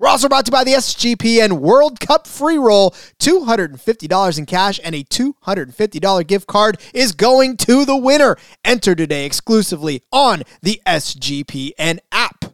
We're 0.00 0.08
also 0.08 0.28
brought 0.28 0.46
to 0.46 0.50
you 0.50 0.52
by 0.52 0.62
the 0.62 0.74
SGPN 0.74 1.58
World 1.58 1.98
Cup 1.98 2.28
free 2.28 2.56
roll. 2.56 2.92
$250 3.18 4.38
in 4.38 4.46
cash 4.46 4.78
and 4.84 4.94
a 4.94 5.02
$250 5.02 6.26
gift 6.26 6.46
card 6.46 6.80
is 6.94 7.10
going 7.10 7.56
to 7.56 7.84
the 7.84 7.96
winner. 7.96 8.36
Enter 8.64 8.94
today 8.94 9.26
exclusively 9.26 10.04
on 10.12 10.44
the 10.62 10.80
SGPN 10.86 11.98
app. 12.12 12.44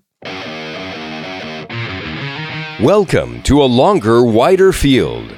Welcome 2.83 3.43
to 3.43 3.63
a 3.63 3.67
longer, 3.67 4.25
wider 4.25 4.73
field. 4.73 5.31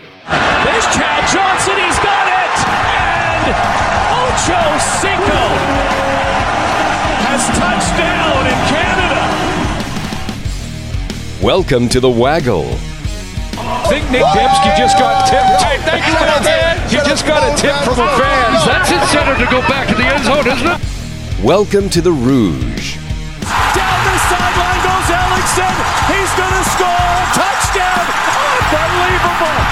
Welcome 11.47 11.89
to 11.91 12.01
the 12.01 12.11
Waggle. 12.11 12.67
I 13.55 13.87
think 13.87 14.11
Nic 14.11 14.25
Demski 14.35 14.77
just 14.77 14.99
got 14.99 15.31
tipped. 15.31 15.63
Hey, 15.63 15.79
thanks 15.87 16.11
the. 16.11 16.19
He 16.91 16.97
just 17.09 17.25
got 17.25 17.47
a 17.47 17.55
tip 17.55 17.77
from 17.85 18.03
a 18.03 18.11
fan. 18.19 18.51
That's 18.67 18.91
incentive 18.91 19.39
to 19.39 19.47
go 19.49 19.61
back 19.69 19.87
to 19.87 19.95
the 19.95 20.03
end 20.03 20.25
zone, 20.25 20.45
isn't 20.45 20.67
it? 20.67 21.45
Welcome 21.45 21.89
to 21.91 22.01
the 22.01 22.11
Rouge. 22.11 22.97
Down 23.47 23.99
the 24.03 24.19
sideline 24.27 24.83
goes 24.83 25.07
Ellingson. 25.07 25.71
He's 26.11 26.35
going 26.35 26.51
to 26.51 26.67
score. 26.67 27.15
Touchdown. 27.39 28.11
Unbelievable. 28.83 29.63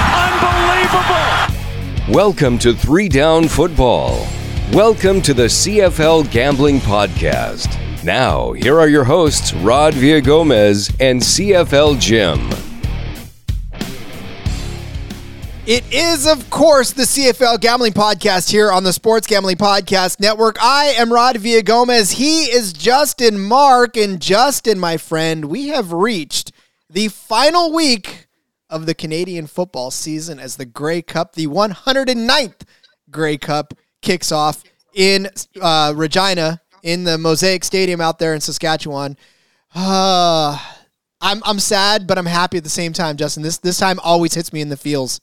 Unbelievable. 2.07 2.15
Welcome 2.15 2.57
to 2.61 2.73
Three 2.73 3.09
Down 3.09 3.49
Football. 3.49 4.25
Welcome 4.73 5.21
to 5.23 5.35
the 5.35 5.47
CFL 5.47 6.31
Gambling 6.31 6.79
Podcast. 6.79 7.84
Now, 8.05 8.53
here 8.53 8.79
are 8.79 8.87
your 8.87 9.05
hosts, 9.05 9.55
Rod 9.55 9.95
Villagomez 9.95 10.95
and 11.01 11.23
CFL 11.23 11.99
Jim. 11.99 12.51
It 15.67 15.91
is, 15.91 16.27
of 16.27 16.51
course, 16.51 16.93
the 16.93 17.05
CFL 17.05 17.63
Gambling 17.63 17.95
Podcast 17.95 18.51
here 18.51 18.71
on 18.71 18.85
the 18.85 18.93
Sports 18.93 19.27
Gambling 19.27 19.57
Podcast 19.57 20.21
Network. 20.21 20.63
I 20.63 20.93
am 20.99 21.11
Rod 21.11 21.37
Villagomez. 21.37 22.13
He 22.13 22.43
is 22.43 22.75
Justin 22.75 23.41
Mark. 23.41 23.97
And 23.97 24.21
Justin, 24.21 24.79
my 24.79 24.99
friend, 24.99 25.47
we 25.47 25.69
have 25.69 25.91
reached 25.91 26.53
the 26.91 27.09
final 27.09 27.73
week 27.73 28.27
of 28.69 28.85
the 28.85 28.95
Canadian 28.95 29.47
football 29.47 29.91
season 29.91 30.39
as 30.39 30.57
the 30.57 30.67
Grey 30.67 31.01
Cup, 31.01 31.33
the 31.37 31.47
109th 31.47 32.65
Grey 33.11 33.39
Cup, 33.39 33.73
kicks 34.03 34.31
off 34.31 34.63
in 34.95 35.31
uh, 35.63 35.95
Regina 35.97 36.61
in 36.85 37.05
the 37.05 37.19
Mosaic 37.19 37.65
Stadium 37.65 38.01
out 38.01 38.21
there 38.21 38.35
in 38.35 38.41
Saskatchewan. 38.41 39.17
Uh, 39.75 40.57
I'm 41.21 41.43
I'm 41.45 41.59
sad, 41.59 42.07
but 42.07 42.19
I'm 42.19 42.27
happy 42.27 42.59
at 42.59 42.65
the 42.65 42.71
same 42.71 42.93
time, 42.93 43.17
Justin. 43.17 43.43
This 43.43 43.59
this 43.59 43.79
time 43.79 43.99
always 44.05 44.35
hits 44.35 44.53
me 44.53 44.61
in 44.61 44.69
the 44.69 44.77
feels. 44.77 45.21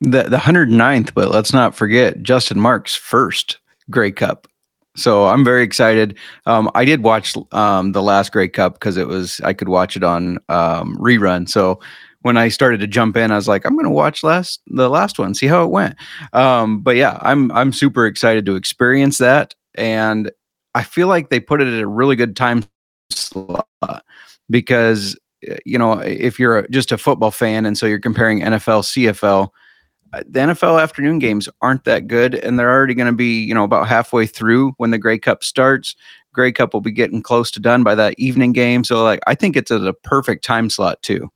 The 0.00 0.24
the 0.24 0.36
109th, 0.36 1.14
but 1.14 1.30
let's 1.30 1.52
not 1.52 1.74
forget 1.74 2.22
Justin 2.22 2.60
Marks' 2.60 2.94
first 2.94 3.58
Grey 3.90 4.12
Cup. 4.12 4.46
So 4.94 5.26
I'm 5.26 5.44
very 5.44 5.62
excited. 5.62 6.16
Um, 6.46 6.70
I 6.74 6.84
did 6.84 7.02
watch 7.02 7.34
um, 7.52 7.92
the 7.92 8.02
last 8.02 8.32
Grey 8.32 8.48
Cup 8.48 8.74
because 8.74 8.96
it 8.96 9.08
was 9.08 9.40
I 9.40 9.54
could 9.54 9.68
watch 9.68 9.96
it 9.96 10.04
on 10.04 10.38
um, 10.48 10.96
rerun. 10.98 11.48
So 11.48 11.80
when 12.20 12.36
I 12.36 12.48
started 12.48 12.80
to 12.80 12.86
jump 12.86 13.16
in, 13.16 13.30
I 13.30 13.36
was 13.36 13.48
like, 13.48 13.64
I'm 13.64 13.74
going 13.74 13.84
to 13.84 13.90
watch 13.90 14.22
last 14.22 14.60
the 14.66 14.90
last 14.90 15.18
one, 15.18 15.34
see 15.34 15.46
how 15.46 15.64
it 15.64 15.70
went. 15.70 15.96
Um, 16.34 16.80
but 16.80 16.96
yeah, 16.96 17.18
I'm 17.22 17.50
I'm 17.52 17.72
super 17.72 18.06
excited 18.06 18.44
to 18.46 18.56
experience 18.56 19.16
that, 19.18 19.54
and 19.74 20.30
I 20.76 20.82
feel 20.82 21.08
like 21.08 21.30
they 21.30 21.40
put 21.40 21.62
it 21.62 21.68
at 21.68 21.80
a 21.80 21.88
really 21.88 22.16
good 22.16 22.36
time 22.36 22.62
slot 23.10 23.66
because 24.50 25.18
you 25.64 25.78
know 25.78 25.94
if 26.00 26.38
you're 26.38 26.66
just 26.68 26.92
a 26.92 26.98
football 26.98 27.30
fan 27.30 27.64
and 27.64 27.78
so 27.78 27.86
you're 27.86 27.98
comparing 27.98 28.40
NFL 28.40 28.82
CFL 28.82 29.48
uh, 30.12 30.22
the 30.28 30.40
NFL 30.40 30.82
afternoon 30.82 31.18
games 31.18 31.48
aren't 31.62 31.84
that 31.84 32.06
good 32.06 32.34
and 32.34 32.58
they're 32.58 32.70
already 32.70 32.92
going 32.92 33.06
to 33.06 33.16
be 33.16 33.40
you 33.40 33.54
know 33.54 33.64
about 33.64 33.88
halfway 33.88 34.26
through 34.26 34.72
when 34.76 34.90
the 34.90 34.98
Grey 34.98 35.18
Cup 35.18 35.42
starts. 35.42 35.96
Grey 36.34 36.52
Cup 36.52 36.74
will 36.74 36.82
be 36.82 36.92
getting 36.92 37.22
close 37.22 37.50
to 37.52 37.60
done 37.60 37.82
by 37.82 37.94
that 37.94 38.14
evening 38.18 38.52
game. 38.52 38.84
So 38.84 39.02
like 39.02 39.20
I 39.26 39.34
think 39.34 39.56
it's 39.56 39.70
at 39.70 39.80
a 39.80 39.94
perfect 39.94 40.44
time 40.44 40.68
slot 40.68 41.00
too 41.02 41.30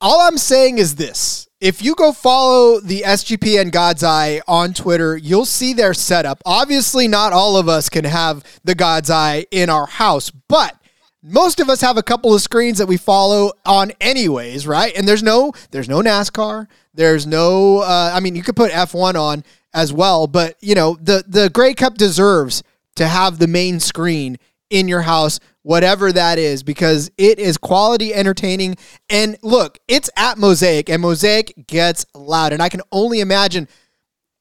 all 0.00 0.20
I'm 0.20 0.38
saying 0.38 0.78
is 0.78 0.96
this. 0.96 1.48
If 1.60 1.82
you 1.82 1.96
go 1.96 2.12
follow 2.12 2.78
the 2.78 3.02
SGPN 3.02 3.72
God's 3.72 4.04
Eye 4.04 4.40
on 4.46 4.72
Twitter, 4.72 5.16
you'll 5.16 5.44
see 5.44 5.72
their 5.72 5.92
setup. 5.92 6.40
Obviously, 6.46 7.08
not 7.08 7.32
all 7.32 7.56
of 7.56 7.68
us 7.68 7.88
can 7.88 8.04
have 8.04 8.44
the 8.62 8.76
God's 8.76 9.10
Eye 9.10 9.46
in 9.50 9.68
our 9.68 9.86
house, 9.86 10.30
but 10.30 10.80
most 11.20 11.58
of 11.58 11.68
us 11.68 11.80
have 11.80 11.96
a 11.96 12.02
couple 12.02 12.32
of 12.32 12.40
screens 12.40 12.78
that 12.78 12.86
we 12.86 12.96
follow 12.96 13.52
on 13.66 13.90
anyways, 14.00 14.68
right? 14.68 14.96
And 14.96 15.08
there's 15.08 15.22
no 15.22 15.52
there's 15.72 15.88
no 15.88 16.00
NASCAR. 16.00 16.68
There's 16.94 17.26
no 17.26 17.78
uh, 17.78 18.12
I 18.14 18.20
mean, 18.20 18.36
you 18.36 18.44
could 18.44 18.56
put 18.56 18.70
F1 18.70 19.16
on 19.16 19.42
as 19.74 19.92
well, 19.92 20.28
but 20.28 20.56
you 20.60 20.76
know, 20.76 20.96
the 21.00 21.24
the 21.26 21.50
Grey 21.50 21.74
Cup 21.74 21.98
deserves 21.98 22.62
to 22.94 23.08
have 23.08 23.38
the 23.38 23.48
main 23.48 23.80
screen 23.80 24.38
in 24.70 24.88
your 24.88 25.02
house 25.02 25.40
whatever 25.68 26.10
that 26.10 26.38
is, 26.38 26.62
because 26.62 27.10
it 27.18 27.38
is 27.38 27.58
quality 27.58 28.14
entertaining. 28.14 28.74
And 29.10 29.36
look, 29.42 29.78
it's 29.86 30.08
at 30.16 30.38
Mosaic, 30.38 30.88
and 30.88 31.02
Mosaic 31.02 31.66
gets 31.66 32.06
loud. 32.14 32.54
And 32.54 32.62
I 32.62 32.70
can 32.70 32.80
only 32.90 33.20
imagine 33.20 33.68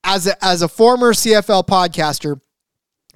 as 0.06 0.26
a, 0.26 0.42
as 0.44 0.62
a 0.62 0.70
former 0.70 1.12
CFL 1.12 1.68
podcaster, 1.68 2.40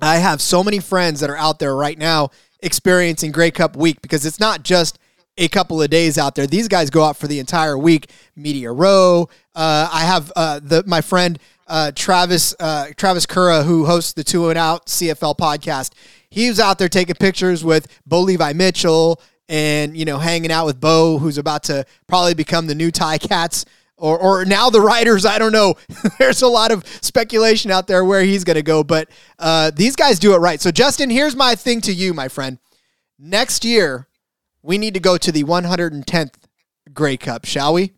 I 0.02 0.18
have 0.18 0.42
so 0.42 0.62
many 0.62 0.80
friends 0.80 1.22
that 1.22 1.30
are 1.30 1.38
out 1.38 1.60
there 1.60 1.74
right 1.74 1.98
now 1.98 2.32
experiencing 2.60 3.32
Grey 3.32 3.50
Cup 3.50 3.78
week 3.78 4.02
because 4.02 4.26
it's 4.26 4.42
not 4.42 4.64
just 4.64 5.00
a 5.38 5.48
couple 5.48 5.82
of 5.82 5.90
days 5.90 6.18
out 6.18 6.36
there. 6.36 6.46
These 6.46 6.68
guys 6.68 6.90
go 6.90 7.06
out 7.06 7.16
for 7.16 7.28
the 7.28 7.40
entire 7.40 7.78
week. 7.78 8.10
Media 8.36 8.74
Row. 8.74 9.30
Uh, 9.56 9.90
I 9.90 10.02
have 10.02 10.34
uh, 10.36 10.60
the 10.62 10.84
my 10.86 11.00
friend 11.00 11.40
uh, 11.68 11.94
Travis 11.96 12.54
uh, 12.60 12.88
Travis 12.98 13.26
Cura 13.26 13.64
who 13.64 13.86
hosts 13.86 14.12
the 14.12 14.24
Two 14.26 14.50
and 14.50 14.58
Out 14.58 14.88
CFL 14.88 15.38
podcast 15.38 15.94
he 16.32 16.48
was 16.48 16.60
out 16.60 16.80
there 16.80 16.90
taking 16.90 17.16
pictures 17.16 17.64
with 17.64 17.88
Bo 18.06 18.22
Levi 18.22 18.54
Mitchell 18.54 19.22
and, 19.48 19.96
you 19.96 20.06
know, 20.06 20.18
hanging 20.18 20.52
out 20.52 20.66
with 20.66 20.80
Bo, 20.80 21.20
who's 21.20 21.38
about 21.38 21.64
to 21.64 21.86
probably 22.08 22.34
become 22.34 22.68
the 22.68 22.74
new 22.74 22.90
Ticats 22.90 23.66
or, 23.98 24.18
or 24.18 24.46
now 24.46 24.70
the 24.70 24.80
Riders. 24.80 25.26
I 25.26 25.38
don't 25.38 25.52
know. 25.52 25.76
There's 26.20 26.42
a 26.42 26.48
lot 26.48 26.72
of 26.72 26.88
speculation 27.02 27.70
out 27.70 27.86
there 27.86 28.06
where 28.06 28.24
he's 28.24 28.46
going 28.46 28.56
to 28.56 28.64
go, 28.64 28.82
but 28.82 29.10
uh, 29.38 29.72
these 29.76 29.98
guys 29.98 30.20
do 30.20 30.34
it 30.34 30.38
right. 30.38 30.62
So, 30.62 30.72
Justin, 30.72 31.10
here's 31.10 31.36
my 31.36 31.54
thing 31.54 31.82
to 31.82 31.94
you, 31.94 32.14
my 32.14 32.30
friend. 32.30 32.60
Next 33.20 33.66
year, 33.66 34.08
we 34.64 34.78
need 34.78 34.94
to 34.94 35.00
go 35.02 35.18
to 35.18 35.32
the 35.32 35.44
110th 35.44 36.34
Grey 36.94 37.18
Cup, 37.18 37.44
shall 37.46 37.74
we? 37.74 37.92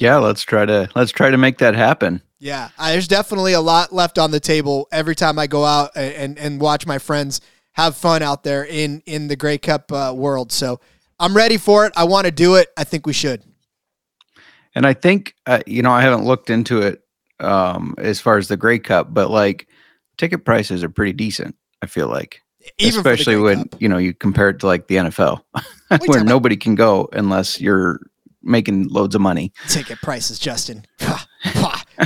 Yeah, 0.00 0.16
let's 0.16 0.42
try 0.42 0.64
to 0.64 0.88
let's 0.96 1.12
try 1.12 1.30
to 1.30 1.36
make 1.36 1.58
that 1.58 1.74
happen. 1.74 2.22
Yeah, 2.38 2.70
I, 2.78 2.92
there's 2.92 3.06
definitely 3.06 3.52
a 3.52 3.60
lot 3.60 3.92
left 3.92 4.18
on 4.18 4.30
the 4.30 4.40
table 4.40 4.88
every 4.90 5.14
time 5.14 5.38
I 5.38 5.46
go 5.46 5.66
out 5.66 5.90
and, 5.94 6.38
and, 6.38 6.58
watch 6.58 6.86
my 6.86 6.98
friends 6.98 7.42
have 7.72 7.94
fun 7.96 8.22
out 8.22 8.42
there 8.42 8.64
in 8.64 9.02
in 9.04 9.28
the 9.28 9.36
Grey 9.36 9.58
Cup 9.58 9.92
uh, 9.92 10.14
world. 10.16 10.52
So 10.52 10.80
I'm 11.18 11.36
ready 11.36 11.58
for 11.58 11.84
it. 11.84 11.92
I 11.96 12.04
want 12.04 12.24
to 12.24 12.30
do 12.30 12.54
it. 12.54 12.68
I 12.78 12.84
think 12.84 13.06
we 13.06 13.12
should. 13.12 13.44
And 14.74 14.86
I 14.86 14.94
think 14.94 15.34
uh, 15.44 15.60
you 15.66 15.82
know 15.82 15.92
I 15.92 16.00
haven't 16.00 16.24
looked 16.24 16.48
into 16.48 16.80
it 16.80 17.02
um, 17.38 17.94
as 17.98 18.22
far 18.22 18.38
as 18.38 18.48
the 18.48 18.56
Grey 18.56 18.78
Cup, 18.78 19.12
but 19.12 19.30
like 19.30 19.68
ticket 20.16 20.46
prices 20.46 20.82
are 20.82 20.88
pretty 20.88 21.12
decent. 21.12 21.54
I 21.82 21.86
feel 21.86 22.08
like, 22.08 22.40
Even 22.78 23.00
especially 23.00 23.36
when 23.36 23.68
Cup. 23.68 23.82
you 23.82 23.88
know 23.90 23.98
you 23.98 24.14
compare 24.14 24.48
it 24.48 24.60
to 24.60 24.66
like 24.66 24.86
the 24.86 24.96
NFL, 24.96 25.42
where 26.06 26.24
nobody 26.24 26.56
can 26.56 26.74
go 26.74 27.06
unless 27.12 27.60
you're 27.60 28.00
making 28.42 28.88
loads 28.88 29.14
of 29.14 29.20
money. 29.20 29.52
Ticket 29.68 29.98
prices, 30.00 30.38
Justin. 30.38 30.84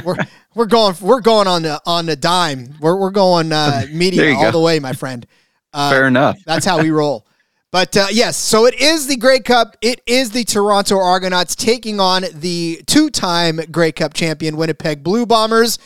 we're 0.05 0.17
we're 0.55 0.67
going 0.67 0.95
we're 1.01 1.21
going 1.21 1.47
on 1.47 1.63
the 1.63 1.81
on 1.87 2.07
the 2.07 2.17
dime. 2.17 2.75
We're 2.81 2.97
we're 2.97 3.11
going 3.11 3.53
uh, 3.53 3.87
media 3.91 4.35
all 4.35 4.43
go. 4.45 4.51
the 4.53 4.61
way, 4.61 4.79
my 4.81 4.93
friend. 4.93 5.27
Uh, 5.77 5.91
Fair 5.91 6.07
enough. 6.07 6.39
that's 6.47 6.65
how 6.65 6.81
we 6.81 6.91
roll. 6.93 7.27
But 7.73 7.97
uh, 7.97 8.07
yes, 8.13 8.37
so 8.37 8.65
it 8.67 8.81
is 8.81 9.09
the 9.09 9.17
Grey 9.17 9.41
Cup. 9.41 9.77
It 9.81 10.01
is 10.07 10.31
the 10.31 10.45
Toronto 10.45 10.97
Argonauts 11.01 11.57
taking 11.57 11.99
on 11.99 12.23
the 12.33 12.81
two-time 12.87 13.59
Grey 13.73 13.91
Cup 13.91 14.15
champion 14.15 14.57
Winnipeg 14.57 15.03
Blue 15.03 15.27
Bombers. 15.27 15.81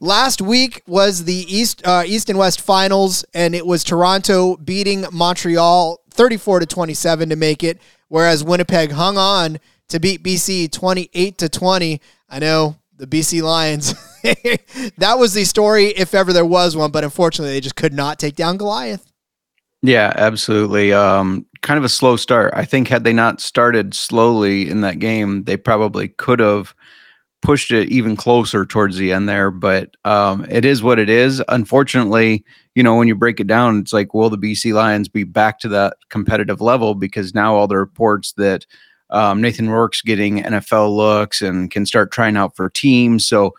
Last 0.00 0.42
week 0.42 0.82
was 0.88 1.26
the 1.26 1.44
East 1.46 1.80
uh, 1.86 2.02
East 2.04 2.28
and 2.28 2.40
West 2.40 2.60
Finals, 2.60 3.24
and 3.34 3.54
it 3.54 3.64
was 3.64 3.84
Toronto 3.84 4.56
beating 4.56 5.04
Montreal 5.12 6.00
34 6.10 6.58
to 6.58 6.66
27 6.66 7.28
to 7.28 7.36
make 7.36 7.62
it, 7.62 7.80
whereas 8.08 8.42
Winnipeg 8.42 8.90
hung 8.90 9.16
on 9.16 9.60
to 9.90 10.00
beat 10.00 10.22
BC 10.22 10.70
28 10.70 11.38
to 11.38 11.48
20. 11.48 12.00
I 12.28 12.38
know 12.38 12.76
the 12.96 13.06
BC 13.06 13.42
Lions. 13.42 13.94
that 14.98 15.18
was 15.18 15.34
the 15.34 15.44
story, 15.44 15.86
if 15.86 16.14
ever 16.14 16.32
there 16.32 16.44
was 16.44 16.76
one, 16.76 16.90
but 16.90 17.04
unfortunately, 17.04 17.54
they 17.54 17.60
just 17.60 17.76
could 17.76 17.92
not 17.92 18.18
take 18.18 18.36
down 18.36 18.56
Goliath. 18.56 19.10
Yeah, 19.82 20.12
absolutely. 20.14 20.92
Um, 20.92 21.46
kind 21.62 21.78
of 21.78 21.84
a 21.84 21.88
slow 21.88 22.16
start. 22.16 22.52
I 22.54 22.64
think 22.64 22.88
had 22.88 23.04
they 23.04 23.14
not 23.14 23.40
started 23.40 23.94
slowly 23.94 24.68
in 24.68 24.82
that 24.82 24.98
game, 24.98 25.44
they 25.44 25.56
probably 25.56 26.08
could 26.08 26.38
have 26.38 26.74
pushed 27.42 27.70
it 27.70 27.88
even 27.88 28.16
closer 28.16 28.66
towards 28.66 28.98
the 28.98 29.12
end 29.12 29.26
there. 29.26 29.50
But 29.50 29.96
um, 30.04 30.44
it 30.50 30.66
is 30.66 30.82
what 30.82 30.98
it 30.98 31.08
is. 31.08 31.42
Unfortunately, 31.48 32.44
you 32.74 32.82
know, 32.82 32.96
when 32.96 33.08
you 33.08 33.14
break 33.14 33.40
it 33.40 33.46
down, 33.46 33.78
it's 33.78 33.94
like, 33.94 34.12
will 34.12 34.28
the 34.28 34.36
BC 34.36 34.74
Lions 34.74 35.08
be 35.08 35.24
back 35.24 35.58
to 35.60 35.68
that 35.68 35.96
competitive 36.10 36.60
level? 36.60 36.94
Because 36.94 37.34
now 37.34 37.54
all 37.54 37.66
the 37.66 37.78
reports 37.78 38.32
that 38.32 38.66
um, 39.10 39.40
Nathan 39.40 39.70
Rourke's 39.70 40.02
getting 40.02 40.42
NFL 40.42 40.94
looks 40.94 41.42
and 41.42 41.70
can 41.70 41.86
start 41.86 42.10
trying 42.10 42.36
out 42.36 42.56
for 42.56 42.68
teams. 42.70 43.26
So 43.26 43.54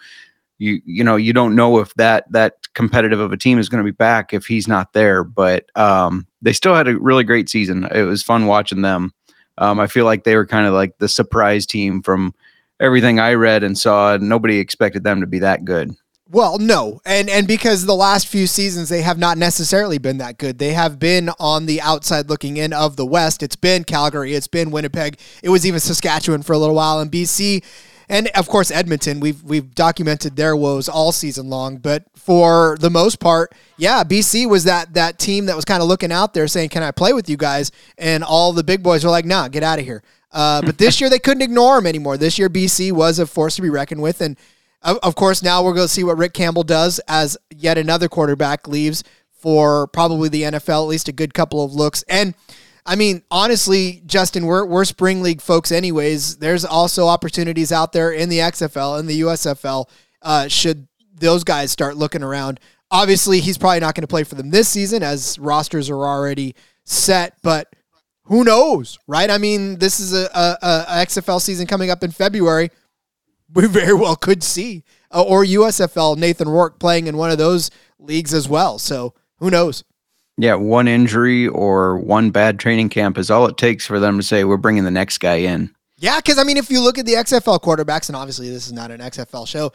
you 0.58 0.82
you 0.86 1.04
know 1.04 1.16
you 1.16 1.34
don't 1.34 1.56
know 1.56 1.80
if 1.80 1.94
that 1.96 2.32
that 2.32 2.56
competitive 2.74 3.20
of 3.20 3.34
a 3.34 3.38
team 3.38 3.60
is 3.60 3.68
going 3.68 3.84
to 3.84 3.92
be 3.92 3.96
back 3.96 4.34
if 4.34 4.46
he's 4.46 4.68
not 4.68 4.94
there. 4.94 5.24
But 5.24 5.66
um, 5.76 6.28
they 6.42 6.54
still 6.54 6.76
had 6.76 6.88
a 6.88 6.98
really 7.00 7.24
great 7.24 7.50
season. 7.50 7.88
It 7.92 8.04
was 8.04 8.24
fun 8.24 8.46
watching 8.46 8.82
them. 8.82 9.14
Um, 9.58 9.80
I 9.80 9.88
feel 9.88 10.06
like 10.06 10.24
they 10.24 10.36
were 10.36 10.46
kind 10.46 10.68
of 10.68 10.74
like 10.74 10.98
the 11.00 11.10
surprise 11.10 11.66
team 11.66 12.02
from 12.02 12.34
everything 12.80 13.20
I 13.20 13.34
read 13.34 13.64
and 13.64 13.78
saw. 13.78 14.18
Nobody 14.18 14.58
expected 14.58 15.04
them 15.04 15.20
to 15.22 15.28
be 15.28 15.40
that 15.40 15.66
good. 15.66 15.92
Well, 16.32 16.60
no, 16.60 17.02
and 17.06 17.30
and 17.30 17.46
because 17.46 17.86
the 17.86 17.94
last 17.94 18.26
few 18.26 18.48
seasons 18.48 18.88
they 18.88 19.02
have 19.02 19.18
not 19.18 19.38
necessarily 19.38 19.98
been 19.98 20.18
that 20.20 20.38
good. 20.38 20.60
They 20.60 20.72
have 20.72 20.98
been 20.98 21.30
on 21.42 21.66
the 21.66 21.82
outside 21.82 22.30
looking 22.30 22.56
in 22.56 22.72
of 22.72 22.96
the 22.96 23.06
West. 23.06 23.44
It's 23.44 23.58
been 23.58 23.84
Calgary, 23.84 24.34
it's 24.34 24.48
been 24.48 24.72
Winnipeg, 24.72 25.20
it 25.44 25.50
was 25.50 25.66
even 25.66 25.82
Saskatchewan 25.82 26.42
for 26.42 26.54
a 26.54 26.58
little 26.58 26.76
while, 26.76 27.02
and 27.02 27.12
BC, 27.12 27.62
and 28.08 28.30
of 28.30 28.48
course 28.48 28.72
Edmonton. 28.72 29.20
We've 29.20 29.44
we've 29.44 29.76
documented 29.76 30.38
their 30.38 30.56
woes 30.56 30.88
all 30.88 31.12
season 31.12 31.50
long, 31.50 31.76
but 31.76 32.06
for 32.16 32.78
the 32.80 32.90
most 32.90 33.20
part, 33.20 33.54
yeah, 33.76 34.06
BC 34.06 34.48
was 34.48 34.64
that 34.64 34.94
that 34.94 35.20
team 35.20 35.48
that 35.48 35.58
was 35.58 35.66
kind 35.66 35.82
of 35.82 35.90
looking 35.90 36.14
out 36.14 36.34
there 36.34 36.48
saying, 36.48 36.70
"Can 36.70 36.82
I 36.82 36.92
play 36.92 37.12
with 37.12 37.28
you 37.30 37.36
guys?" 37.36 37.74
And 37.98 38.24
all 38.24 38.54
the 38.54 38.64
big 38.64 38.82
boys 38.82 39.04
were 39.04 39.12
like, 39.12 39.26
"Nah, 39.26 39.50
get 39.50 39.64
out 39.64 39.80
of 39.80 39.86
here." 39.86 40.02
Uh, 40.32 40.62
but 40.62 40.78
this 40.78 41.02
year 41.02 41.10
they 41.10 41.20
couldn't 41.20 41.42
ignore 41.42 41.76
them 41.76 41.88
anymore. 41.88 42.16
This 42.16 42.40
year 42.40 42.50
BC 42.50 42.94
was 42.94 43.20
a 43.20 43.28
force 43.28 43.58
to 43.58 43.62
be 43.62 43.70
reckoned 43.70 44.02
with, 44.02 44.22
and 44.22 44.38
of, 44.84 45.16
course, 45.16 45.44
now 45.44 45.64
we're 45.64 45.74
going 45.74 45.88
to 45.88 45.94
see 45.94 46.04
what 46.04 46.18
Rick 46.18 46.34
Campbell 46.34 46.64
does 46.64 47.00
as 47.08 47.38
yet 47.50 47.78
another 47.78 48.08
quarterback 48.08 48.68
leaves 48.68 49.04
for 49.32 49.88
probably 49.88 50.30
the 50.30 50.44
NFL, 50.44 50.84
at 50.84 50.90
least 50.90 51.08
a 51.08 51.12
good 51.12 51.34
couple 51.34 51.64
of 51.64 51.74
looks. 51.74 52.04
And 52.08 52.36
I 52.86 52.96
mean, 52.96 53.24
honestly, 53.30 54.02
Justin, 54.06 54.46
we're, 54.46 54.66
we're 54.66 54.86
spring 54.86 55.22
league 55.22 55.42
folks, 55.42 55.72
anyways. 55.72 56.38
There's 56.38 56.66
also 56.66 57.08
opportunities 57.08 57.72
out 57.72 57.94
there 57.94 58.12
in 58.12 58.30
the 58.30 58.40
XFL 58.40 59.00
and 59.00 59.08
the 59.08 59.22
USFL. 59.22 59.88
Uh, 60.22 60.48
should 60.48 60.88
those 61.14 61.44
guys 61.44 61.72
start 61.72 61.96
looking 61.96 62.24
around? 62.24 62.60
Obviously, 62.90 63.40
he's 63.40 63.58
probably 63.58 63.80
not 63.80 63.96
going 63.96 64.02
to 64.02 64.08
play 64.08 64.24
for 64.24 64.36
them 64.36 64.50
this 64.50 64.68
season 64.68 65.04
as 65.04 65.38
rosters 65.40 65.90
are 65.90 66.06
already 66.06 66.56
set, 66.84 67.38
but 67.42 67.74
who 68.24 68.44
knows, 68.44 68.98
right? 69.08 69.30
I 69.30 69.38
mean, 69.38 69.78
this 69.78 70.00
is 70.00 70.14
a, 70.14 70.30
a, 70.34 70.58
a 70.62 71.06
XFL 71.06 71.42
season 71.42 71.68
coming 71.68 71.90
up 71.90 72.04
in 72.04 72.12
February 72.12 72.70
we 73.54 73.68
very 73.68 73.94
well 73.94 74.16
could 74.16 74.44
see. 74.44 74.84
Uh, 75.14 75.24
or 75.24 75.44
USFL, 75.44 76.18
Nathan 76.18 76.48
Rourke 76.48 76.80
playing 76.80 77.08
in 77.08 77.18
one 77.18 77.32
of 77.32 77.38
those 77.38 77.70
leagues 78.00 78.34
as 78.34 78.48
well. 78.48 78.80
So 78.80 79.14
who 79.38 79.50
knows? 79.50 79.84
Yeah, 80.38 80.56
one 80.56 80.88
injury 80.88 81.48
or 81.48 81.98
one 81.98 82.32
bad 82.32 82.60
training 82.60 82.90
camp 82.90 83.18
is 83.18 83.30
all 83.30 83.46
it 83.48 83.58
takes 83.58 83.86
for 83.86 84.00
them 84.00 84.18
to 84.18 84.24
say, 84.24 84.44
we're 84.44 84.58
bringing 84.58 84.86
the 84.86 84.92
next 84.92 85.20
guy 85.20 85.36
in. 85.36 85.74
Yeah, 85.98 86.18
because 86.18 86.40
I 86.40 86.44
mean, 86.44 86.58
if 86.58 86.72
you 86.72 86.82
look 86.82 86.98
at 86.98 87.06
the 87.06 87.14
XFL 87.14 87.62
quarterbacks, 87.62 88.10
and 88.10 88.16
obviously 88.16 88.50
this 88.50 88.66
is 88.66 88.74
not 88.74 88.90
an 88.90 89.02
XFL 89.02 89.48
show, 89.48 89.72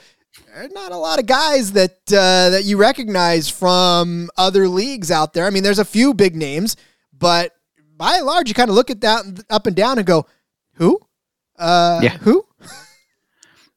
there's 0.52 0.72
not 0.72 0.90
a 0.90 0.96
lot 0.96 1.20
of 1.20 1.26
guys 1.26 1.72
that 1.72 1.98
uh, 2.08 2.50
that 2.50 2.64
you 2.64 2.76
recognize 2.78 3.48
from 3.48 4.28
other 4.36 4.68
leagues 4.68 5.10
out 5.10 5.34
there. 5.34 5.46
I 5.46 5.50
mean, 5.50 5.62
there's 5.62 5.78
a 5.78 5.84
few 5.84 6.14
big 6.14 6.34
names, 6.34 6.76
but 7.16 7.52
by 7.96 8.16
and 8.16 8.26
large, 8.26 8.48
you 8.48 8.54
kind 8.54 8.68
of 8.68 8.74
look 8.74 8.90
at 8.90 9.00
that 9.02 9.44
up 9.48 9.66
and 9.66 9.76
down 9.76 9.98
and 9.98 10.06
go, 10.06 10.26
"Who? 10.74 11.00
Uh, 11.56 12.00
yeah. 12.02 12.16
Who? 12.18 12.44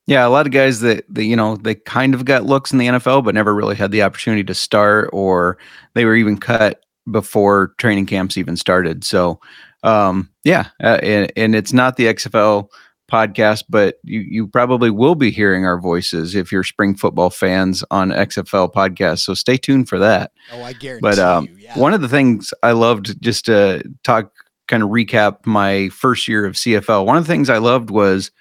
Yeah, 0.10 0.26
a 0.26 0.30
lot 0.30 0.48
of 0.48 0.52
guys 0.52 0.80
that, 0.80 1.06
that 1.14 1.26
you 1.26 1.36
know 1.36 1.56
they 1.58 1.76
kind 1.76 2.16
of 2.16 2.26
got 2.26 2.44
looks 2.44 2.72
in 2.72 2.80
the 2.80 2.88
NFL, 2.88 3.24
but 3.24 3.36
never 3.36 3.54
really 3.54 3.76
had 3.76 3.92
the 3.92 4.02
opportunity 4.02 4.44
to 4.44 4.56
start, 4.56 5.08
or 5.14 5.60
they 5.94 6.04
were 6.04 6.16
even 6.16 6.36
cut 6.36 6.84
before 7.12 7.76
training 7.78 8.08
camps 8.08 8.36
even 8.36 8.58
started. 8.58 9.04
So, 9.04 9.40
um, 9.84 10.32
yeah, 10.44 10.70
uh, 10.84 10.98
and, 11.04 11.32
and 11.36 11.56
it's 11.56 11.74
not 11.74 11.96
the 11.96 12.08
XFL 12.08 12.70
podcast, 13.10 13.66
but 13.70 13.98
you 14.04 14.22
you 14.22 14.48
probably 14.48 14.90
will 14.90 15.14
be 15.14 15.30
hearing 15.30 15.64
our 15.68 15.80
voices 15.80 16.34
if 16.34 16.52
you're 16.52 16.64
spring 16.64 16.96
football 16.96 17.30
fans 17.30 17.84
on 17.92 18.10
XFL 18.10 18.74
podcast. 18.74 19.20
So 19.20 19.36
stay 19.36 19.58
tuned 19.58 19.90
for 19.90 20.00
that. 20.00 20.32
Oh, 20.52 20.64
I 20.64 20.74
guarantee. 20.74 21.02
But 21.02 21.20
um, 21.20 21.46
you, 21.46 21.56
yeah. 21.60 21.78
one 21.78 21.94
of 21.94 22.02
the 22.02 22.10
things 22.10 22.52
I 22.64 22.72
loved 22.72 23.22
just 23.22 23.46
to 23.46 23.84
talk, 24.04 24.32
kind 24.68 24.82
of 24.82 24.90
recap 24.90 25.46
my 25.46 25.90
first 25.90 26.28
year 26.28 26.48
of 26.48 26.56
CFL. 26.56 27.06
One 27.06 27.18
of 27.18 27.28
the 27.28 27.32
things 27.32 27.52
I 27.52 27.60
loved 27.60 27.92
was 27.92 28.32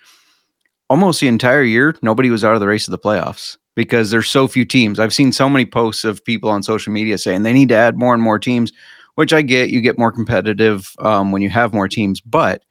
almost 0.91 1.21
the 1.21 1.29
entire 1.29 1.63
year, 1.63 1.95
nobody 2.03 2.31
was 2.31 2.45
out 2.45 2.55
of 2.55 2.61
the 2.61 2.67
race 2.67 2.89
of 2.89 2.93
the 2.93 2.99
playoffs 2.99 3.57
because 3.75 4.11
there's 4.11 4.29
so 4.29 4.49
few 4.49 4.65
teams. 4.65 4.99
I've 4.99 5.15
seen 5.15 5.33
so 5.33 5.49
many 5.49 5.65
posts 5.65 6.05
of 6.05 6.25
people 6.25 6.51
on 6.51 6.63
social 6.63 6.93
media 6.93 7.19
saying 7.19 7.43
they 7.43 7.53
need 7.53 7.69
to 7.69 7.77
add 7.77 7.97
more 7.97 8.15
and 8.15 8.23
more 8.23 8.39
teams, 8.39 8.73
which 9.15 9.33
I 9.33 9.43
get. 9.43 9.71
You 9.71 9.81
get 9.81 9.99
more 9.99 10.13
competitive 10.13 10.93
um, 10.99 11.33
when 11.33 11.43
you 11.43 11.51
have 11.51 11.73
more 11.73 11.89
teams, 11.89 12.21
but 12.21 12.63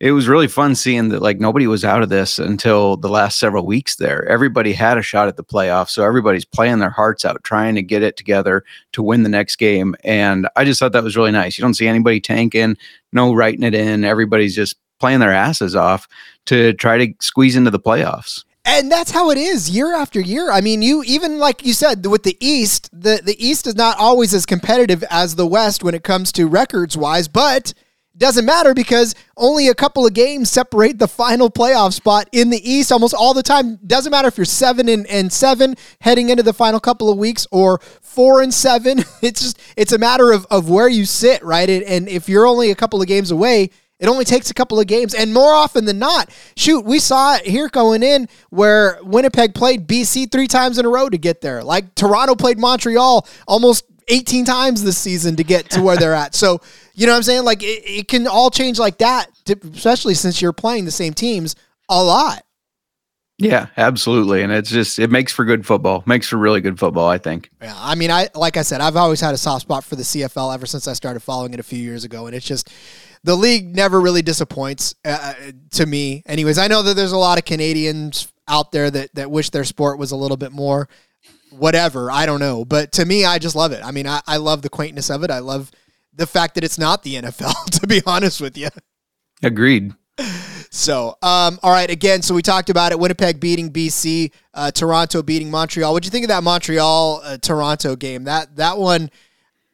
it 0.00 0.12
was 0.12 0.28
really 0.28 0.48
fun 0.48 0.74
seeing 0.74 1.10
that 1.10 1.20
like 1.20 1.40
nobody 1.40 1.66
was 1.66 1.84
out 1.84 2.02
of 2.02 2.08
this 2.08 2.38
until 2.38 2.96
the 2.96 3.10
last 3.10 3.38
several 3.38 3.66
weeks 3.66 3.96
there. 3.96 4.26
Everybody 4.26 4.72
had 4.72 4.96
a 4.96 5.02
shot 5.02 5.28
at 5.28 5.36
the 5.36 5.44
playoffs. 5.44 5.90
So 5.90 6.04
everybody's 6.04 6.46
playing 6.46 6.78
their 6.78 6.90
hearts 6.90 7.26
out, 7.26 7.44
trying 7.44 7.74
to 7.74 7.82
get 7.82 8.02
it 8.02 8.16
together 8.16 8.64
to 8.92 9.02
win 9.02 9.24
the 9.24 9.28
next 9.28 9.56
game. 9.56 9.94
And 10.02 10.48
I 10.56 10.64
just 10.64 10.80
thought 10.80 10.92
that 10.92 11.04
was 11.04 11.18
really 11.18 11.32
nice. 11.32 11.58
You 11.58 11.62
don't 11.62 11.74
see 11.74 11.86
anybody 11.86 12.18
tanking, 12.18 12.78
no 13.12 13.34
writing 13.34 13.62
it 13.62 13.74
in. 13.74 14.04
Everybody's 14.04 14.54
just 14.54 14.76
playing 15.00 15.20
their 15.20 15.32
asses 15.32 15.74
off 15.74 16.06
to 16.46 16.72
try 16.74 16.98
to 16.98 17.14
squeeze 17.20 17.56
into 17.56 17.70
the 17.70 17.80
playoffs. 17.80 18.44
And 18.64 18.92
that's 18.92 19.10
how 19.10 19.30
it 19.30 19.38
is 19.38 19.70
year 19.70 19.94
after 19.94 20.20
year. 20.20 20.52
I 20.52 20.60
mean, 20.60 20.82
you 20.82 21.02
even 21.04 21.38
like 21.38 21.64
you 21.64 21.72
said 21.72 22.04
with 22.06 22.22
the 22.22 22.36
East, 22.40 22.90
the 22.92 23.20
the 23.24 23.36
East 23.44 23.66
is 23.66 23.74
not 23.74 23.98
always 23.98 24.34
as 24.34 24.46
competitive 24.46 25.02
as 25.10 25.34
the 25.34 25.46
West 25.46 25.82
when 25.82 25.94
it 25.94 26.04
comes 26.04 26.30
to 26.32 26.46
records 26.46 26.96
wise, 26.96 27.26
but 27.26 27.72
doesn't 28.20 28.44
matter 28.44 28.74
because 28.74 29.14
only 29.38 29.68
a 29.68 29.74
couple 29.74 30.06
of 30.06 30.12
games 30.12 30.50
separate 30.50 30.98
the 30.98 31.08
final 31.08 31.50
playoff 31.50 31.94
spot 31.94 32.28
in 32.32 32.50
the 32.50 32.70
East 32.70 32.92
almost 32.92 33.14
all 33.14 33.32
the 33.32 33.42
time. 33.42 33.76
Doesn't 33.86 34.10
matter 34.10 34.28
if 34.28 34.36
you're 34.36 34.44
seven 34.44 34.90
and, 34.90 35.06
and 35.06 35.32
seven 35.32 35.74
heading 36.02 36.28
into 36.28 36.42
the 36.42 36.52
final 36.52 36.80
couple 36.80 37.10
of 37.10 37.16
weeks 37.16 37.46
or 37.50 37.78
four 38.02 38.42
and 38.42 38.52
seven. 38.52 39.04
It's 39.22 39.40
just 39.40 39.60
it's 39.76 39.92
a 39.92 39.98
matter 39.98 40.32
of, 40.32 40.46
of 40.50 40.68
where 40.70 40.88
you 40.88 41.04
sit, 41.04 41.42
right? 41.44 41.68
And, 41.68 41.82
and 41.84 42.08
if 42.08 42.28
you're 42.28 42.46
only 42.46 42.70
a 42.70 42.74
couple 42.74 43.00
of 43.00 43.08
games 43.08 43.30
away, 43.30 43.70
it 44.00 44.08
only 44.08 44.24
takes 44.24 44.50
a 44.50 44.54
couple 44.54 44.80
of 44.80 44.86
games, 44.86 45.14
and 45.14 45.32
more 45.32 45.52
often 45.52 45.84
than 45.84 45.98
not, 45.98 46.30
shoot, 46.56 46.84
we 46.84 46.98
saw 46.98 47.36
it 47.36 47.46
here 47.46 47.68
going 47.68 48.02
in 48.02 48.28
where 48.48 48.98
Winnipeg 49.02 49.54
played 49.54 49.86
BC 49.86 50.32
three 50.32 50.48
times 50.48 50.78
in 50.78 50.86
a 50.86 50.88
row 50.88 51.10
to 51.10 51.18
get 51.18 51.42
there. 51.42 51.62
Like 51.62 51.94
Toronto 51.94 52.34
played 52.34 52.58
Montreal 52.58 53.28
almost 53.46 53.84
18 54.08 54.46
times 54.46 54.82
this 54.82 54.96
season 54.96 55.36
to 55.36 55.44
get 55.44 55.68
to 55.70 55.82
where 55.82 55.98
they're 55.98 56.14
at. 56.14 56.34
So, 56.34 56.60
you 56.94 57.06
know 57.06 57.12
what 57.12 57.18
I'm 57.18 57.22
saying? 57.22 57.44
Like, 57.44 57.62
it, 57.62 57.82
it 57.84 58.08
can 58.08 58.26
all 58.26 58.50
change 58.50 58.78
like 58.78 58.98
that, 58.98 59.28
especially 59.46 60.14
since 60.14 60.40
you're 60.40 60.52
playing 60.52 60.86
the 60.86 60.90
same 60.90 61.12
teams 61.12 61.54
a 61.88 62.02
lot. 62.02 62.42
Yeah, 63.38 63.68
absolutely. 63.76 64.42
And 64.42 64.52
it's 64.52 64.70
just, 64.70 64.98
it 64.98 65.10
makes 65.10 65.32
for 65.32 65.44
good 65.44 65.64
football, 65.64 66.02
makes 66.06 66.28
for 66.28 66.36
really 66.36 66.60
good 66.60 66.78
football, 66.78 67.08
I 67.08 67.16
think. 67.18 67.50
Yeah. 67.62 67.74
I 67.76 67.94
mean, 67.94 68.10
I, 68.10 68.28
like 68.34 68.56
I 68.56 68.62
said, 68.62 68.80
I've 68.82 68.96
always 68.96 69.20
had 69.20 69.32
a 69.32 69.38
soft 69.38 69.62
spot 69.62 69.84
for 69.84 69.96
the 69.96 70.02
CFL 70.02 70.54
ever 70.54 70.66
since 70.66 70.86
I 70.86 70.92
started 70.92 71.20
following 71.20 71.54
it 71.54 71.60
a 71.60 71.62
few 71.62 71.78
years 71.78 72.04
ago. 72.04 72.26
And 72.26 72.36
it's 72.36 72.46
just, 72.46 72.70
the 73.24 73.36
league 73.36 73.74
never 73.74 74.00
really 74.00 74.22
disappoints 74.22 74.94
uh, 75.04 75.34
uh, 75.38 75.52
to 75.72 75.86
me. 75.86 76.22
Anyways, 76.26 76.58
I 76.58 76.68
know 76.68 76.82
that 76.82 76.94
there's 76.94 77.12
a 77.12 77.18
lot 77.18 77.38
of 77.38 77.44
Canadians 77.44 78.32
out 78.48 78.72
there 78.72 78.90
that 78.90 79.14
that 79.14 79.30
wish 79.30 79.50
their 79.50 79.64
sport 79.64 79.98
was 79.98 80.10
a 80.10 80.16
little 80.16 80.36
bit 80.36 80.52
more 80.52 80.88
whatever. 81.50 82.10
I 82.10 82.26
don't 82.26 82.40
know, 82.40 82.64
but 82.64 82.92
to 82.92 83.04
me, 83.04 83.24
I 83.24 83.38
just 83.38 83.56
love 83.56 83.72
it. 83.72 83.84
I 83.84 83.90
mean, 83.90 84.06
I, 84.06 84.20
I 84.26 84.36
love 84.36 84.62
the 84.62 84.68
quaintness 84.68 85.10
of 85.10 85.24
it. 85.24 85.30
I 85.30 85.40
love 85.40 85.70
the 86.14 86.26
fact 86.26 86.54
that 86.54 86.64
it's 86.64 86.78
not 86.78 87.02
the 87.02 87.16
NFL. 87.16 87.54
To 87.80 87.86
be 87.86 88.02
honest 88.04 88.40
with 88.42 88.58
you, 88.58 88.68
agreed. 89.42 89.94
So, 90.70 91.16
um, 91.22 91.58
all 91.62 91.72
right, 91.72 91.90
again, 91.90 92.22
so 92.22 92.34
we 92.34 92.42
talked 92.42 92.68
about 92.68 92.92
it. 92.92 92.98
Winnipeg 92.98 93.40
beating 93.40 93.72
BC, 93.72 94.32
uh, 94.54 94.70
Toronto 94.70 95.22
beating 95.22 95.50
Montreal. 95.50 95.92
What'd 95.92 96.04
you 96.04 96.10
think 96.10 96.24
of 96.24 96.28
that 96.28 96.44
Montreal 96.44 97.22
uh, 97.24 97.38
Toronto 97.38 97.96
game? 97.96 98.24
That 98.24 98.56
that 98.56 98.76
one, 98.76 99.10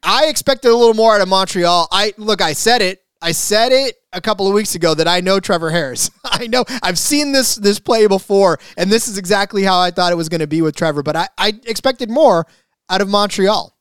I 0.02 0.26
expected 0.26 0.70
a 0.70 0.74
little 0.74 0.94
more 0.94 1.14
out 1.16 1.20
of 1.20 1.28
Montreal. 1.28 1.88
I 1.90 2.14
look, 2.16 2.40
I 2.40 2.52
said 2.52 2.80
it. 2.80 3.02
I 3.22 3.32
said 3.32 3.72
it 3.72 3.96
a 4.12 4.20
couple 4.20 4.46
of 4.46 4.54
weeks 4.54 4.74
ago 4.74 4.94
that 4.94 5.08
I 5.08 5.20
know 5.20 5.40
Trevor 5.40 5.70
Harris. 5.70 6.10
I 6.24 6.46
know 6.46 6.64
I've 6.82 6.98
seen 6.98 7.32
this 7.32 7.56
this 7.56 7.78
play 7.78 8.06
before, 8.06 8.58
and 8.76 8.90
this 8.90 9.08
is 9.08 9.18
exactly 9.18 9.62
how 9.62 9.78
I 9.80 9.90
thought 9.90 10.12
it 10.12 10.16
was 10.16 10.28
going 10.28 10.40
to 10.40 10.46
be 10.46 10.62
with 10.62 10.76
Trevor. 10.76 11.02
But 11.02 11.16
I, 11.16 11.28
I 11.38 11.48
expected 11.64 12.10
more 12.10 12.46
out 12.88 13.00
of 13.00 13.08
Montreal. 13.08 13.76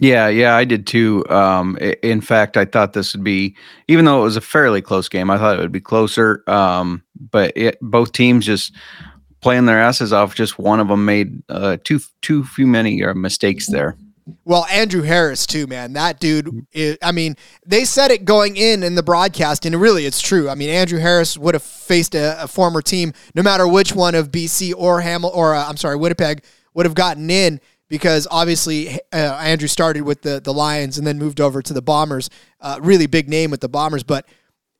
Yeah, 0.00 0.28
yeah, 0.28 0.56
I 0.56 0.64
did 0.64 0.86
too. 0.86 1.24
Um, 1.28 1.78
in 2.02 2.20
fact, 2.20 2.56
I 2.56 2.64
thought 2.64 2.92
this 2.92 3.14
would 3.14 3.22
be, 3.22 3.54
even 3.88 4.04
though 4.04 4.20
it 4.20 4.24
was 4.24 4.36
a 4.36 4.40
fairly 4.40 4.82
close 4.82 5.08
game, 5.08 5.30
I 5.30 5.38
thought 5.38 5.56
it 5.56 5.60
would 5.60 5.70
be 5.70 5.80
closer. 5.80 6.42
Um, 6.48 7.04
but 7.30 7.52
it, 7.54 7.78
both 7.80 8.12
teams 8.12 8.46
just 8.46 8.74
playing 9.42 9.66
their 9.66 9.80
asses 9.80 10.12
off. 10.12 10.34
Just 10.34 10.58
one 10.58 10.80
of 10.80 10.88
them 10.88 11.04
made 11.04 11.42
uh, 11.48 11.76
too 11.84 12.00
too 12.22 12.44
few 12.44 12.66
many 12.66 13.04
uh, 13.04 13.14
mistakes 13.14 13.68
there. 13.68 13.96
Well, 14.44 14.66
Andrew 14.70 15.02
Harris 15.02 15.46
too, 15.46 15.66
man. 15.66 15.94
That 15.94 16.20
dude. 16.20 16.66
Is, 16.72 16.96
I 17.02 17.12
mean, 17.12 17.36
they 17.66 17.84
said 17.84 18.10
it 18.10 18.24
going 18.24 18.56
in 18.56 18.82
in 18.82 18.94
the 18.94 19.02
broadcast, 19.02 19.66
and 19.66 19.74
really, 19.80 20.06
it's 20.06 20.20
true. 20.20 20.48
I 20.48 20.54
mean, 20.54 20.70
Andrew 20.70 20.98
Harris 20.98 21.36
would 21.36 21.54
have 21.54 21.62
faced 21.62 22.14
a, 22.14 22.44
a 22.44 22.48
former 22.48 22.82
team, 22.82 23.12
no 23.34 23.42
matter 23.42 23.66
which 23.66 23.94
one 23.94 24.14
of 24.14 24.30
BC 24.30 24.74
or 24.76 25.00
Hamil 25.00 25.34
or 25.34 25.54
uh, 25.54 25.68
I'm 25.68 25.76
sorry, 25.76 25.96
Winnipeg 25.96 26.44
would 26.74 26.86
have 26.86 26.94
gotten 26.94 27.30
in 27.30 27.60
because 27.88 28.28
obviously 28.30 28.98
uh, 29.12 29.16
Andrew 29.16 29.68
started 29.68 30.02
with 30.02 30.22
the 30.22 30.40
the 30.40 30.52
Lions 30.52 30.98
and 30.98 31.06
then 31.06 31.18
moved 31.18 31.40
over 31.40 31.60
to 31.60 31.72
the 31.72 31.82
Bombers. 31.82 32.30
Uh, 32.60 32.78
really 32.80 33.06
big 33.06 33.28
name 33.28 33.50
with 33.50 33.60
the 33.60 33.68
Bombers, 33.68 34.02
but 34.04 34.26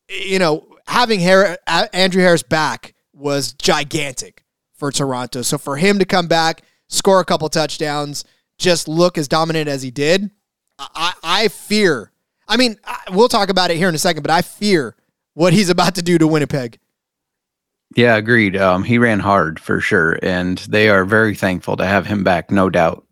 you 0.09 0.39
know, 0.39 0.67
having 0.87 1.19
Harris, 1.19 1.57
Andrew 1.67 2.21
Harris 2.21 2.43
back 2.43 2.93
was 3.13 3.53
gigantic 3.53 4.43
for 4.73 4.91
Toronto. 4.91 5.41
So 5.41 5.57
for 5.57 5.77
him 5.77 5.99
to 5.99 6.05
come 6.05 6.27
back, 6.27 6.61
score 6.87 7.19
a 7.19 7.25
couple 7.25 7.47
touchdowns 7.49 8.25
just 8.63 8.87
look 8.87 9.17
as 9.17 9.27
dominant 9.27 9.67
as 9.67 9.83
he 9.83 9.91
did, 9.91 10.31
I, 10.79 11.13
I 11.23 11.47
fear. 11.49 12.11
I 12.47 12.57
mean, 12.57 12.77
we'll 13.11 13.29
talk 13.29 13.49
about 13.49 13.69
it 13.69 13.77
here 13.77 13.89
in 13.89 13.95
a 13.95 13.99
second, 13.99 14.23
but 14.23 14.31
I 14.31 14.41
fear 14.41 14.95
what 15.33 15.53
he's 15.53 15.69
about 15.69 15.95
to 15.95 16.01
do 16.01 16.17
to 16.17 16.25
Winnipeg. 16.25 16.79
Yeah, 17.95 18.15
agreed. 18.15 18.55
Um, 18.57 18.83
he 18.83 18.97
ran 18.97 19.19
hard 19.19 19.59
for 19.59 19.79
sure, 19.79 20.17
and 20.23 20.57
they 20.57 20.89
are 20.89 21.05
very 21.05 21.35
thankful 21.35 21.77
to 21.77 21.85
have 21.85 22.07
him 22.07 22.23
back, 22.23 22.49
no 22.49 22.69
doubt. 22.69 23.02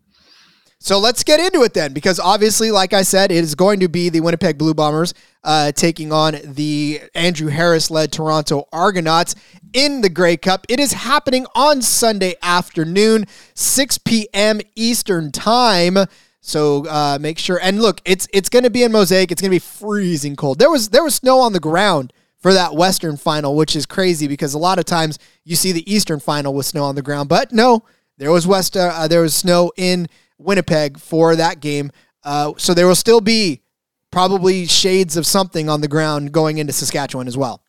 So 0.82 0.98
let's 0.98 1.22
get 1.22 1.38
into 1.38 1.62
it 1.62 1.74
then, 1.74 1.92
because 1.92 2.18
obviously, 2.18 2.72
like 2.72 2.92
I 2.92 3.02
said, 3.02 3.30
it 3.30 3.36
is 3.36 3.54
going 3.54 3.78
to 3.80 3.88
be 3.88 4.08
the 4.08 4.18
Winnipeg 4.18 4.58
Blue 4.58 4.74
Bombers 4.74 5.14
uh, 5.44 5.70
taking 5.70 6.10
on 6.10 6.38
the 6.42 7.00
Andrew 7.14 7.50
Harris 7.50 7.88
led 7.88 8.10
Toronto 8.10 8.66
Argonauts 8.72 9.36
in 9.72 10.00
the 10.00 10.08
Grey 10.08 10.36
Cup. 10.36 10.66
It 10.68 10.80
is 10.80 10.92
happening 10.92 11.46
on 11.54 11.82
Sunday 11.82 12.34
afternoon, 12.42 13.26
6 13.54 13.98
p.m. 13.98 14.60
Eastern 14.74 15.30
Time. 15.30 15.98
So 16.40 16.84
uh, 16.88 17.16
make 17.20 17.38
sure 17.38 17.60
and 17.62 17.80
look, 17.80 18.00
it's 18.04 18.26
it's 18.32 18.48
going 18.48 18.64
to 18.64 18.70
be 18.70 18.82
in 18.82 18.90
Mosaic. 18.90 19.30
It's 19.30 19.40
going 19.40 19.50
to 19.52 19.54
be 19.54 19.60
freezing 19.60 20.34
cold. 20.34 20.58
There 20.58 20.68
was 20.68 20.88
there 20.88 21.04
was 21.04 21.14
snow 21.14 21.38
on 21.38 21.52
the 21.52 21.60
ground 21.60 22.12
for 22.38 22.52
that 22.54 22.74
Western 22.74 23.16
final, 23.16 23.54
which 23.54 23.76
is 23.76 23.86
crazy 23.86 24.26
because 24.26 24.52
a 24.52 24.58
lot 24.58 24.80
of 24.80 24.84
times 24.84 25.20
you 25.44 25.54
see 25.54 25.70
the 25.70 25.88
Eastern 25.90 26.18
final 26.18 26.52
with 26.52 26.66
snow 26.66 26.82
on 26.82 26.96
the 26.96 27.02
ground, 27.02 27.28
but 27.28 27.52
no, 27.52 27.84
there 28.18 28.32
was 28.32 28.48
west 28.48 28.76
uh, 28.76 29.06
there 29.06 29.20
was 29.20 29.36
snow 29.36 29.70
in 29.76 30.08
Winnipeg 30.38 30.98
for 30.98 31.36
that 31.36 31.60
game. 31.60 31.90
Uh, 32.24 32.52
so 32.56 32.74
there 32.74 32.86
will 32.86 32.94
still 32.94 33.20
be 33.20 33.62
probably 34.10 34.66
shades 34.66 35.16
of 35.16 35.26
something 35.26 35.68
on 35.68 35.80
the 35.80 35.88
ground 35.88 36.32
going 36.32 36.58
into 36.58 36.72
Saskatchewan 36.72 37.26
as 37.26 37.36
well. 37.36 37.62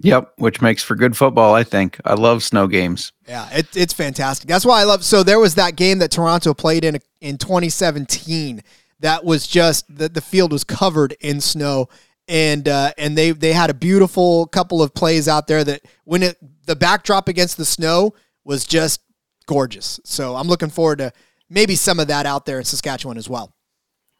Yep, 0.00 0.34
which 0.36 0.60
makes 0.60 0.82
for 0.82 0.94
good 0.94 1.16
football, 1.16 1.54
I 1.54 1.64
think. 1.64 1.98
I 2.04 2.14
love 2.14 2.42
snow 2.42 2.66
games. 2.66 3.12
Yeah, 3.26 3.48
it, 3.50 3.74
it's 3.74 3.94
fantastic. 3.94 4.46
That's 4.46 4.66
why 4.66 4.80
I 4.80 4.84
love. 4.84 5.02
So 5.04 5.22
there 5.22 5.38
was 5.38 5.54
that 5.54 5.74
game 5.76 5.98
that 6.00 6.10
Toronto 6.10 6.52
played 6.52 6.84
in 6.84 6.98
in 7.20 7.38
2017. 7.38 8.62
That 9.00 9.24
was 9.24 9.46
just 9.46 9.84
the 9.94 10.08
the 10.08 10.20
field 10.20 10.52
was 10.52 10.64
covered 10.64 11.16
in 11.20 11.40
snow, 11.40 11.88
and 12.28 12.68
uh, 12.68 12.92
and 12.98 13.16
they 13.16 13.30
they 13.30 13.54
had 13.54 13.70
a 13.70 13.74
beautiful 13.74 14.46
couple 14.48 14.82
of 14.82 14.92
plays 14.92 15.28
out 15.28 15.46
there 15.46 15.64
that 15.64 15.82
when 16.04 16.22
it 16.22 16.36
the 16.66 16.76
backdrop 16.76 17.26
against 17.26 17.56
the 17.56 17.64
snow 17.64 18.14
was 18.44 18.66
just 18.66 19.00
gorgeous. 19.46 19.98
So 20.04 20.36
I'm 20.36 20.46
looking 20.46 20.70
forward 20.70 20.98
to 20.98 21.12
maybe 21.48 21.74
some 21.74 22.00
of 22.00 22.08
that 22.08 22.26
out 22.26 22.46
there 22.46 22.58
in 22.58 22.64
Saskatchewan 22.64 23.18
as 23.18 23.28
well. 23.28 23.52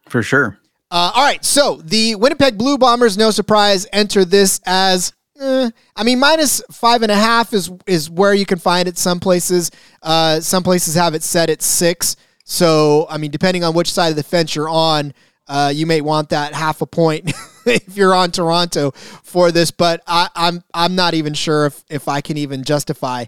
For 0.08 0.22
sure. 0.22 0.58
Uh, 0.90 1.12
all 1.14 1.24
right, 1.24 1.44
so 1.44 1.80
the 1.84 2.14
Winnipeg 2.14 2.56
Blue 2.56 2.78
Bombers, 2.78 3.18
no 3.18 3.30
surprise, 3.30 3.86
enter 3.92 4.24
this 4.24 4.60
as. 4.64 5.12
Eh, 5.38 5.70
I 5.94 6.02
mean, 6.04 6.18
minus 6.18 6.62
five 6.70 7.02
and 7.02 7.12
a 7.12 7.16
half 7.16 7.52
is 7.52 7.70
is 7.86 8.08
where 8.08 8.32
you 8.32 8.46
can 8.46 8.58
find 8.58 8.88
it. 8.88 8.96
Some 8.96 9.20
places, 9.20 9.70
uh, 10.02 10.40
some 10.40 10.62
places 10.62 10.94
have 10.94 11.14
it 11.14 11.22
set 11.22 11.50
at 11.50 11.60
six. 11.60 12.16
So, 12.44 13.06
I 13.10 13.18
mean, 13.18 13.32
depending 13.32 13.64
on 13.64 13.74
which 13.74 13.92
side 13.92 14.10
of 14.10 14.16
the 14.16 14.22
fence 14.22 14.54
you're 14.54 14.68
on, 14.68 15.12
uh, 15.48 15.72
you 15.74 15.84
may 15.84 16.00
want 16.00 16.28
that 16.28 16.54
half 16.54 16.80
a 16.80 16.86
point 16.86 17.32
if 17.66 17.96
you're 17.96 18.14
on 18.14 18.30
Toronto 18.30 18.92
for 18.92 19.50
this. 19.50 19.72
But 19.72 20.02
I, 20.06 20.28
I'm 20.34 20.62
I'm 20.72 20.94
not 20.94 21.14
even 21.14 21.34
sure 21.34 21.66
if 21.66 21.84
if 21.90 22.08
I 22.08 22.20
can 22.20 22.36
even 22.36 22.62
justify. 22.62 23.24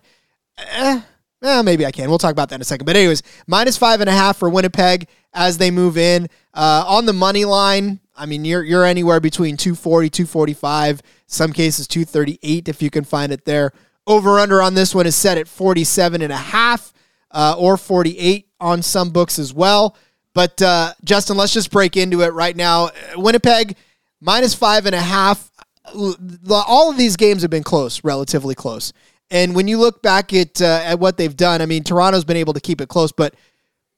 Eh, 0.56 1.00
well, 1.40 1.62
maybe 1.62 1.86
I 1.86 1.90
can. 1.90 2.08
We'll 2.08 2.18
talk 2.18 2.32
about 2.32 2.48
that 2.48 2.56
in 2.56 2.60
a 2.60 2.64
second. 2.64 2.86
But 2.86 2.96
anyways, 2.96 3.22
minus 3.46 3.76
five 3.76 4.00
and 4.00 4.10
a 4.10 4.12
half 4.12 4.38
for 4.38 4.48
Winnipeg 4.48 5.06
as 5.32 5.58
they 5.58 5.70
move 5.70 5.96
in. 5.96 6.28
Uh, 6.52 6.84
on 6.86 7.06
the 7.06 7.12
money 7.12 7.44
line, 7.44 8.00
I 8.16 8.26
mean, 8.26 8.44
you're 8.44 8.64
you're 8.64 8.84
anywhere 8.84 9.20
between 9.20 9.56
240, 9.56 10.10
245, 10.10 11.02
some 11.26 11.52
cases 11.52 11.86
238 11.86 12.68
if 12.68 12.82
you 12.82 12.90
can 12.90 13.04
find 13.04 13.32
it 13.32 13.44
there. 13.44 13.72
Over 14.06 14.38
under 14.38 14.62
on 14.62 14.74
this 14.74 14.94
one 14.94 15.06
is 15.06 15.14
set 15.14 15.38
at 15.38 15.46
47 15.46 16.22
and 16.22 16.32
a 16.32 16.36
half 16.36 16.92
uh, 17.30 17.54
or 17.58 17.76
48 17.76 18.48
on 18.58 18.82
some 18.82 19.10
books 19.10 19.38
as 19.38 19.52
well. 19.52 19.96
But 20.34 20.60
uh, 20.62 20.94
Justin, 21.04 21.36
let's 21.36 21.52
just 21.52 21.70
break 21.70 21.96
into 21.96 22.22
it 22.22 22.32
right 22.32 22.56
now. 22.56 22.90
Winnipeg 23.16 23.76
minus 24.20 24.54
five 24.54 24.86
and 24.86 24.94
a 24.94 25.00
half. 25.00 25.50
All 25.94 26.90
of 26.90 26.98
these 26.98 27.16
games 27.16 27.42
have 27.42 27.50
been 27.50 27.62
close, 27.62 28.04
relatively 28.04 28.54
close. 28.54 28.92
And 29.30 29.54
when 29.54 29.68
you 29.68 29.78
look 29.78 30.02
back 30.02 30.32
at 30.32 30.60
uh, 30.62 30.80
at 30.84 30.98
what 30.98 31.16
they've 31.16 31.36
done, 31.36 31.60
I 31.60 31.66
mean, 31.66 31.84
Toronto's 31.84 32.24
been 32.24 32.36
able 32.36 32.54
to 32.54 32.60
keep 32.60 32.80
it 32.80 32.88
close, 32.88 33.12
but 33.12 33.34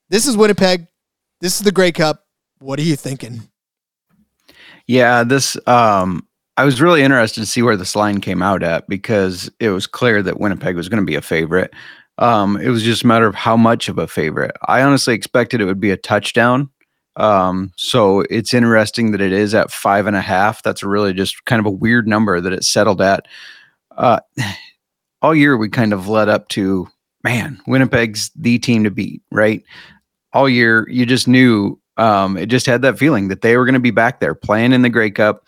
this 0.09 0.27
is 0.27 0.35
Winnipeg. 0.35 0.87
This 1.39 1.59
is 1.59 1.61
the 1.61 1.71
Grey 1.71 1.91
Cup. 1.91 2.25
What 2.59 2.79
are 2.79 2.83
you 2.83 2.95
thinking? 2.95 3.49
Yeah, 4.87 5.23
this 5.23 5.57
um 5.67 6.27
I 6.57 6.65
was 6.65 6.81
really 6.81 7.01
interested 7.01 7.39
to 7.39 7.45
see 7.45 7.61
where 7.61 7.77
this 7.77 7.95
line 7.95 8.19
came 8.19 8.41
out 8.41 8.61
at 8.61 8.87
because 8.87 9.49
it 9.59 9.69
was 9.69 9.87
clear 9.87 10.21
that 10.21 10.39
Winnipeg 10.39 10.75
was 10.75 10.89
going 10.89 11.01
to 11.01 11.09
be 11.09 11.15
a 11.15 11.21
favorite. 11.21 11.73
Um, 12.17 12.57
it 12.57 12.69
was 12.69 12.83
just 12.83 13.03
a 13.03 13.07
matter 13.07 13.25
of 13.25 13.35
how 13.35 13.55
much 13.57 13.89
of 13.89 13.97
a 13.97 14.07
favorite. 14.07 14.51
I 14.67 14.83
honestly 14.83 15.15
expected 15.15 15.61
it 15.61 15.65
would 15.65 15.79
be 15.79 15.91
a 15.91 15.97
touchdown. 15.97 16.69
Um, 17.15 17.71
so 17.77 18.21
it's 18.29 18.53
interesting 18.53 19.11
that 19.11 19.21
it 19.21 19.31
is 19.31 19.55
at 19.55 19.71
five 19.71 20.07
and 20.07 20.15
a 20.15 20.21
half. 20.21 20.61
That's 20.61 20.83
really 20.83 21.13
just 21.13 21.45
kind 21.45 21.59
of 21.59 21.65
a 21.65 21.71
weird 21.71 22.07
number 22.07 22.39
that 22.39 22.53
it 22.53 22.63
settled 22.63 23.01
at. 23.01 23.27
Uh, 23.97 24.19
all 25.21 25.35
year 25.35 25.57
we 25.57 25.69
kind 25.69 25.93
of 25.93 26.07
led 26.07 26.29
up 26.29 26.47
to 26.49 26.87
man, 27.23 27.61
Winnipeg's 27.67 28.31
the 28.35 28.59
team 28.59 28.83
to 28.83 28.91
beat, 28.91 29.21
right? 29.31 29.63
All 30.33 30.49
year 30.49 30.87
you 30.89 31.05
just 31.05 31.27
knew 31.27 31.79
um, 31.97 32.37
it 32.37 32.47
just 32.47 32.65
had 32.65 32.81
that 32.81 32.97
feeling 32.97 33.27
that 33.27 33.41
they 33.41 33.57
were 33.57 33.65
going 33.65 33.73
to 33.73 33.79
be 33.79 33.91
back 33.91 34.19
there 34.19 34.33
playing 34.33 34.73
in 34.73 34.81
the 34.81 34.89
Grey 34.89 35.11
Cup. 35.11 35.45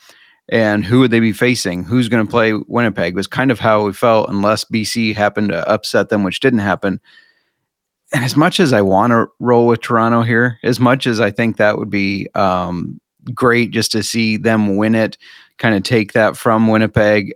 And 0.49 0.83
who 0.83 0.99
would 0.99 1.11
they 1.11 1.21
be 1.21 1.31
facing? 1.31 1.83
Who's 1.83 2.09
going 2.09 2.25
to 2.25 2.29
play 2.29 2.53
Winnipeg? 2.67 3.15
Was 3.15 3.27
kind 3.27 3.49
of 3.49 3.59
how 3.59 3.85
we 3.85 3.93
felt, 3.93 4.29
unless 4.29 4.65
BC 4.65 5.15
happened 5.15 5.49
to 5.49 5.67
upset 5.69 6.09
them, 6.09 6.23
which 6.23 6.41
didn't 6.41 6.59
happen. 6.59 6.99
And 8.13 8.25
as 8.25 8.35
much 8.35 8.59
as 8.59 8.73
I 8.73 8.81
want 8.81 9.11
to 9.11 9.27
roll 9.39 9.67
with 9.67 9.81
Toronto 9.81 10.21
here, 10.21 10.59
as 10.63 10.81
much 10.81 11.07
as 11.07 11.21
I 11.21 11.31
think 11.31 11.57
that 11.57 11.77
would 11.77 11.89
be 11.89 12.27
um, 12.35 12.99
great 13.33 13.71
just 13.71 13.91
to 13.93 14.03
see 14.03 14.35
them 14.35 14.75
win 14.75 14.95
it, 14.95 15.17
kind 15.57 15.75
of 15.75 15.83
take 15.83 16.11
that 16.11 16.35
from 16.35 16.67
Winnipeg, 16.67 17.33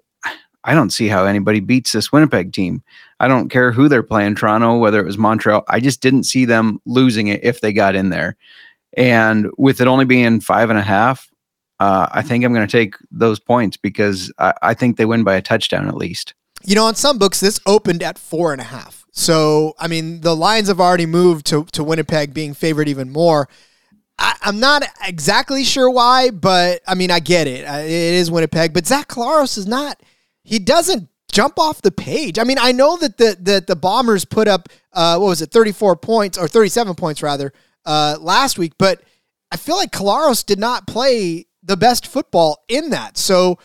I 0.67 0.73
don't 0.73 0.91
see 0.91 1.07
how 1.07 1.23
anybody 1.23 1.61
beats 1.61 1.93
this 1.93 2.11
Winnipeg 2.11 2.51
team. 2.51 2.83
I 3.21 3.29
don't 3.29 3.47
care 3.47 3.71
who 3.71 3.87
they're 3.87 4.03
playing, 4.03 4.35
Toronto, 4.35 4.77
whether 4.77 4.99
it 4.99 5.05
was 5.05 5.17
Montreal. 5.17 5.63
I 5.69 5.79
just 5.79 6.01
didn't 6.01 6.23
see 6.23 6.43
them 6.43 6.81
losing 6.85 7.27
it 7.29 7.41
if 7.41 7.61
they 7.61 7.71
got 7.71 7.95
in 7.95 8.09
there. 8.09 8.35
And 8.97 9.47
with 9.57 9.79
it 9.79 9.87
only 9.87 10.03
being 10.03 10.41
five 10.41 10.69
and 10.69 10.77
a 10.77 10.83
half, 10.83 11.29
uh, 11.79 12.09
I 12.11 12.21
think 12.21 12.43
I'm 12.43 12.53
going 12.53 12.67
to 12.67 12.71
take 12.71 12.95
those 13.09 13.39
points 13.39 13.77
because 13.77 14.31
I, 14.39 14.53
I 14.61 14.73
think 14.73 14.97
they 14.97 15.05
win 15.05 15.23
by 15.23 15.35
a 15.35 15.41
touchdown 15.41 15.87
at 15.87 15.95
least. 15.95 16.33
You 16.65 16.75
know, 16.75 16.85
on 16.85 16.95
some 16.95 17.17
books, 17.17 17.39
this 17.39 17.61
opened 17.65 18.03
at 18.03 18.19
four 18.19 18.51
and 18.51 18.59
a 18.59 18.65
half. 18.65 19.05
So, 19.11 19.73
I 19.79 19.87
mean, 19.87 20.19
the 20.19 20.35
lines 20.35 20.67
have 20.67 20.81
already 20.81 21.05
moved 21.05 21.45
to, 21.47 21.63
to 21.71 21.83
Winnipeg 21.83 22.33
being 22.33 22.53
favored 22.53 22.89
even 22.89 23.09
more. 23.09 23.47
I, 24.19 24.35
am 24.43 24.59
not 24.59 24.83
exactly 25.05 25.63
sure 25.63 25.89
why, 25.89 26.31
but 26.31 26.81
I 26.85 26.95
mean, 26.95 27.09
I 27.09 27.19
get 27.21 27.47
it. 27.47 27.63
It 27.63 27.89
is 27.89 28.29
Winnipeg, 28.29 28.73
but 28.73 28.85
Zach 28.85 29.07
Collaros 29.07 29.57
is 29.57 29.67
not 29.67 30.01
he 30.47 30.59
doesn't 30.59 31.09
jump 31.29 31.59
off 31.59 31.81
the 31.81 31.91
page. 31.91 32.39
I 32.39 32.45
mean, 32.45 32.57
I 32.59 32.71
know 32.71 32.95
that 32.97 33.17
the 33.17 33.37
the, 33.39 33.63
the 33.65 33.75
Bombers 33.75 34.23
put 34.23 34.47
up 34.47 34.69
uh, 34.93 35.17
what 35.17 35.27
was 35.27 35.41
it, 35.41 35.51
34 35.51 35.97
points 35.97 36.37
or 36.37 36.47
37 36.47 36.95
points 36.95 37.21
rather 37.21 37.51
uh, 37.85 38.17
last 38.19 38.57
week, 38.57 38.73
but 38.77 39.03
I 39.51 39.57
feel 39.57 39.75
like 39.75 39.91
Collaros 39.91 40.45
did 40.45 40.57
not 40.57 40.87
play 40.87 41.45
the 41.63 41.77
best 41.77 42.07
football 42.07 42.63
in 42.67 42.89
that. 42.91 43.17
So, 43.17 43.59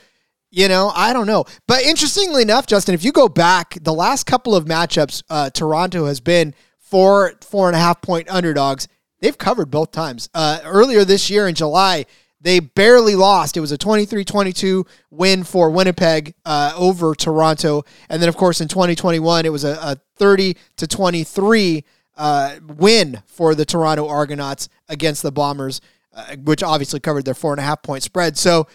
you 0.51 0.69
know, 0.69 0.93
I 0.95 1.13
don't 1.13 1.27
know. 1.27 1.45
But 1.67 1.83
interestingly 1.83 2.43
enough, 2.43 2.67
Justin, 2.67 2.95
if 2.95 3.05
you 3.05 3.13
go 3.13 3.29
back, 3.29 3.79
the 3.81 3.93
last 3.93 4.25
couple 4.25 4.55
of 4.55 4.65
matchups, 4.65 5.23
uh, 5.31 5.51
Toronto 5.51 6.07
has 6.07 6.21
been 6.21 6.55
four 6.79 7.35
four 7.43 7.69
and 7.69 7.77
a 7.77 7.81
half 7.81 8.03
point 8.03 8.29
underdogs. 8.29 8.89
They've 9.21 9.39
covered 9.39 9.71
both 9.71 9.93
times. 9.93 10.29
Uh, 10.35 10.59
earlier 10.65 11.05
this 11.05 11.31
year 11.31 11.47
in 11.47 11.55
July, 11.55 12.07
they 12.43 12.59
barely 12.61 13.15
lost. 13.15 13.57
It 13.57 13.61
was 13.61 13.73
a 13.73 13.79
23 13.79 14.25
22 14.25 14.85
win 15.11 15.45
for 15.45 15.71
Winnipeg 15.71 16.35
uh, 16.45 16.73
over 16.77 17.15
Toronto. 17.15 17.85
And 18.09 18.21
then, 18.21 18.29
of 18.29 18.37
course, 18.37 18.61
in 18.61 18.69
2021, 18.69 19.47
it 19.47 19.51
was 19.51 19.65
a, 19.65 19.73
a 19.81 19.97
30 20.17 20.57
to 20.77 20.87
23 20.87 21.85
uh, 22.17 22.57
win 22.77 23.23
for 23.27 23.55
the 23.55 23.65
Toronto 23.65 24.09
Argonauts 24.09 24.69
against 24.89 25.23
the 25.23 25.33
Bombers, 25.33 25.81
uh, 26.15 26.37
which 26.37 26.63
obviously 26.63 27.01
covered 27.01 27.25
their 27.25 27.35
four 27.35 27.53
and 27.53 27.61
a 27.61 27.65
half 27.65 27.83
point 27.83 28.03
spread. 28.03 28.37
So 28.37 28.67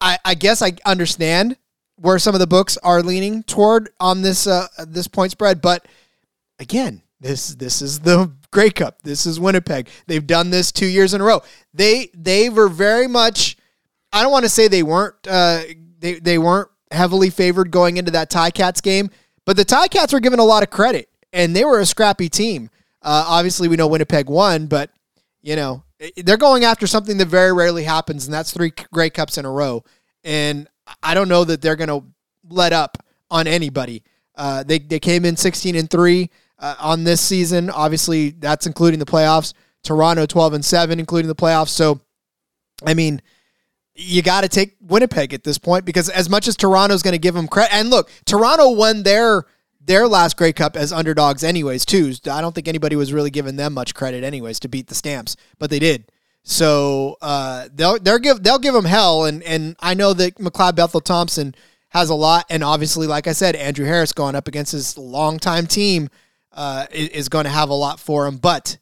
I, 0.00 0.18
I 0.24 0.34
guess 0.34 0.62
I 0.62 0.72
understand 0.86 1.56
where 1.96 2.18
some 2.18 2.34
of 2.34 2.40
the 2.40 2.46
books 2.46 2.76
are 2.78 3.02
leaning 3.02 3.42
toward 3.42 3.90
on 4.00 4.22
this 4.22 4.46
uh, 4.46 4.68
this 4.86 5.08
point 5.08 5.32
spread. 5.32 5.60
But 5.60 5.86
again, 6.58 7.02
this 7.20 7.54
this 7.54 7.82
is 7.82 8.00
the 8.00 8.32
Grey 8.54 8.70
Cup. 8.70 9.02
This 9.02 9.26
is 9.26 9.40
Winnipeg. 9.40 9.88
They've 10.06 10.24
done 10.24 10.50
this 10.50 10.70
two 10.70 10.86
years 10.86 11.12
in 11.12 11.20
a 11.20 11.24
row. 11.24 11.42
They 11.74 12.08
they 12.14 12.48
were 12.48 12.68
very 12.68 13.08
much. 13.08 13.56
I 14.12 14.22
don't 14.22 14.30
want 14.30 14.44
to 14.44 14.48
say 14.48 14.68
they 14.68 14.84
weren't 14.84 15.16
uh, 15.28 15.62
they 15.98 16.20
they 16.20 16.38
weren't 16.38 16.68
heavily 16.92 17.30
favored 17.30 17.72
going 17.72 17.96
into 17.96 18.12
that 18.12 18.30
Ticats 18.30 18.80
game, 18.80 19.10
but 19.44 19.56
the 19.56 19.64
Ticats 19.64 20.12
were 20.12 20.20
given 20.20 20.38
a 20.38 20.44
lot 20.44 20.62
of 20.62 20.70
credit, 20.70 21.08
and 21.32 21.54
they 21.54 21.64
were 21.64 21.80
a 21.80 21.86
scrappy 21.86 22.28
team. 22.28 22.70
Uh, 23.02 23.24
obviously, 23.26 23.66
we 23.66 23.74
know 23.74 23.88
Winnipeg 23.88 24.30
won, 24.30 24.68
but 24.68 24.90
you 25.42 25.56
know 25.56 25.82
they're 26.16 26.36
going 26.36 26.62
after 26.62 26.86
something 26.86 27.18
that 27.18 27.26
very 27.26 27.52
rarely 27.52 27.82
happens, 27.82 28.24
and 28.24 28.32
that's 28.32 28.52
three 28.52 28.72
Grey 28.92 29.10
Cups 29.10 29.36
in 29.36 29.44
a 29.44 29.50
row. 29.50 29.82
And 30.22 30.68
I 31.02 31.14
don't 31.14 31.28
know 31.28 31.42
that 31.42 31.60
they're 31.60 31.76
going 31.76 31.88
to 31.88 32.04
let 32.48 32.72
up 32.72 32.98
on 33.32 33.48
anybody. 33.48 34.04
Uh, 34.36 34.62
they 34.62 34.78
they 34.78 35.00
came 35.00 35.24
in 35.24 35.36
16 35.36 35.74
and 35.74 35.90
three 35.90 36.30
uh, 36.58 36.76
on 36.78 37.04
this 37.04 37.20
season. 37.20 37.70
Obviously, 37.70 38.30
that's 38.30 38.66
including 38.66 38.98
the 38.98 39.06
playoffs. 39.06 39.54
Toronto 39.82 40.26
12 40.26 40.54
and 40.54 40.64
seven, 40.64 40.98
including 40.98 41.28
the 41.28 41.34
playoffs. 41.34 41.68
So, 41.68 42.00
I 42.84 42.94
mean, 42.94 43.20
you 43.94 44.22
got 44.22 44.40
to 44.40 44.48
take 44.48 44.76
Winnipeg 44.80 45.34
at 45.34 45.44
this 45.44 45.58
point 45.58 45.84
because 45.84 46.08
as 46.08 46.28
much 46.28 46.48
as 46.48 46.56
Toronto's 46.56 47.02
going 47.02 47.12
to 47.12 47.18
give 47.18 47.34
them 47.34 47.46
credit, 47.46 47.74
and 47.74 47.90
look, 47.90 48.10
Toronto 48.24 48.70
won 48.70 49.02
their 49.02 49.44
their 49.86 50.08
last 50.08 50.38
Grey 50.38 50.52
Cup 50.52 50.76
as 50.76 50.92
underdogs, 50.92 51.44
anyways. 51.44 51.84
Too. 51.84 52.14
I 52.30 52.40
don't 52.40 52.54
think 52.54 52.68
anybody 52.68 52.96
was 52.96 53.12
really 53.12 53.30
giving 53.30 53.56
them 53.56 53.74
much 53.74 53.94
credit, 53.94 54.24
anyways, 54.24 54.58
to 54.60 54.68
beat 54.68 54.88
the 54.88 54.94
Stamps, 54.94 55.36
but 55.58 55.70
they 55.70 55.78
did. 55.78 56.10
So 56.42 57.16
uh, 57.22 57.68
they'll 57.74 57.98
they'll 57.98 58.18
give 58.18 58.42
they'll 58.42 58.58
give 58.58 58.74
them 58.74 58.84
hell, 58.84 59.24
and 59.24 59.42
and 59.42 59.76
I 59.80 59.94
know 59.94 60.12
that 60.14 60.36
McLeod 60.36 60.76
Bethel 60.76 61.00
Thompson 61.00 61.54
has 61.90 62.10
a 62.10 62.14
lot, 62.14 62.46
and 62.50 62.64
obviously, 62.64 63.06
like 63.06 63.26
I 63.26 63.32
said, 63.32 63.54
Andrew 63.54 63.86
Harris 63.86 64.12
going 64.12 64.34
up 64.34 64.48
against 64.48 64.72
his 64.72 64.98
longtime 64.98 65.66
team 65.66 66.10
uh, 66.54 66.86
is, 66.90 67.28
going 67.28 67.44
to 67.44 67.50
have 67.50 67.68
a 67.68 67.74
lot 67.74 68.00
for 68.00 68.26
him. 68.26 68.36
But 68.36 68.78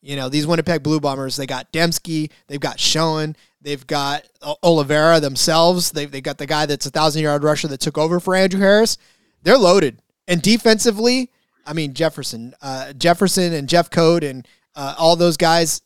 you 0.00 0.16
know, 0.16 0.28
these 0.28 0.46
Winnipeg 0.46 0.82
Blue 0.82 1.00
Bombers, 1.00 1.36
they 1.36 1.46
got 1.46 1.72
Demski, 1.72 2.30
they've 2.46 2.60
got 2.60 2.78
Schoen, 2.78 3.36
they've 3.60 3.84
got 3.86 4.24
Oliveira 4.62 5.20
themselves, 5.20 5.90
they've 5.90 6.10
they 6.10 6.20
got 6.20 6.38
the 6.38 6.46
guy 6.46 6.66
that's 6.66 6.86
a 6.86 6.90
thousand 6.90 7.22
yard 7.22 7.42
rusher 7.42 7.68
that 7.68 7.80
took 7.80 7.98
over 7.98 8.20
for 8.20 8.34
Andrew 8.34 8.60
Harris. 8.60 8.98
They're 9.42 9.58
loaded, 9.58 10.00
and 10.28 10.40
defensively, 10.40 11.30
I 11.66 11.72
mean 11.72 11.92
Jefferson, 11.94 12.54
uh, 12.62 12.92
Jefferson, 12.92 13.52
and 13.52 13.68
Jeffcoat 13.68 14.28
and 14.28 14.46
uh, 14.74 14.94
all 14.96 15.16
those 15.16 15.36
guys. 15.36 15.82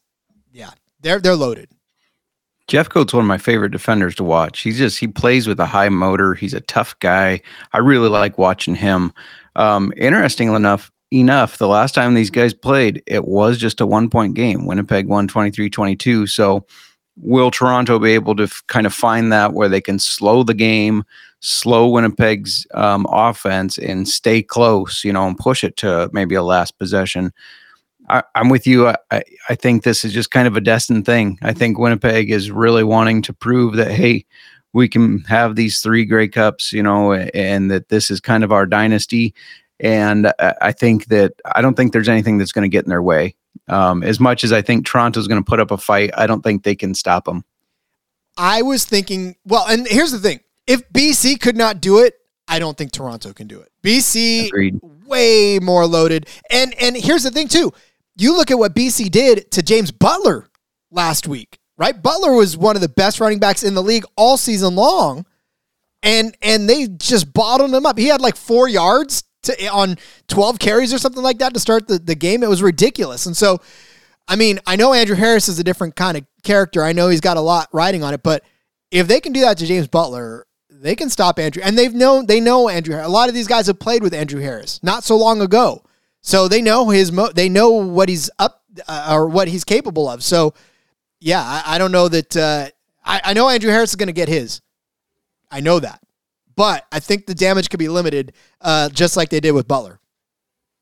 Yeah, 0.53 0.71
they're 1.01 1.21
they're 1.21 1.37
loaded. 1.37 1.71
Jeffcoat's 2.71 3.13
one 3.13 3.25
of 3.25 3.29
my 3.29 3.39
favorite 3.39 3.73
defenders 3.73 4.15
to 4.15 4.25
watch. 4.25 4.61
He's 4.61 4.79
just 4.79 5.01
he 5.01 5.09
plays 5.09 5.49
with 5.49 5.59
a 5.59 5.67
high 5.67 5.89
motor. 5.89 6.35
He's 6.35 6.55
a 6.55 6.61
tough 6.61 6.97
guy. 7.01 7.41
I 7.73 7.79
really 7.79 8.09
like 8.09 8.39
watching 8.39 8.77
him. 8.77 9.13
Um, 9.57 9.93
interesting 9.97 10.55
enough, 10.55 10.93
enough, 11.13 11.59
the 11.59 11.69
last 11.69 11.95
time 11.95 12.15
these 12.15 12.31
guys 12.31 12.55
played, 12.55 13.03
it 13.07 13.27
was 13.27 13.59
just 13.59 13.81
a 13.81 13.87
one 13.87 14.11
point 14.11 14.35
game. 14.35 14.67
Winnipeg 14.67 15.07
won 15.07 15.29
23 15.29 15.71
22. 15.71 16.27
So, 16.27 16.67
will 17.17 17.51
Toronto 17.51 17.99
be 17.99 18.13
able 18.13 18.35
to 18.37 18.45
f- 18.45 18.63
kind 18.69 18.87
of 18.87 18.95
find 18.95 19.33
that 19.33 19.53
where 19.53 19.69
they 19.69 19.81
can 19.81 19.99
slow 19.99 20.43
the 20.43 20.55
game, 20.55 21.05
slow 21.41 21.89
Winnipeg's 21.89 22.67
um, 22.75 23.07
offense, 23.11 23.77
and 23.79 24.09
stay 24.09 24.43
close, 24.43 25.05
you 25.05 25.13
know, 25.13 25.27
and 25.27 25.37
push 25.37 25.65
it 25.65 25.77
to 25.79 26.09
maybe 26.13 26.35
a 26.35 26.43
last 26.43 26.79
possession? 26.79 27.33
I, 28.09 28.23
am 28.35 28.49
with 28.49 28.67
you. 28.67 28.89
I, 28.89 29.23
I 29.49 29.55
think 29.55 29.83
this 29.83 30.05
is 30.05 30.13
just 30.13 30.31
kind 30.31 30.49
of 30.49 30.57
a 30.57 30.61
destined 30.61 31.07
thing. 31.07 31.39
I 31.43 31.53
think 31.53 31.79
Winnipeg 31.79 32.31
is 32.31 32.51
really 32.51 32.85
wanting 32.85 33.23
to 33.23 33.33
prove 33.33 33.77
that, 33.77 33.91
hey, 33.91 34.25
we 34.73 34.89
can 34.89 35.21
have 35.21 35.57
these 35.57 35.81
three 35.81 36.05
Grey 36.05 36.29
Cups, 36.29 36.73
you 36.73 36.83
know, 36.83 37.13
and 37.13 37.71
that 37.71 37.89
this 37.89 38.11
is 38.11 38.21
kind 38.21 38.45
of 38.45 38.53
our 38.53 38.67
dynasty. 38.67 39.35
And 39.81 40.31
I 40.39 40.73
think 40.73 41.07
that 41.07 41.33
I 41.55 41.63
don't 41.63 41.75
think 41.75 41.93
there's 41.93 42.09
anything 42.09 42.37
that's 42.37 42.53
going 42.53 42.65
to 42.65 42.69
get 42.69 42.85
in 42.85 42.91
their 42.91 43.03
way. 43.03 43.35
Um, 43.67 44.03
as 44.03 44.21
much 44.21 44.45
as 44.45 44.53
I 44.53 44.61
think 44.61 44.85
Toronto's 44.85 45.27
going 45.27 45.43
to 45.43 45.49
put 45.49 45.59
up 45.59 45.71
a 45.71 45.79
fight, 45.79 46.11
I 46.15 46.27
don't 46.27 46.43
think 46.43 46.65
they 46.65 46.75
can 46.75 46.95
stop 46.95 47.25
them. 47.25 47.45
I 48.37 48.63
was 48.63 48.85
thinking, 48.85 49.37
well, 49.45 49.67
and 49.67 49.87
here's 49.89 50.13
the 50.13 50.19
thing: 50.19 50.41
if 50.67 50.87
BC 50.93 51.41
could 51.41 51.57
not 51.57 51.81
do 51.81 52.01
it, 52.01 52.15
I 52.47 52.59
don't 52.59 52.77
think 52.77 52.93
Toronto 52.93 53.33
can 53.33 53.47
do 53.47 53.61
it. 53.61 53.73
BC 53.83 54.49
Agreed. 54.49 54.81
way 55.07 55.59
more 55.61 55.87
loaded, 55.87 56.29
and 56.51 56.75
and 56.81 56.95
here's 56.97 57.23
the 57.23 57.31
thing 57.31 57.49
too: 57.49 57.73
you 58.17 58.37
look 58.37 58.51
at 58.51 58.59
what 58.59 58.75
BC 58.75 59.11
did 59.11 59.51
to 59.53 59.63
James 59.63 59.91
Butler 59.91 60.47
last 60.91 61.27
week, 61.27 61.59
right? 61.79 62.01
Butler 62.01 62.35
was 62.35 62.57
one 62.57 62.77
of 62.77 62.83
the 62.83 62.89
best 62.89 63.19
running 63.19 63.39
backs 63.39 63.63
in 63.63 63.75
the 63.75 63.83
league 63.83 64.05
all 64.17 64.37
season 64.37 64.75
long, 64.75 65.25
and 66.03 66.37
and 66.43 66.69
they 66.69 66.87
just 66.87 67.33
bottled 67.33 67.75
him 67.75 67.87
up. 67.87 67.97
He 67.97 68.09
had 68.09 68.21
like 68.21 68.37
four 68.37 68.69
yards 68.69 69.25
to, 69.43 69.67
on 69.69 69.97
12 70.29 70.59
carries 70.59 70.93
or 70.93 70.99
something 70.99 71.23
like 71.23 71.39
that 71.39 71.55
to 71.55 71.61
start 71.61 71.89
the, 71.89 71.99
the 71.99 72.15
game. 72.15 72.43
It 72.43 72.49
was 72.49 72.63
ridiculous. 72.63 73.27
And 73.27 73.37
so, 73.37 73.61
I 74.29 74.37
mean, 74.37 74.61
I 74.67 74.77
know 74.77 74.93
Andrew 74.93 75.17
Harris 75.17 75.49
is 75.49 75.59
a 75.59 75.65
different 75.65 75.97
kind 75.97 76.17
of 76.17 76.25
character. 76.43 76.83
I 76.83 76.93
know 76.93 77.09
he's 77.09 77.21
got 77.21 77.37
a 77.37 77.41
lot 77.41 77.69
riding 77.73 78.03
on 78.03 78.15
it, 78.15 78.23
but 78.23 78.45
if 78.91 79.09
they 79.09 79.21
can 79.21 79.33
do 79.33 79.41
that 79.41 79.59
to 79.59 79.67
James 79.67 79.89
Butler, 79.89 80.47
they 80.69 80.97
can 80.97 81.11
stop 81.11 81.39
Andrew. 81.39 81.63
And 81.65 81.77
they've 81.77 81.95
known 81.95 82.27
they 82.27 82.41
know 82.41 82.69
Andrew. 82.69 82.97
A 82.97 83.09
lot 83.09 83.29
of 83.29 83.35
these 83.35 83.49
guys 83.49 83.67
have 83.67 83.79
played 83.79 84.03
with 84.03 84.15
Andrew 84.15 84.41
Harris 84.41 84.81
not 84.83 85.05
so 85.05 85.17
long 85.17 85.41
ago, 85.41 85.85
so 86.23 86.49
they 86.49 86.63
know 86.63 86.89
his 86.89 87.13
mo- 87.13 87.33
they 87.33 87.49
know 87.49 87.71
what 87.71 88.09
he's 88.09 88.31
up 88.39 88.63
uh, 88.89 89.09
or 89.13 89.29
what 89.29 89.49
he's 89.49 89.65
capable 89.65 90.09
of. 90.09 90.23
So, 90.23 90.55
yeah, 91.21 91.43
I, 91.43 91.75
I 91.75 91.79
don't 91.79 91.93
know 91.93 92.09
that. 92.09 92.37
Uh, 92.37 92.69
I, 93.05 93.21
I 93.25 93.33
know 93.33 93.49
Andrew 93.49 93.71
Harris 93.71 93.91
is 93.91 93.97
going 93.97 94.09
to 94.09 94.13
get 94.13 94.29
his. 94.29 94.61
I 95.51 95.61
know 95.61 95.81
that 95.81 96.01
but 96.61 96.87
I 96.93 97.01
think 97.01 97.25
the 97.25 97.35
damage 97.35 97.71
could 97.71 97.79
be 97.79 97.89
limited, 97.89 98.35
uh, 98.61 98.91
just 98.91 99.17
like 99.17 99.31
they 99.31 99.41
did 99.41 99.53
with 99.53 99.67
Butler. 99.67 99.99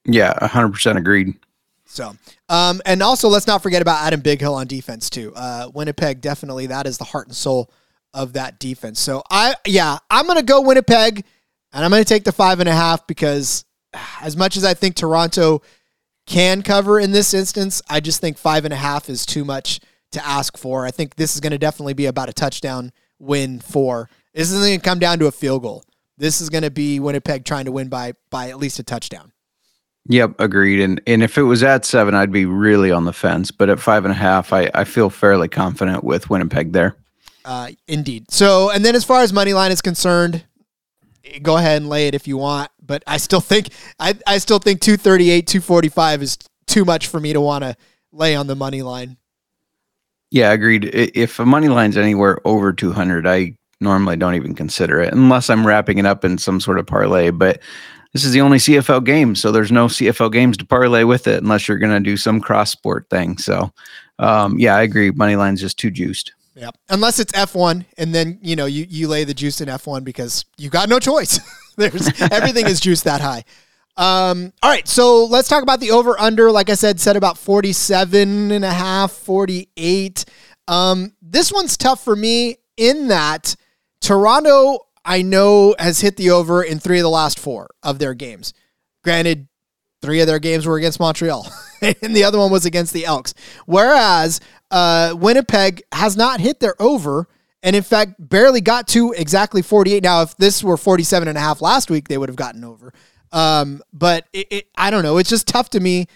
Yeah, 0.04 0.34
hundred 0.44 0.72
percent 0.72 0.98
agreed. 0.98 1.36
So, 1.84 2.16
um, 2.48 2.82
and 2.84 3.00
also 3.00 3.28
let's 3.28 3.46
not 3.46 3.62
forget 3.62 3.80
about 3.80 4.04
Adam 4.04 4.20
Bighill 4.20 4.56
on 4.56 4.66
defense 4.66 5.08
too. 5.08 5.32
Uh, 5.36 5.70
Winnipeg 5.72 6.20
definitely 6.20 6.66
that 6.66 6.88
is 6.88 6.98
the 6.98 7.04
heart 7.04 7.28
and 7.28 7.36
soul 7.36 7.70
of 8.12 8.32
that 8.32 8.58
defense. 8.58 8.98
So 8.98 9.22
I, 9.30 9.54
yeah, 9.68 9.98
I'm 10.10 10.26
gonna 10.26 10.42
go 10.42 10.62
Winnipeg, 10.62 11.24
and 11.72 11.84
I'm 11.84 11.92
gonna 11.92 12.02
take 12.02 12.24
the 12.24 12.32
five 12.32 12.58
and 12.58 12.68
a 12.68 12.74
half 12.74 13.06
because 13.06 13.64
as 14.20 14.36
much 14.36 14.56
as 14.56 14.64
I 14.64 14.74
think 14.74 14.96
Toronto 14.96 15.62
can 16.26 16.62
cover 16.62 16.98
in 16.98 17.12
this 17.12 17.32
instance, 17.34 17.82
I 17.88 18.00
just 18.00 18.20
think 18.20 18.36
five 18.36 18.64
and 18.64 18.74
a 18.74 18.78
half 18.78 19.08
is 19.08 19.24
too 19.24 19.44
much 19.44 19.78
to 20.10 20.26
ask 20.26 20.58
for. 20.58 20.86
I 20.86 20.90
think 20.90 21.14
this 21.14 21.36
is 21.36 21.40
going 21.40 21.52
to 21.52 21.58
definitely 21.58 21.94
be 21.94 22.06
about 22.06 22.28
a 22.28 22.32
touchdown 22.32 22.90
win 23.20 23.60
for 23.60 24.10
this 24.38 24.52
isn't 24.52 24.68
going 24.68 24.78
to 24.78 24.84
come 24.84 25.00
down 25.00 25.18
to 25.18 25.26
a 25.26 25.32
field 25.32 25.62
goal. 25.62 25.82
This 26.16 26.40
is 26.40 26.48
going 26.48 26.62
to 26.62 26.70
be 26.70 27.00
Winnipeg 27.00 27.44
trying 27.44 27.64
to 27.64 27.72
win 27.72 27.88
by 27.88 28.12
by 28.30 28.50
at 28.50 28.58
least 28.58 28.78
a 28.78 28.84
touchdown. 28.84 29.32
Yep, 30.06 30.36
agreed. 30.38 30.80
And 30.80 31.00
and 31.08 31.24
if 31.24 31.36
it 31.38 31.42
was 31.42 31.64
at 31.64 31.84
seven, 31.84 32.14
I'd 32.14 32.30
be 32.30 32.46
really 32.46 32.92
on 32.92 33.04
the 33.04 33.12
fence. 33.12 33.50
But 33.50 33.68
at 33.68 33.80
five 33.80 34.04
and 34.04 34.12
a 34.12 34.16
half, 34.16 34.52
I, 34.52 34.70
I 34.72 34.84
feel 34.84 35.10
fairly 35.10 35.48
confident 35.48 36.04
with 36.04 36.30
Winnipeg 36.30 36.72
there. 36.72 36.96
Uh, 37.44 37.70
indeed. 37.88 38.30
So, 38.30 38.70
and 38.70 38.84
then 38.84 38.94
as 38.94 39.04
far 39.04 39.22
as 39.22 39.32
money 39.32 39.54
line 39.54 39.72
is 39.72 39.82
concerned, 39.82 40.44
go 41.42 41.56
ahead 41.56 41.82
and 41.82 41.88
lay 41.88 42.06
it 42.06 42.14
if 42.14 42.28
you 42.28 42.36
want. 42.36 42.70
But 42.80 43.02
I 43.08 43.16
still 43.16 43.40
think 43.40 43.70
I, 43.98 44.14
I 44.24 44.38
still 44.38 44.60
think 44.60 44.80
238, 44.80 45.48
245 45.48 46.22
is 46.22 46.38
too 46.68 46.84
much 46.84 47.08
for 47.08 47.18
me 47.18 47.32
to 47.32 47.40
want 47.40 47.64
to 47.64 47.76
lay 48.12 48.36
on 48.36 48.46
the 48.46 48.54
money 48.54 48.82
line. 48.82 49.16
Yeah, 50.30 50.52
agreed. 50.52 50.84
If 50.84 51.40
a 51.40 51.46
money 51.46 51.68
line's 51.68 51.96
anywhere 51.96 52.38
over 52.44 52.72
200, 52.72 53.26
I 53.26 53.57
normally 53.80 54.16
don't 54.16 54.34
even 54.34 54.54
consider 54.54 55.00
it 55.00 55.12
unless 55.12 55.50
I'm 55.50 55.66
wrapping 55.66 55.98
it 55.98 56.06
up 56.06 56.24
in 56.24 56.38
some 56.38 56.60
sort 56.60 56.78
of 56.78 56.86
parlay. 56.86 57.30
But 57.30 57.60
this 58.12 58.24
is 58.24 58.32
the 58.32 58.40
only 58.40 58.58
CFL 58.58 59.04
game, 59.04 59.34
so 59.34 59.52
there's 59.52 59.72
no 59.72 59.86
CFL 59.86 60.32
games 60.32 60.56
to 60.58 60.66
parlay 60.66 61.04
with 61.04 61.26
it 61.26 61.42
unless 61.42 61.68
you're 61.68 61.78
going 61.78 61.92
to 61.92 62.00
do 62.00 62.16
some 62.16 62.40
cross 62.40 62.70
sport 62.70 63.06
thing. 63.10 63.36
So, 63.38 63.72
um, 64.18 64.58
yeah, 64.58 64.76
I 64.76 64.82
agree. 64.82 65.10
Money 65.10 65.36
line's 65.36 65.60
just 65.60 65.78
too 65.78 65.90
juiced. 65.90 66.32
Yeah, 66.54 66.70
unless 66.88 67.20
it's 67.20 67.32
F1, 67.32 67.84
and 67.98 68.12
then 68.12 68.38
you 68.42 68.56
know 68.56 68.66
you 68.66 68.84
you 68.88 69.06
lay 69.06 69.22
the 69.22 69.34
juice 69.34 69.60
in 69.60 69.68
F1 69.68 70.02
because 70.02 70.44
you 70.56 70.70
got 70.70 70.88
no 70.88 70.98
choice. 70.98 71.38
There's 71.76 72.08
everything 72.20 72.66
is 72.66 72.80
juiced 72.80 73.04
that 73.04 73.20
high. 73.20 73.44
Um, 73.96 74.52
all 74.62 74.70
right, 74.70 74.86
so 74.86 75.24
let's 75.26 75.48
talk 75.48 75.62
about 75.62 75.78
the 75.78 75.92
over 75.92 76.18
under. 76.18 76.50
Like 76.50 76.70
I 76.70 76.74
said, 76.74 76.98
set 76.98 77.16
about 77.16 77.38
47 77.38 78.50
and 78.50 78.64
a 78.64 78.72
half, 78.72 79.12
48. 79.12 80.24
Um, 80.66 81.12
this 81.22 81.52
one's 81.52 81.76
tough 81.76 82.02
for 82.02 82.16
me 82.16 82.56
in 82.76 83.08
that 83.08 83.54
Toronto, 84.00 84.86
I 85.04 85.22
know, 85.22 85.74
has 85.78 86.00
hit 86.00 86.16
the 86.16 86.30
over 86.30 86.62
in 86.62 86.78
three 86.78 86.98
of 86.98 87.02
the 87.02 87.10
last 87.10 87.38
four 87.38 87.68
of 87.82 87.98
their 87.98 88.14
games. 88.14 88.54
Granted, 89.02 89.48
three 90.02 90.20
of 90.20 90.26
their 90.26 90.38
games 90.38 90.66
were 90.66 90.76
against 90.76 91.00
Montreal, 91.00 91.46
and 91.82 92.14
the 92.14 92.24
other 92.24 92.38
one 92.38 92.50
was 92.50 92.64
against 92.64 92.92
the 92.92 93.06
Elks. 93.06 93.34
Whereas 93.66 94.40
uh, 94.70 95.14
Winnipeg 95.16 95.82
has 95.92 96.16
not 96.16 96.40
hit 96.40 96.60
their 96.60 96.80
over, 96.80 97.26
and 97.62 97.74
in 97.74 97.82
fact, 97.82 98.14
barely 98.18 98.60
got 98.60 98.86
to 98.88 99.12
exactly 99.12 99.62
48. 99.62 100.02
Now, 100.02 100.22
if 100.22 100.36
this 100.36 100.62
were 100.62 100.76
47 100.76 101.28
and 101.28 101.36
a 101.36 101.40
half 101.40 101.60
last 101.60 101.90
week, 101.90 102.08
they 102.08 102.18
would 102.18 102.28
have 102.28 102.36
gotten 102.36 102.64
over. 102.64 102.92
Um, 103.32 103.82
but 103.92 104.26
it, 104.32 104.46
it, 104.50 104.68
I 104.76 104.90
don't 104.90 105.02
know. 105.02 105.18
It's 105.18 105.30
just 105.30 105.46
tough 105.48 105.70
to 105.70 105.80
me. 105.80 106.06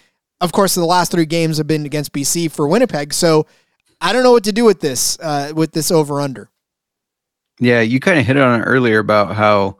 Of 0.40 0.52
course, 0.52 0.74
the 0.74 0.84
last 0.84 1.12
three 1.12 1.26
games 1.26 1.58
have 1.58 1.66
been 1.66 1.86
against 1.86 2.12
BC 2.12 2.50
for 2.50 2.66
Winnipeg, 2.66 3.12
so 3.12 3.46
I 4.00 4.12
don't 4.12 4.24
know 4.24 4.32
what 4.32 4.44
to 4.44 4.52
do 4.52 4.64
with 4.64 4.80
this 4.80 5.18
uh, 5.20 5.52
with 5.54 5.72
this 5.72 5.90
over 5.90 6.20
under. 6.20 6.50
Yeah, 7.60 7.80
you 7.80 8.00
kind 8.00 8.18
of 8.18 8.26
hit 8.26 8.36
on 8.36 8.60
it 8.60 8.64
earlier 8.64 8.98
about 8.98 9.34
how, 9.34 9.76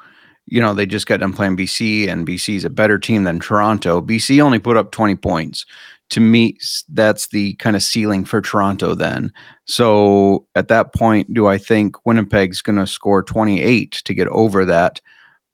you 0.47 0.61
know, 0.61 0.75
they 0.75 0.87
just 0.87 1.07
got 1.07 1.21
done 1.21 1.33
playing 1.33 1.57
BC 1.57 2.09
and 2.09 2.27
BC 2.27 2.57
is 2.57 2.65
a 2.65 2.71
better 2.71 2.99
team 2.99 3.25
than 3.25 3.41
Toronto. 3.41 4.01
BC 4.01 4.41
only 4.41 4.59
put 4.59 4.77
up 4.77 4.93
20 4.93 5.17
points. 5.17 5.65
To 6.11 6.21
me, 6.21 6.59
that's 6.91 7.29
the 7.29 7.55
kind 7.55 7.75
of 7.75 7.83
ceiling 7.83 8.25
for 8.25 8.43
Toronto 8.43 8.95
then. 8.95 9.33
So 9.67 10.47
at 10.55 10.69
that 10.69 10.95
point, 10.95 11.33
do 11.33 11.47
I 11.47 11.57
think 11.57 11.97
Winnipeg's 12.05 12.61
going 12.61 12.77
to 12.77 12.87
score 12.87 13.23
28 13.23 14.03
to 14.05 14.15
get 14.15 14.29
over 14.29 14.65
that? 14.67 15.01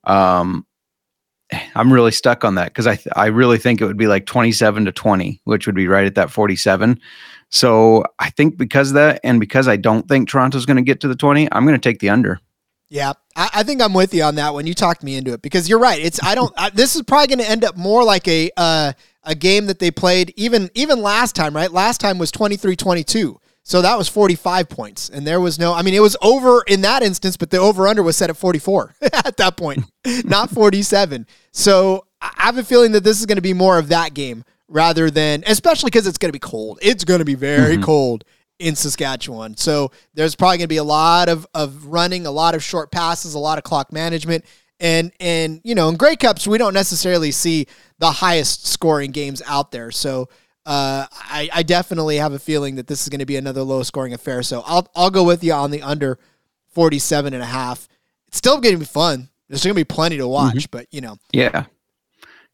Um, 0.05 0.67
I'm 1.75 1.93
really 1.93 2.11
stuck 2.13 2.45
on 2.45 2.57
that 2.57 2.69
because 2.69 2.87
I 2.87 2.97
th- 2.97 3.13
I 3.15 3.27
really 3.27 3.59
think 3.59 3.81
it 3.81 3.87
would 3.87 3.97
be 3.97 4.09
like 4.09 4.27
27 4.27 4.85
to 4.85 4.93
20, 4.93 5.41
which 5.45 5.67
would 5.67 5.77
be 5.77 5.89
right 5.89 6.07
at 6.07 6.15
that 6.17 6.31
47. 6.31 6.99
So 7.51 8.05
I 8.19 8.31
think 8.31 8.57
because 8.57 8.91
of 8.91 8.95
that, 8.95 9.21
and 9.25 9.41
because 9.41 9.69
I 9.69 9.77
don't 9.77 10.07
think 10.07 10.29
Toronto's 10.29 10.67
going 10.67 10.77
to 10.77 10.83
get 10.83 11.01
to 11.01 11.09
the 11.09 11.17
20, 11.17 11.49
I'm 11.53 11.65
going 11.65 11.79
to 11.79 11.89
take 11.89 11.99
the 11.99 12.11
under. 12.11 12.41
Yeah, 12.91 13.13
I, 13.37 13.51
I 13.55 13.63
think 13.63 13.83
I'm 13.83 13.95
with 13.95 14.15
you 14.15 14.23
on 14.23 14.37
that 14.37 14.55
one. 14.55 14.67
You 14.67 14.75
talked 14.75 15.03
me 15.03 15.17
into 15.17 15.33
it 15.33 15.43
because 15.43 15.69
you're 15.69 15.79
right. 15.79 16.01
It's 16.01 16.23
I 16.23 16.35
don't. 16.35 16.53
I, 16.57 16.71
this 16.71 16.97
is 16.97 17.03
probably 17.03 17.27
going 17.29 17.45
to 17.45 17.51
end 17.51 17.65
up 17.65 17.77
more 17.77 18.03
like 18.03 18.27
a 18.29 18.51
uh, 18.57 18.93
a 19.25 19.35
game 19.35 19.67
that 19.67 19.79
they 19.79 19.91
played 19.91 20.33
even 20.37 20.71
even 20.75 21.03
last 21.03 21.35
time. 21.35 21.55
Right, 21.55 21.71
last 21.71 22.01
time 22.01 22.19
was 22.19 22.33
23-22. 22.33 23.37
So 23.63 23.83
that 23.83 23.99
was 23.99 24.09
45 24.09 24.71
points, 24.71 25.11
and 25.11 25.27
there 25.27 25.41
was 25.41 25.59
no. 25.59 25.75
I 25.75 25.83
mean, 25.83 25.93
it 25.93 26.01
was 26.01 26.17
over 26.23 26.63
in 26.67 26.81
that 26.81 27.03
instance, 27.03 27.37
but 27.37 27.51
the 27.51 27.59
over 27.59 27.87
under 27.87 28.03
was 28.03 28.17
set 28.17 28.31
at 28.31 28.39
44 28.39 28.95
at 29.03 29.37
that 29.37 29.59
point, 29.59 29.85
not 30.25 30.49
47. 30.49 31.27
So 31.53 32.07
I 32.23 32.33
I 32.39 32.47
have 32.47 32.59
a 32.59 32.65
feeling 32.65 32.93
that 32.93 33.05
this 33.05 33.21
is 33.21 33.27
going 33.27 33.37
to 33.37 33.43
be 33.43 33.53
more 33.53 33.79
of 33.79 33.89
that 33.89 34.15
game 34.15 34.45
rather 34.69 35.11
than, 35.11 35.43
especially 35.47 35.89
because 35.89 36.07
it's 36.07 36.19
going 36.19 36.29
to 36.29 36.33
be 36.33 36.39
cold. 36.39 36.79
It's 36.83 37.05
going 37.05 37.19
to 37.21 37.25
be 37.25 37.35
very 37.35 37.79
cold 37.79 38.25
in 38.59 38.75
Saskatchewan. 38.75 39.57
So 39.57 39.93
there's 40.15 40.35
probably 40.35 40.59
going 40.59 40.65
to 40.65 40.69
be 40.69 40.77
a 40.79 40.85
lot 40.85 41.29
of 41.29 41.47
of 41.55 41.87
running, 41.87 42.27
a 42.27 42.31
lot 42.31 42.55
of 42.55 42.63
short 42.63 42.91
passes, 42.91 43.35
a 43.35 43.39
lot 43.39 43.59
of 43.59 43.65
clock 43.65 43.93
management. 43.93 44.45
And 44.81 45.13
and 45.21 45.61
you 45.65 45.75
know, 45.75 45.89
in 45.89 45.97
Grey 45.97 46.17
Cups, 46.17 46.47
we 46.47 46.59
don't 46.59 46.75
necessarily 46.75 47.31
see 47.31 47.67
the 47.99 48.11
highest 48.11 48.67
scoring 48.67 49.11
games 49.11 49.43
out 49.47 49.73
there. 49.73 49.91
So 49.91 50.29
uh, 50.67 51.07
I, 51.13 51.49
I 51.53 51.63
definitely 51.63 52.17
have 52.17 52.33
a 52.33 52.39
feeling 52.39 52.77
that 52.77 52.87
this 52.87 53.03
is 53.03 53.09
going 53.09 53.21
to 53.21 53.27
be 53.27 53.37
another 53.37 53.63
low 53.63 53.83
scoring 53.83 54.13
affair. 54.13 54.43
So 54.43 54.63
I'll 54.67 54.89
I'll 54.95 55.11
go 55.11 55.25
with 55.25 55.43
you 55.43 55.53
on 55.53 55.71
the 55.71 55.83
under 55.83 56.19
47 56.75 57.33
and 57.35 57.43
a 57.43 57.47
half. 57.47 57.89
It's 58.29 58.37
still 58.37 58.61
going 58.61 58.75
to 58.75 58.79
be 58.79 58.85
fun. 58.85 59.31
There's 59.49 59.65
going 59.65 59.75
to 59.75 59.81
be 59.81 59.85
plenty 59.85 60.19
to 60.19 60.29
watch, 60.29 60.71
but 60.71 60.87
you 60.91 61.01
know, 61.01 61.17
Yeah. 61.53 61.65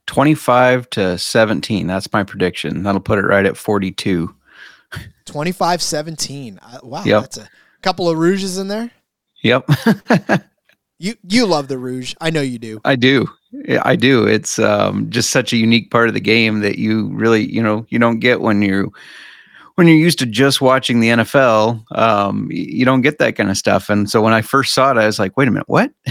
25 0.07 0.91
to 0.91 1.19
17. 1.19 1.87
That's 1.87 2.13
my 2.13 2.23
prediction. 2.25 2.83
That'll 2.83 3.01
put 3.01 3.19
it 3.19 3.23
right 3.23 3.47
at 3.47 3.57
42. 3.57 4.35
25 5.25 5.83
17. 5.83 6.61
Uh, 6.63 6.79
wow, 6.83 7.03
Yep. 7.05 7.21
that's 7.23 7.39
a 7.39 7.49
couple 7.83 8.09
of 8.09 8.19
rouges 8.19 8.59
in 8.59 8.69
there. 8.69 8.91
Yep. 9.43 9.69
You 11.01 11.15
you 11.29 11.45
love 11.45 11.67
the 11.67 11.77
rouge. 11.77 12.15
I 12.21 12.31
know 12.31 12.41
you 12.41 12.59
do. 12.59 12.81
I 12.85 12.95
do. 12.95 13.27
I 13.83 13.97
do. 13.97 14.27
It's 14.27 14.61
um, 14.61 15.11
just 15.11 15.31
such 15.31 15.53
a 15.53 15.57
unique 15.57 15.91
part 15.91 16.07
of 16.09 16.15
the 16.15 16.21
game 16.21 16.61
that 16.61 16.79
you 16.79 17.09
really, 17.13 17.53
you 17.53 17.61
know, 17.63 17.85
you 17.89 17.99
don't 17.99 18.21
get 18.21 18.41
when 18.41 18.63
you 18.63 18.93
when 19.77 19.87
you're 19.89 19.97
used 19.97 20.19
to 20.21 20.27
just 20.27 20.61
watching 20.61 21.01
the 21.01 21.09
NFL. 21.09 21.85
Um, 21.99 22.49
you 22.51 22.85
don't 22.85 23.01
get 23.03 23.19
that 23.19 23.37
kind 23.37 23.51
of 23.51 23.57
stuff. 23.57 23.91
And 23.91 24.09
so 24.09 24.23
when 24.23 24.33
I 24.33 24.41
first 24.43 24.73
saw 24.75 24.91
it, 24.93 24.99
I 24.99 25.07
was 25.07 25.19
like, 25.19 25.37
"Wait 25.37 25.49
a 25.49 25.51
minute, 25.51 25.69
what?" 25.69 25.91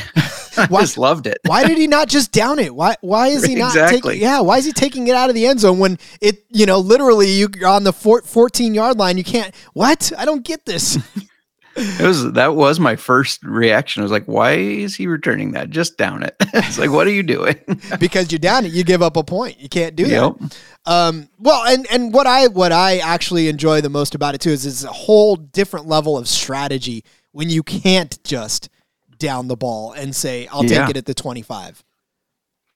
I 0.55 0.67
Why- 0.69 0.81
just 0.81 0.97
loved 0.99 1.25
it. 1.25 1.39
why 1.45 1.65
did 1.65 1.77
he 1.79 1.87
not 1.87 2.07
just 2.09 2.31
down 2.31 2.59
it? 2.59 2.75
Why 2.75 2.95
why 3.01 3.29
is 3.29 3.43
he 3.47 3.55
not 3.55 3.69
Exactly. 3.75 4.13
taking 4.15 4.21
yeah, 4.21 4.39
why 4.41 4.57
is 4.57 4.65
he 4.65 4.71
taking 4.71 5.07
it 5.07 5.15
out 5.15 5.29
of 5.29 5.35
the 5.35 5.47
end 5.47 5.59
zone 5.61 5.79
when 5.79 5.97
it, 6.21 6.45
you 6.51 6.65
know, 6.65 6.77
literally 6.79 7.31
you're 7.31 7.49
on 7.67 7.83
the 7.83 7.93
four, 7.93 8.21
14 8.21 8.73
yard 8.75 8.97
line, 8.99 9.17
you 9.17 9.23
can't 9.23 9.53
What? 9.73 10.11
I 10.17 10.25
don't 10.25 10.45
get 10.45 10.65
this. 10.65 10.97
It 11.75 12.05
was 12.05 12.33
that 12.33 12.55
was 12.55 12.79
my 12.79 12.95
first 12.95 13.43
reaction. 13.43 14.01
I 14.01 14.03
was 14.03 14.11
like, 14.11 14.25
"Why 14.25 14.53
is 14.53 14.95
he 14.95 15.07
returning 15.07 15.51
that? 15.53 15.69
Just 15.71 15.97
down 15.97 16.21
it." 16.23 16.35
it's 16.53 16.77
like, 16.77 16.91
"What 16.91 17.07
are 17.07 17.11
you 17.11 17.23
doing?" 17.23 17.55
because 17.99 18.31
you're 18.31 18.39
down 18.39 18.65
it, 18.65 18.71
you 18.73 18.83
give 18.83 19.01
up 19.01 19.17
a 19.17 19.23
point. 19.23 19.59
You 19.59 19.69
can't 19.69 19.95
do 19.95 20.03
that. 20.05 20.11
Yep. 20.39 20.51
Um, 20.85 21.29
well, 21.39 21.63
and 21.65 21.87
and 21.91 22.13
what 22.13 22.27
I 22.27 22.47
what 22.47 22.71
I 22.71 22.97
actually 22.99 23.47
enjoy 23.47 23.81
the 23.81 23.89
most 23.89 24.13
about 24.13 24.35
it 24.35 24.41
too 24.41 24.51
is 24.51 24.65
it's 24.65 24.83
a 24.83 24.91
whole 24.91 25.35
different 25.35 25.87
level 25.87 26.17
of 26.17 26.27
strategy 26.27 27.03
when 27.31 27.49
you 27.49 27.63
can't 27.63 28.23
just 28.23 28.69
down 29.17 29.47
the 29.47 29.55
ball 29.55 29.93
and 29.93 30.15
say 30.15 30.47
I'll 30.51 30.65
Yeah. 30.65 30.81
take 30.81 30.91
it 30.91 30.97
at 30.97 31.05
the 31.05 31.13
25. 31.13 31.83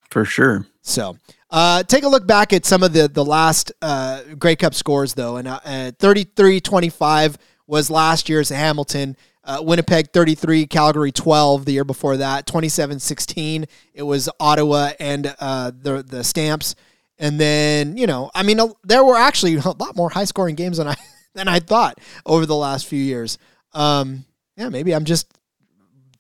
For 0.10 0.24
sure. 0.26 0.66
So, 0.82 1.18
uh, 1.52 1.84
take 1.84 2.04
a 2.04 2.08
look 2.08 2.26
back 2.26 2.54
at 2.54 2.66
some 2.66 2.82
of 2.82 2.94
the 2.94 3.08
the 3.10 3.26
last 3.26 3.72
uh, 3.82 4.22
Grey 4.40 4.56
Cup 4.56 4.74
scores 4.74 5.14
though, 5.14 5.36
and 5.38 5.48
uh, 5.48 5.60
33-25 6.00 7.36
was 7.68 7.90
last 7.90 8.30
year's 8.30 8.50
Hamilton. 8.50 9.16
Uh, 9.44 9.62
Winnipeg 9.62 10.12
33, 10.12 10.68
Calgary 10.68 11.12
12 11.12 11.66
the 11.66 11.72
year 11.72 11.86
before 11.86 12.18
that. 12.18 12.46
27-16 12.48 13.66
it 13.94 14.04
was 14.04 14.30
Ottawa 14.40 14.92
and 15.00 15.34
uh, 15.40 15.72
the 15.72 16.04
the 16.04 16.24
Stamps. 16.24 16.76
And 17.18 17.40
then, 17.40 17.98
you 17.98 18.08
know, 18.08 18.32
I 18.34 18.44
mean 18.44 18.60
there 18.84 19.04
were 19.04 19.18
actually 19.18 19.56
a 19.56 19.62
lot 19.62 19.96
more 19.96 20.10
high 20.10 20.26
scoring 20.26 20.56
games 20.56 20.78
than 20.78 20.88
I 20.88 20.96
than 21.34 21.48
I 21.48 21.60
thought 21.60 22.00
over 22.26 22.46
the 22.46 22.56
last 22.56 22.88
few 22.88 23.02
years. 23.02 23.38
Um, 23.74 24.26
yeah, 24.58 24.70
maybe 24.70 24.94
I'm 24.94 25.06
just 25.06 25.32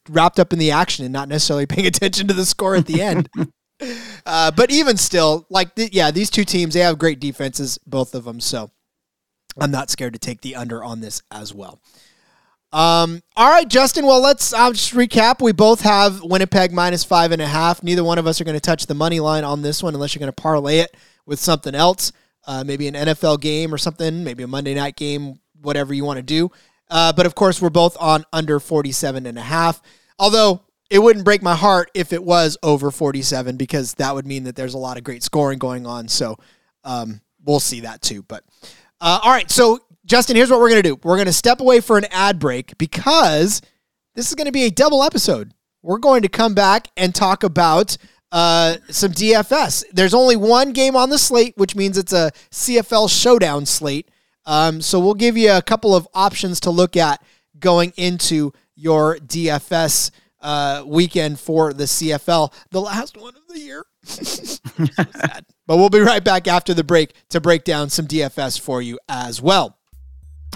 wrapped 0.09 0.39
up 0.39 0.53
in 0.53 0.59
the 0.59 0.71
action 0.71 1.03
and 1.05 1.13
not 1.13 1.27
necessarily 1.27 1.65
paying 1.67 1.87
attention 1.87 2.27
to 2.27 2.33
the 2.33 2.45
score 2.45 2.75
at 2.75 2.85
the 2.85 3.01
end. 3.01 3.29
Uh, 4.25 4.49
but 4.49 4.71
even 4.71 4.97
still, 4.97 5.45
like, 5.51 5.75
th- 5.75 5.93
yeah, 5.93 6.09
these 6.09 6.31
two 6.31 6.43
teams, 6.43 6.73
they 6.73 6.79
have 6.79 6.97
great 6.97 7.19
defenses, 7.19 7.77
both 7.85 8.15
of 8.15 8.23
them. 8.25 8.39
So 8.39 8.71
I'm 9.59 9.71
not 9.71 9.89
scared 9.89 10.13
to 10.13 10.19
take 10.19 10.41
the 10.41 10.55
under 10.55 10.83
on 10.83 10.99
this 10.99 11.21
as 11.31 11.53
well. 11.53 11.79
Um, 12.73 13.23
all 13.35 13.49
right, 13.49 13.67
Justin. 13.67 14.05
Well, 14.05 14.21
let's 14.21 14.51
just 14.51 14.93
recap. 14.93 15.41
We 15.41 15.53
both 15.53 15.81
have 15.81 16.21
Winnipeg 16.21 16.73
minus 16.73 17.03
five 17.03 17.31
and 17.31 17.41
a 17.41 17.47
half. 17.47 17.81
Neither 17.81 18.03
one 18.03 18.17
of 18.17 18.27
us 18.27 18.41
are 18.41 18.43
going 18.43 18.55
to 18.57 18.61
touch 18.61 18.85
the 18.87 18.93
money 18.93 19.19
line 19.19 19.43
on 19.43 19.61
this 19.61 19.81
one 19.81 19.93
unless 19.93 20.13
you're 20.13 20.19
going 20.19 20.31
to 20.31 20.41
parlay 20.41 20.79
it 20.79 20.95
with 21.25 21.39
something 21.39 21.73
else, 21.73 22.11
uh, 22.45 22.63
maybe 22.65 22.87
an 22.87 22.93
NFL 22.93 23.39
game 23.39 23.73
or 23.73 23.77
something, 23.77 24.23
maybe 24.23 24.43
a 24.43 24.47
Monday 24.47 24.73
night 24.73 24.95
game, 24.95 25.39
whatever 25.61 25.93
you 25.93 26.03
want 26.03 26.17
to 26.17 26.23
do. 26.23 26.51
Uh, 26.89 27.13
but 27.13 27.25
of 27.25 27.35
course, 27.35 27.61
we're 27.61 27.69
both 27.69 27.97
on 27.99 28.25
under 28.33 28.59
47 28.59 29.25
and 29.25 29.37
a 29.37 29.41
half. 29.41 29.81
Although 30.19 30.61
it 30.89 30.99
wouldn't 30.99 31.25
break 31.25 31.41
my 31.41 31.55
heart 31.55 31.91
if 31.93 32.13
it 32.13 32.23
was 32.23 32.57
over 32.63 32.91
47 32.91 33.57
because 33.57 33.93
that 33.95 34.15
would 34.15 34.25
mean 34.25 34.45
that 34.45 34.55
there's 34.55 34.73
a 34.73 34.79
lot 34.79 34.97
of 34.97 35.03
great 35.03 35.23
scoring 35.23 35.59
going 35.59 35.85
on. 35.85 36.07
So 36.07 36.37
um, 36.83 37.21
we'll 37.43 37.59
see 37.59 37.81
that 37.81 38.01
too. 38.01 38.23
But 38.23 38.43
uh, 39.01 39.19
all 39.23 39.31
right, 39.31 39.49
so 39.49 39.79
Justin, 40.05 40.35
here's 40.35 40.49
what 40.49 40.59
we're 40.59 40.69
gonna 40.69 40.83
do. 40.83 40.99
We're 41.03 41.17
gonna 41.17 41.33
step 41.33 41.59
away 41.59 41.79
for 41.81 41.97
an 41.97 42.05
ad 42.11 42.39
break 42.39 42.77
because 42.77 43.61
this 44.15 44.29
is 44.29 44.35
gonna 44.35 44.51
be 44.51 44.63
a 44.63 44.71
double 44.71 45.03
episode. 45.03 45.53
We're 45.81 45.99
going 45.99 46.21
to 46.23 46.29
come 46.29 46.53
back 46.53 46.89
and 46.97 47.13
talk 47.13 47.43
about 47.43 47.97
uh, 48.31 48.77
some 48.89 49.11
DFS. 49.11 49.85
There's 49.91 50.13
only 50.13 50.35
one 50.35 50.73
game 50.73 50.95
on 50.95 51.09
the 51.09 51.17
slate, 51.17 51.53
which 51.57 51.75
means 51.75 51.97
it's 51.97 52.13
a 52.13 52.31
CFL 52.51 53.09
showdown 53.09 53.65
slate. 53.65 54.09
Um, 54.45 54.81
so 54.81 54.99
we'll 54.99 55.13
give 55.13 55.37
you 55.37 55.51
a 55.51 55.61
couple 55.61 55.95
of 55.95 56.07
options 56.13 56.59
to 56.61 56.71
look 56.71 56.97
at 56.97 57.23
going 57.59 57.93
into 57.97 58.53
your 58.75 59.17
DFS 59.17 60.11
uh, 60.41 60.83
weekend 60.85 61.39
for 61.39 61.73
the 61.73 61.85
CFL, 61.85 62.53
the 62.71 62.81
last 62.81 63.17
one 63.17 63.35
of 63.35 63.47
the 63.47 63.59
year. 63.59 63.85
But 65.67 65.75
we'll 65.75 65.89
be 65.89 65.99
right 65.99 66.23
back 66.23 66.47
after 66.47 66.73
the 66.73 66.83
break 66.83 67.13
to 67.29 67.41
break 67.41 67.65
down 67.65 67.89
some 67.89 68.07
DFS 68.07 68.57
for 68.59 68.81
you 68.81 68.97
as 69.09 69.41
well. 69.41 69.77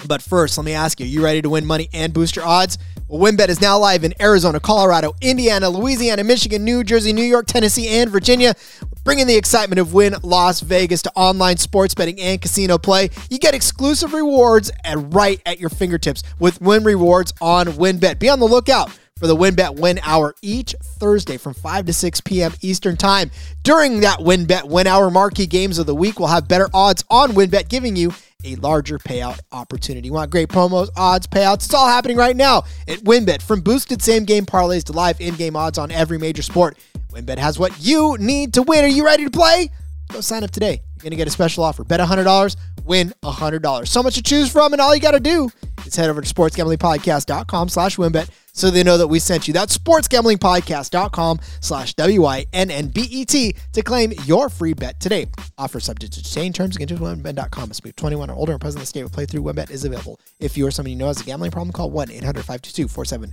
But 0.08 0.22
first, 0.22 0.58
let 0.58 0.64
me 0.64 0.72
ask 0.72 1.02
you, 1.02 1.06
you 1.06 1.22
ready 1.22 1.42
to 1.42 1.50
win 1.50 1.66
money 1.66 1.90
and 1.94 2.14
boost 2.14 2.38
your 2.38 2.46
odds? 2.46 2.78
Well, 3.10 3.20
WynnBET 3.22 3.50
is 3.50 3.60
now 3.60 3.78
live 3.78 4.06
in 4.06 4.14
Arizona, 4.22 4.62
Colorado, 4.62 5.14
Indiana, 5.22 5.70
Louisiana, 5.70 6.24
Michigan, 6.24 6.64
New 6.64 6.86
Jersey, 6.86 7.12
New 7.12 7.26
York, 7.26 7.46
Tennessee, 7.46 7.90
and 7.90 8.10
Virginia. 8.10 8.56
Bringing 9.04 9.28
the 9.28 9.36
excitement 9.36 9.80
of 9.80 9.94
Wynn 9.94 10.16
Las 10.24 10.62
Vegas 10.62 11.02
to 11.02 11.12
online 11.14 11.58
sports 11.58 11.94
betting 11.94 12.20
and 12.22 12.42
casino 12.42 12.78
play. 12.78 13.10
You 13.30 13.38
get 13.38 13.54
exclusive 13.54 14.14
rewards 14.14 14.72
and 14.86 15.14
right 15.14 15.42
at 15.46 15.60
your 15.60 15.70
fingertips 15.70 16.24
with 16.40 16.62
Wynn 16.62 16.86
Rewards 16.86 17.34
on 17.42 17.68
WynnBET. 17.68 18.18
Be 18.18 18.30
on 18.30 18.40
the 18.40 18.48
lookout 18.48 18.98
for 19.22 19.28
the 19.28 19.36
WynnBET 19.36 19.80
Wynn 19.80 20.00
Hour 20.02 20.34
each 20.42 20.74
Thursday 20.82 21.38
from 21.38 21.54
5 21.54 21.86
to 21.86 21.94
6 21.94 22.22
p.m. 22.22 22.54
Eastern 22.62 22.98
Time. 22.98 23.30
During 23.62 24.00
that 24.00 24.18
WynnBET 24.18 24.68
Wynn 24.68 24.88
Hour, 24.88 25.12
marquee 25.12 25.46
games 25.46 25.78
of 25.78 25.86
the 25.86 25.94
week 25.94 26.20
will 26.20 26.26
have 26.26 26.48
better 26.48 26.72
odds 26.74 27.04
on 27.08 27.34
WynnBET, 27.34 27.70
giving 27.70 27.96
you 27.96 28.12
a 28.44 28.56
larger 28.56 28.98
payout 28.98 29.40
opportunity. 29.52 30.10
Want 30.10 30.32
great 30.32 30.50
promos, 30.50 30.90
odds, 30.98 31.28
payouts? 31.28 31.66
It's 31.66 31.74
all 31.76 31.88
happening 31.88 32.18
right 32.18 32.36
now 32.36 32.64
at 32.88 32.98
WynnBET. 33.02 33.44
From 33.44 33.62
boosted 33.62 34.02
same 34.02 34.26
game 34.26 34.48
parlays 34.48 34.86
to 34.86 34.92
live 34.92 35.22
in 35.22 35.36
game 35.36 35.56
odds 35.56 35.78
on 35.78 35.92
every 35.92 36.18
major 36.18 36.42
sport, 36.42 36.76
WynnBET 37.12 37.38
has 37.38 37.60
what 37.60 37.74
you 37.80 38.18
need 38.20 38.56
to 38.56 38.64
win. 38.64 38.84
Are 38.84 38.88
you 38.88 39.06
ready 39.06 39.26
to 39.26 39.30
play? 39.30 39.70
Go 40.12 40.22
sign 40.22 40.44
up 40.44 40.50
today. 40.50 40.82
You're 40.96 41.04
going 41.04 41.12
to 41.12 41.16
get 41.18 41.28
a 41.28 41.32
special 41.32 41.64
offer. 41.64 41.84
Bet 41.84 42.00
$100, 42.00 42.56
win 42.86 43.14
$100. 43.24 43.88
So 43.88 44.02
much 44.02 44.16
to 44.16 44.24
choose 44.24 44.52
from, 44.52 44.74
and 44.74 44.82
all 44.82 44.96
you 44.96 45.02
got 45.02 45.12
to 45.12 45.20
do 45.20 45.52
is 45.86 45.96
head 45.96 46.10
over 46.10 46.22
to 46.22 46.34
sportsgamblingpodcast.com 46.34 47.70
slash 47.70 47.98
winbet. 47.98 48.28
So 48.54 48.70
they 48.70 48.84
know 48.84 48.98
that 48.98 49.08
we 49.08 49.20
sent 49.20 49.48
you. 49.48 49.54
That's 49.54 49.78
sportsgamblingpodcast.com 49.78 51.40
slash 51.62 51.94
W-I-N-N-B-E-T 51.96 53.56
to 53.74 53.82
claim 53.82 54.14
your 54.26 54.50
free 54.50 54.74
bet 54.74 55.00
today. 55.00 55.28
Offer 55.58 55.80
subject 55.80 56.14
to 56.14 56.24
change 56.24 56.56
terms 56.56 56.76
and 56.76 56.88
conditions 56.88 57.24
WynnBET.com. 57.24 57.70
Must 57.70 57.84
be 57.84 57.92
21 57.94 58.30
or 58.30 58.36
older 58.36 58.52
and 58.54 58.62
present 58.62 58.80
in 58.80 58.84
the 58.84 58.88
state 58.88 59.04
with 59.04 59.14
playthrough. 59.14 59.44
WynnBET 59.44 59.72
is 59.72 59.86
available. 59.86 60.20
If 60.40 60.58
you 60.58 60.68
or 60.68 60.72
someone 60.72 60.92
you 60.92 60.98
know 60.98 61.08
has 61.08 61.22
a 61.22 61.24
gambling 61.24 61.52
problem, 61.52 61.72
call 61.72 61.92
1-800-522-4700. 61.92 63.32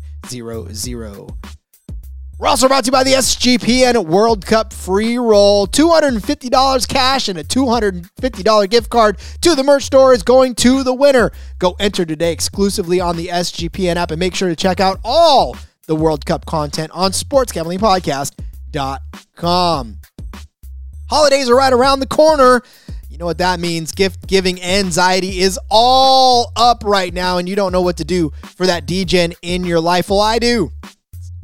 We're 2.38 2.46
also 2.46 2.68
brought 2.68 2.84
to 2.84 2.88
you 2.88 2.92
by 2.92 3.02
the 3.02 3.14
SGPN 3.14 4.06
World 4.06 4.46
Cup 4.46 4.72
free 4.72 5.18
roll. 5.18 5.66
$250 5.66 6.88
cash 6.88 7.28
and 7.28 7.36
a 7.36 7.42
$250 7.42 8.70
gift 8.70 8.90
card 8.90 9.18
to 9.40 9.56
the 9.56 9.64
merch 9.64 9.86
store 9.86 10.14
is 10.14 10.22
going 10.22 10.54
to 10.56 10.84
the 10.84 10.94
winner. 10.94 11.32
Go 11.58 11.74
enter 11.80 12.06
today 12.06 12.30
exclusively 12.30 13.00
on 13.00 13.16
the 13.16 13.26
SGPN 13.26 13.96
app 13.96 14.12
and 14.12 14.20
make 14.20 14.36
sure 14.36 14.48
to 14.48 14.54
check 14.54 14.78
out 14.78 15.00
all 15.02 15.56
the 15.86 15.96
World 15.96 16.24
Cup 16.26 16.46
content 16.46 16.92
on 16.92 17.10
sportsgamblingpodcast.com. 17.10 19.98
Holidays 21.10 21.50
are 21.50 21.56
right 21.56 21.72
around 21.72 21.98
the 21.98 22.06
corner. 22.06 22.62
You 23.10 23.18
know 23.18 23.26
what 23.26 23.38
that 23.38 23.58
means. 23.58 23.90
Gift 23.90 24.28
giving 24.28 24.62
anxiety 24.62 25.40
is 25.40 25.58
all 25.68 26.52
up 26.54 26.84
right 26.84 27.12
now, 27.12 27.38
and 27.38 27.48
you 27.48 27.56
don't 27.56 27.72
know 27.72 27.82
what 27.82 27.96
to 27.96 28.04
do 28.04 28.30
for 28.54 28.66
that 28.66 28.86
DGen 28.86 29.34
in 29.42 29.64
your 29.64 29.80
life. 29.80 30.08
Well, 30.08 30.20
I 30.20 30.38
do 30.38 30.70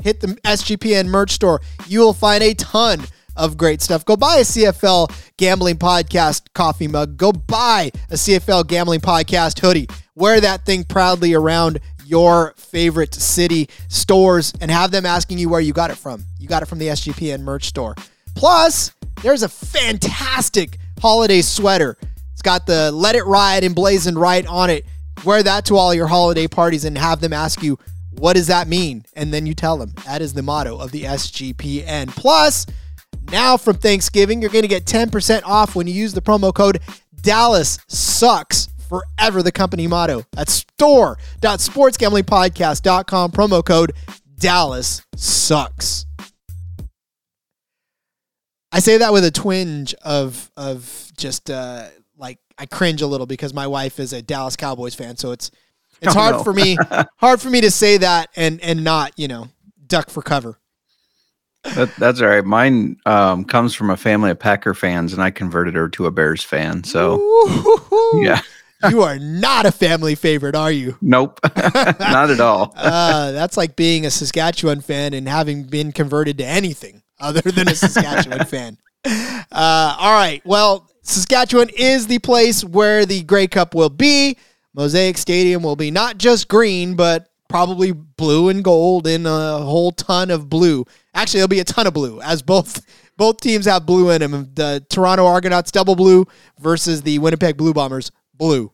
hit 0.04 0.20
the 0.20 0.28
SGPN 0.44 1.06
merch 1.06 1.32
store. 1.32 1.60
You 1.88 2.00
will 2.00 2.12
find 2.12 2.44
a 2.44 2.54
ton 2.54 3.00
of 3.36 3.56
great 3.56 3.80
stuff. 3.80 4.04
Go 4.04 4.16
buy 4.16 4.36
a 4.36 4.42
CFL 4.42 5.10
Gambling 5.38 5.78
Podcast 5.78 6.42
coffee 6.54 6.86
mug. 6.86 7.16
Go 7.16 7.32
buy 7.32 7.90
a 8.10 8.14
CFL 8.14 8.66
Gambling 8.68 9.00
Podcast 9.00 9.58
hoodie. 9.58 9.88
Wear 10.14 10.40
that 10.40 10.64
thing 10.64 10.84
proudly 10.84 11.34
around 11.34 11.80
your 12.04 12.52
favorite 12.56 13.14
city 13.14 13.68
stores 13.88 14.52
and 14.60 14.70
have 14.70 14.90
them 14.90 15.06
asking 15.06 15.38
you 15.38 15.48
where 15.48 15.60
you 15.60 15.72
got 15.72 15.90
it 15.90 15.96
from. 15.96 16.22
You 16.38 16.46
got 16.46 16.62
it 16.62 16.66
from 16.66 16.78
the 16.78 16.88
SGPN 16.88 17.40
merch 17.40 17.64
store. 17.64 17.94
Plus, 18.34 18.92
there's 19.22 19.42
a 19.42 19.48
fantastic 19.48 20.78
holiday 21.00 21.40
sweater. 21.40 21.96
It's 22.32 22.42
got 22.42 22.66
the 22.66 22.92
Let 22.92 23.14
It 23.16 23.24
Ride 23.24 23.64
emblazoned 23.64 24.18
right 24.18 24.46
on 24.46 24.68
it. 24.68 24.84
Wear 25.24 25.42
that 25.42 25.64
to 25.66 25.76
all 25.76 25.94
your 25.94 26.08
holiday 26.08 26.46
parties 26.46 26.84
and 26.84 26.98
have 26.98 27.20
them 27.20 27.32
ask 27.32 27.62
you 27.62 27.78
what 28.18 28.37
does 28.37 28.48
that 28.48 28.68
mean? 28.68 29.05
And 29.14 29.33
then 29.33 29.46
you 29.46 29.55
tell 29.55 29.77
them. 29.77 29.92
That 30.07 30.22
is 30.22 30.33
the 30.33 30.42
motto 30.42 30.79
of 30.79 30.90
the 30.90 31.05
SGPN. 31.05 32.09
Plus, 32.09 32.66
now 33.31 33.57
from 33.57 33.77
Thanksgiving, 33.77 34.40
you're 34.40 34.50
going 34.50 34.62
to 34.62 34.68
get 34.68 34.85
10% 34.85 35.42
off 35.44 35.74
when 35.74 35.87
you 35.87 35.94
use 35.94 36.14
the 36.14 36.22
promo 36.22 36.55
code 36.55 36.81
Dallas 37.20 37.79
Sucks 37.88 38.68
forever, 38.88 39.42
the 39.42 39.53
company 39.53 39.87
motto. 39.87 40.24
That's 40.33 40.53
store.sportsgamblingpodcast.com, 40.53 43.33
promo 43.33 43.64
code 43.64 43.92
Dallas 44.37 45.03
Sucks. 45.16 46.07
I 48.70 48.81
say 48.81 48.98
that 48.98 49.12
with 49.12 49.24
a 49.24 49.31
twinge 49.31 49.94
of 50.03 50.50
of 50.57 51.12
just 51.16 51.48
uh, 51.48 51.87
like 52.16 52.40
I 52.59 52.66
cringe 52.66 53.03
a 53.03 53.07
little 53.07 53.27
because 53.27 53.55
my 53.55 53.68
wife 53.68 54.00
is 54.00 54.12
a 54.12 54.20
Dallas 54.20 54.57
Cowboys 54.57 54.96
fan, 54.96 55.16
so 55.16 55.31
it's 55.31 55.53
it's 56.06 56.16
Oh, 56.16 56.20
hard 56.20 56.44
for 56.44 56.52
me 56.52 56.76
hard 57.18 57.40
for 57.40 57.50
me 57.50 57.60
to 57.60 57.70
say 57.70 57.96
that 57.98 58.30
and 58.36 58.60
and 58.62 58.84
not 58.84 59.12
you 59.18 59.28
know 59.28 59.48
duck 59.86 60.10
for 60.10 60.22
cover. 60.22 60.58
That, 61.76 61.94
that's 61.96 62.20
all 62.20 62.28
right. 62.28 62.44
Mine 62.44 62.98
um, 63.06 63.44
comes 63.46 63.74
from 63.74 63.88
a 63.88 63.96
family 63.96 64.30
of 64.30 64.38
Packer 64.38 64.74
fans, 64.74 65.14
and 65.14 65.22
I 65.22 65.30
converted 65.30 65.74
her 65.74 65.88
to 65.90 66.04
a 66.06 66.10
Bears 66.10 66.42
fan. 66.42 66.84
So 66.84 67.18
Ooh. 67.18 68.20
yeah, 68.22 68.42
you 68.90 69.00
are 69.02 69.18
not 69.18 69.64
a 69.64 69.72
family 69.72 70.14
favorite, 70.14 70.54
are 70.54 70.70
you? 70.70 70.98
nope, 71.00 71.40
not 71.56 72.30
at 72.30 72.40
all. 72.40 72.74
Uh, 72.76 73.32
that's 73.32 73.56
like 73.56 73.76
being 73.76 74.04
a 74.04 74.10
Saskatchewan 74.10 74.82
fan 74.82 75.14
and 75.14 75.26
having 75.26 75.64
been 75.64 75.90
converted 75.90 76.36
to 76.38 76.44
anything 76.44 77.02
other 77.18 77.40
than 77.40 77.66
a 77.68 77.74
Saskatchewan 77.74 78.44
fan. 78.44 78.76
Uh, 79.06 79.96
all 79.98 80.12
right. 80.12 80.42
Well, 80.44 80.90
Saskatchewan 81.02 81.70
is 81.70 82.06
the 82.08 82.18
place 82.18 82.62
where 82.62 83.06
the 83.06 83.22
Grey 83.22 83.46
Cup 83.46 83.74
will 83.74 83.88
be. 83.90 84.36
Mosaic 84.74 85.16
Stadium 85.18 85.62
will 85.62 85.76
be 85.76 85.90
not 85.90 86.18
just 86.18 86.48
green, 86.48 86.96
but 86.96 87.28
probably 87.48 87.92
blue 87.92 88.48
and 88.48 88.64
gold 88.64 89.06
in 89.06 89.26
a 89.26 89.58
whole 89.58 89.92
ton 89.92 90.30
of 90.30 90.48
blue. 90.48 90.84
Actually, 91.14 91.38
there'll 91.38 91.48
be 91.48 91.60
a 91.60 91.64
ton 91.64 91.87
of 91.87 91.94
blue 91.94 92.20
as 92.20 92.42
both 92.42 92.84
both 93.16 93.40
teams 93.40 93.66
have 93.66 93.87
blue 93.87 94.10
in 94.10 94.20
them. 94.20 94.50
The 94.54 94.84
Toronto 94.90 95.26
Argonauts 95.26 95.70
double 95.70 95.94
blue 95.94 96.26
versus 96.58 97.02
the 97.02 97.18
Winnipeg 97.20 97.56
Blue 97.56 97.72
Bombers 97.72 98.10
blue. 98.34 98.72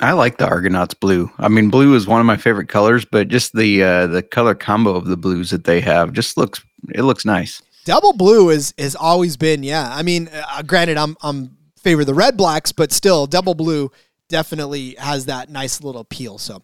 I 0.00 0.12
like 0.12 0.38
the 0.38 0.48
Argonauts 0.48 0.94
blue. 0.94 1.30
I 1.38 1.48
mean, 1.48 1.68
blue 1.68 1.94
is 1.94 2.06
one 2.06 2.20
of 2.20 2.26
my 2.26 2.38
favorite 2.38 2.68
colors, 2.68 3.04
but 3.04 3.28
just 3.28 3.54
the 3.54 3.82
uh, 3.82 4.06
the 4.06 4.22
color 4.22 4.54
combo 4.54 4.94
of 4.94 5.06
the 5.06 5.16
blues 5.16 5.50
that 5.50 5.64
they 5.64 5.80
have 5.80 6.12
just 6.12 6.36
looks 6.36 6.64
it 6.94 7.02
looks 7.02 7.24
nice. 7.24 7.60
Double 7.84 8.12
blue 8.12 8.50
is 8.50 8.72
has 8.78 8.94
always 8.94 9.36
been 9.36 9.62
yeah. 9.62 9.90
I 9.92 10.02
mean, 10.02 10.28
uh, 10.32 10.62
granted, 10.62 10.96
I'm 10.96 11.16
I'm 11.22 11.56
favor 11.78 12.02
of 12.02 12.06
the 12.06 12.12
Redblacks, 12.12 12.74
but 12.74 12.92
still, 12.92 13.26
double 13.26 13.54
blue 13.54 13.90
definitely 14.30 14.96
has 14.98 15.26
that 15.26 15.50
nice 15.50 15.82
little 15.82 16.00
appeal. 16.00 16.38
So, 16.38 16.62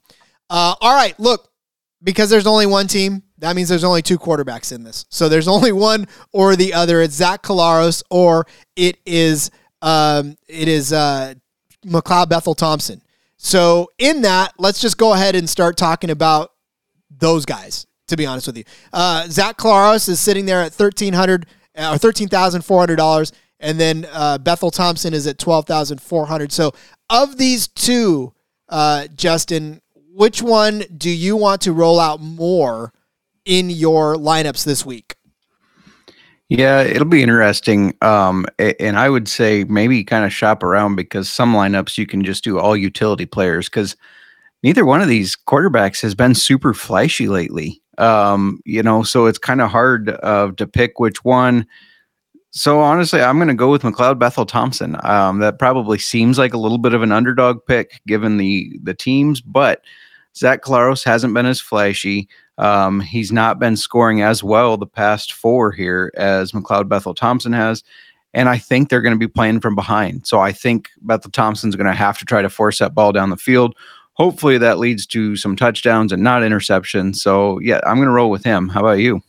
uh, 0.48 0.74
all 0.80 0.94
right, 0.94 1.18
look, 1.20 1.50
because 2.02 2.30
there's 2.30 2.46
only 2.46 2.64
one 2.66 2.86
team, 2.86 3.22
that 3.38 3.54
means 3.54 3.68
there's 3.68 3.84
only 3.84 4.00
two 4.00 4.18
quarterbacks 4.18 4.72
in 4.72 4.84
this. 4.84 5.04
So 5.10 5.28
there's 5.28 5.48
only 5.48 5.72
one 5.72 6.06
or 6.32 6.56
the 6.56 6.72
other. 6.72 7.02
It's 7.02 7.14
Zach 7.14 7.42
Collaros 7.42 8.02
or 8.10 8.46
it 8.76 8.96
is 9.04 9.50
um, 9.82 10.36
it 10.48 10.68
is 10.68 10.92
uh, 10.92 11.34
McLeod 11.84 12.30
Bethel 12.30 12.54
Thompson. 12.54 13.02
So 13.36 13.90
in 13.98 14.22
that, 14.22 14.54
let's 14.58 14.80
just 14.80 14.96
go 14.96 15.12
ahead 15.12 15.36
and 15.36 15.48
start 15.48 15.76
talking 15.76 16.10
about 16.10 16.52
those 17.10 17.44
guys. 17.44 17.86
To 18.08 18.16
be 18.16 18.24
honest 18.24 18.46
with 18.46 18.56
you, 18.56 18.64
uh, 18.92 19.26
Zach 19.28 19.58
Collaros 19.58 20.08
is 20.08 20.20
sitting 20.20 20.46
there 20.46 20.62
at 20.62 20.72
thirteen 20.72 21.12
hundred 21.12 21.46
uh, 21.76 21.90
or 21.92 21.98
thirteen 21.98 22.28
thousand 22.28 22.62
four 22.62 22.78
hundred 22.78 22.96
dollars, 22.96 23.32
and 23.60 23.80
then 23.80 24.06
uh, 24.12 24.38
Bethel 24.38 24.70
Thompson 24.70 25.14
is 25.14 25.26
at 25.26 25.38
twelve 25.38 25.66
thousand 25.66 26.00
four 26.00 26.26
hundred. 26.26 26.52
So 26.52 26.72
of 27.10 27.38
these 27.38 27.68
two, 27.68 28.32
uh, 28.68 29.06
Justin, 29.14 29.80
which 30.12 30.42
one 30.42 30.84
do 30.96 31.10
you 31.10 31.36
want 31.36 31.60
to 31.62 31.72
roll 31.72 32.00
out 32.00 32.20
more 32.20 32.92
in 33.44 33.70
your 33.70 34.16
lineups 34.16 34.64
this 34.64 34.84
week? 34.84 35.14
Yeah, 36.48 36.82
it'll 36.82 37.06
be 37.06 37.22
interesting. 37.22 37.96
Um, 38.02 38.46
and 38.58 38.98
I 38.98 39.10
would 39.10 39.28
say 39.28 39.64
maybe 39.64 40.04
kind 40.04 40.24
of 40.24 40.32
shop 40.32 40.62
around 40.62 40.94
because 40.94 41.28
some 41.28 41.52
lineups 41.52 41.98
you 41.98 42.06
can 42.06 42.22
just 42.24 42.44
do 42.44 42.58
all 42.58 42.76
utility 42.76 43.26
players 43.26 43.68
because 43.68 43.96
neither 44.62 44.84
one 44.84 45.00
of 45.00 45.08
these 45.08 45.36
quarterbacks 45.36 46.00
has 46.02 46.14
been 46.14 46.34
super 46.34 46.72
flashy 46.72 47.26
lately. 47.26 47.82
Um, 47.98 48.60
you 48.64 48.82
know, 48.82 49.02
so 49.02 49.26
it's 49.26 49.38
kind 49.38 49.60
of 49.60 49.70
hard 49.70 50.10
uh, 50.22 50.52
to 50.56 50.66
pick 50.66 51.00
which 51.00 51.24
one. 51.24 51.66
So 52.56 52.80
honestly, 52.80 53.20
I'm 53.20 53.36
going 53.36 53.48
to 53.48 53.54
go 53.54 53.70
with 53.70 53.82
McLeod 53.82 54.18
Bethel 54.18 54.46
Thompson. 54.46 54.96
Um, 55.02 55.40
that 55.40 55.58
probably 55.58 55.98
seems 55.98 56.38
like 56.38 56.54
a 56.54 56.58
little 56.58 56.78
bit 56.78 56.94
of 56.94 57.02
an 57.02 57.12
underdog 57.12 57.58
pick 57.66 58.00
given 58.06 58.38
the 58.38 58.80
the 58.82 58.94
teams, 58.94 59.42
but 59.42 59.82
Zach 60.34 60.62
Collaros 60.62 61.04
hasn't 61.04 61.34
been 61.34 61.44
as 61.44 61.60
flashy. 61.60 62.30
Um, 62.56 63.00
he's 63.00 63.30
not 63.30 63.58
been 63.58 63.76
scoring 63.76 64.22
as 64.22 64.42
well 64.42 64.78
the 64.78 64.86
past 64.86 65.34
four 65.34 65.70
here 65.70 66.10
as 66.16 66.52
McLeod 66.52 66.88
Bethel 66.88 67.14
Thompson 67.14 67.52
has. 67.52 67.84
And 68.32 68.48
I 68.48 68.56
think 68.56 68.88
they're 68.88 69.02
going 69.02 69.14
to 69.14 69.18
be 69.18 69.30
playing 69.30 69.60
from 69.60 69.74
behind. 69.74 70.26
So 70.26 70.40
I 70.40 70.52
think 70.52 70.88
Bethel 71.02 71.30
Thompson's 71.30 71.76
going 71.76 71.86
to 71.86 71.92
have 71.92 72.16
to 72.20 72.24
try 72.24 72.40
to 72.40 72.48
force 72.48 72.78
that 72.78 72.94
ball 72.94 73.12
down 73.12 73.28
the 73.28 73.36
field. 73.36 73.76
Hopefully 74.14 74.56
that 74.56 74.78
leads 74.78 75.06
to 75.08 75.36
some 75.36 75.56
touchdowns 75.56 76.10
and 76.10 76.22
not 76.22 76.40
interceptions. 76.40 77.16
So 77.16 77.58
yeah, 77.58 77.80
I'm 77.86 77.96
going 77.96 78.08
to 78.08 78.12
roll 78.12 78.30
with 78.30 78.44
him. 78.44 78.70
How 78.70 78.80
about 78.80 78.98
you? 78.98 79.20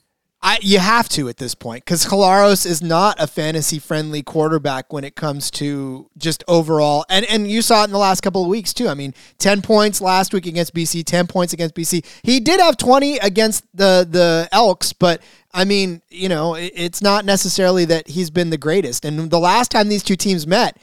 I 0.48 0.60
you 0.62 0.80
have 0.80 1.10
to 1.10 1.28
at 1.28 1.36
this 1.36 1.54
point 1.54 1.84
because 1.84 2.06
Collaros 2.06 2.66
is 2.66 2.82
not 2.82 3.18
a 3.20 3.28
fantasy 3.28 3.80
friendly 3.80 4.24
quarterback 4.24 4.94
when 4.94 5.04
it 5.04 5.14
comes 5.14 5.52
to 5.52 6.10
just 6.18 6.42
overall 6.48 7.04
and 7.10 7.26
and 7.26 7.52
you 7.52 7.62
saw 7.62 7.82
it 7.82 7.86
in 7.88 7.92
the 7.92 7.98
last 7.98 8.22
couple 8.22 8.44
of 8.44 8.48
weeks 8.48 8.74
too. 8.74 8.88
I 8.88 8.94
mean, 8.94 9.14
ten 9.40 9.62
points 9.62 10.00
last 10.00 10.34
week 10.34 10.46
against 10.46 10.74
BC, 10.74 11.04
ten 11.04 11.28
points 11.28 11.52
against 11.52 11.76
BC. 11.76 12.06
He 12.24 12.40
did 12.40 12.62
have 12.62 12.78
twenty 12.78 13.18
against 13.18 13.66
the 13.74 14.08
the 14.10 14.48
Elks, 14.54 14.94
but 14.94 15.22
I 15.52 15.66
mean, 15.66 16.02
you 16.08 16.30
know, 16.30 16.56
it, 16.56 16.72
it's 16.74 17.02
not 17.02 17.26
necessarily 17.26 17.84
that 17.84 18.08
he's 18.08 18.30
been 18.30 18.50
the 18.50 18.58
greatest. 18.58 19.04
And 19.04 19.30
the 19.30 19.40
last 19.40 19.70
time 19.70 19.90
these 19.90 20.04
two 20.04 20.16
teams 20.16 20.48
met. 20.48 20.78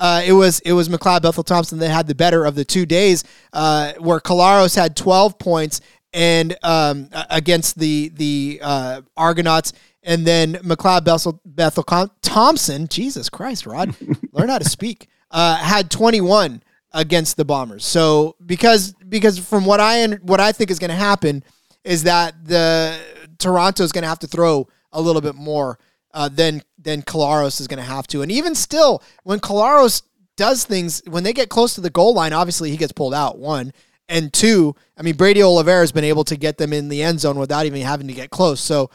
Uh, 0.00 0.22
it 0.24 0.32
was 0.32 0.60
it 0.60 0.74
was 0.74 0.88
McLeod 0.88 1.22
Bethel 1.22 1.42
Thompson 1.42 1.80
that 1.80 1.88
had 1.88 2.06
the 2.06 2.14
better 2.14 2.44
of 2.44 2.54
the 2.54 2.64
two 2.64 2.86
days, 2.86 3.24
uh, 3.52 3.94
where 3.98 4.20
Collaros 4.20 4.76
had 4.76 4.94
12 4.94 5.40
points 5.40 5.80
and 6.12 6.56
um, 6.62 7.08
against 7.30 7.78
the 7.78 8.10
the 8.14 8.60
uh, 8.62 9.02
Argonauts, 9.16 9.72
and 10.02 10.26
then 10.26 10.54
McLeod 10.54 11.04
Bethel, 11.04 11.40
Bethel 11.44 11.84
Thompson, 12.22 12.88
Jesus 12.88 13.28
Christ, 13.28 13.66
Rod, 13.66 13.94
learn 14.32 14.48
how 14.48 14.58
to 14.58 14.68
speak, 14.68 15.08
uh, 15.30 15.56
had 15.56 15.90
21 15.90 16.62
against 16.92 17.36
the 17.36 17.44
Bombers. 17.44 17.84
So 17.84 18.36
because 18.44 18.94
because 19.08 19.38
from 19.38 19.64
what 19.64 19.80
I 19.80 20.06
what 20.22 20.40
I 20.40 20.52
think 20.52 20.70
is 20.70 20.78
going 20.78 20.90
to 20.90 20.96
happen 20.96 21.44
is 21.84 22.04
that 22.04 22.34
the 22.44 22.98
Toronto 23.38 23.84
is 23.84 23.92
going 23.92 24.02
to 24.02 24.08
have 24.08 24.18
to 24.20 24.26
throw 24.26 24.68
a 24.92 25.00
little 25.00 25.22
bit 25.22 25.34
more 25.34 25.78
uh, 26.14 26.28
than 26.28 26.62
than 26.78 27.02
Collaros 27.02 27.60
is 27.60 27.68
going 27.68 27.78
to 27.78 27.84
have 27.84 28.06
to, 28.08 28.22
and 28.22 28.32
even 28.32 28.54
still, 28.54 29.02
when 29.24 29.40
Collaros 29.40 30.02
does 30.36 30.64
things 30.64 31.02
when 31.06 31.24
they 31.24 31.32
get 31.32 31.50
close 31.50 31.74
to 31.74 31.80
the 31.80 31.90
goal 31.90 32.14
line, 32.14 32.32
obviously 32.32 32.70
he 32.70 32.76
gets 32.76 32.92
pulled 32.92 33.14
out 33.14 33.38
one. 33.38 33.72
And 34.08 34.32
two, 34.32 34.74
I 34.96 35.02
mean, 35.02 35.16
Brady 35.16 35.42
Oliveira 35.42 35.80
has 35.80 35.92
been 35.92 36.04
able 36.04 36.24
to 36.24 36.36
get 36.36 36.56
them 36.56 36.72
in 36.72 36.88
the 36.88 37.02
end 37.02 37.20
zone 37.20 37.38
without 37.38 37.66
even 37.66 37.80
having 37.82 38.08
to 38.08 38.14
get 38.14 38.30
close. 38.30 38.60
So 38.60 38.90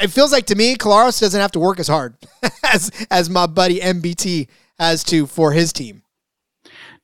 it 0.00 0.08
feels 0.08 0.32
like 0.32 0.46
to 0.46 0.54
me, 0.54 0.76
Collaros 0.76 1.20
doesn't 1.20 1.40
have 1.40 1.52
to 1.52 1.60
work 1.60 1.78
as 1.78 1.88
hard 1.88 2.16
as 2.72 2.90
as 3.10 3.28
my 3.28 3.46
buddy 3.46 3.80
MBT 3.80 4.48
has 4.78 5.04
to 5.04 5.26
for 5.26 5.52
his 5.52 5.72
team. 5.72 6.02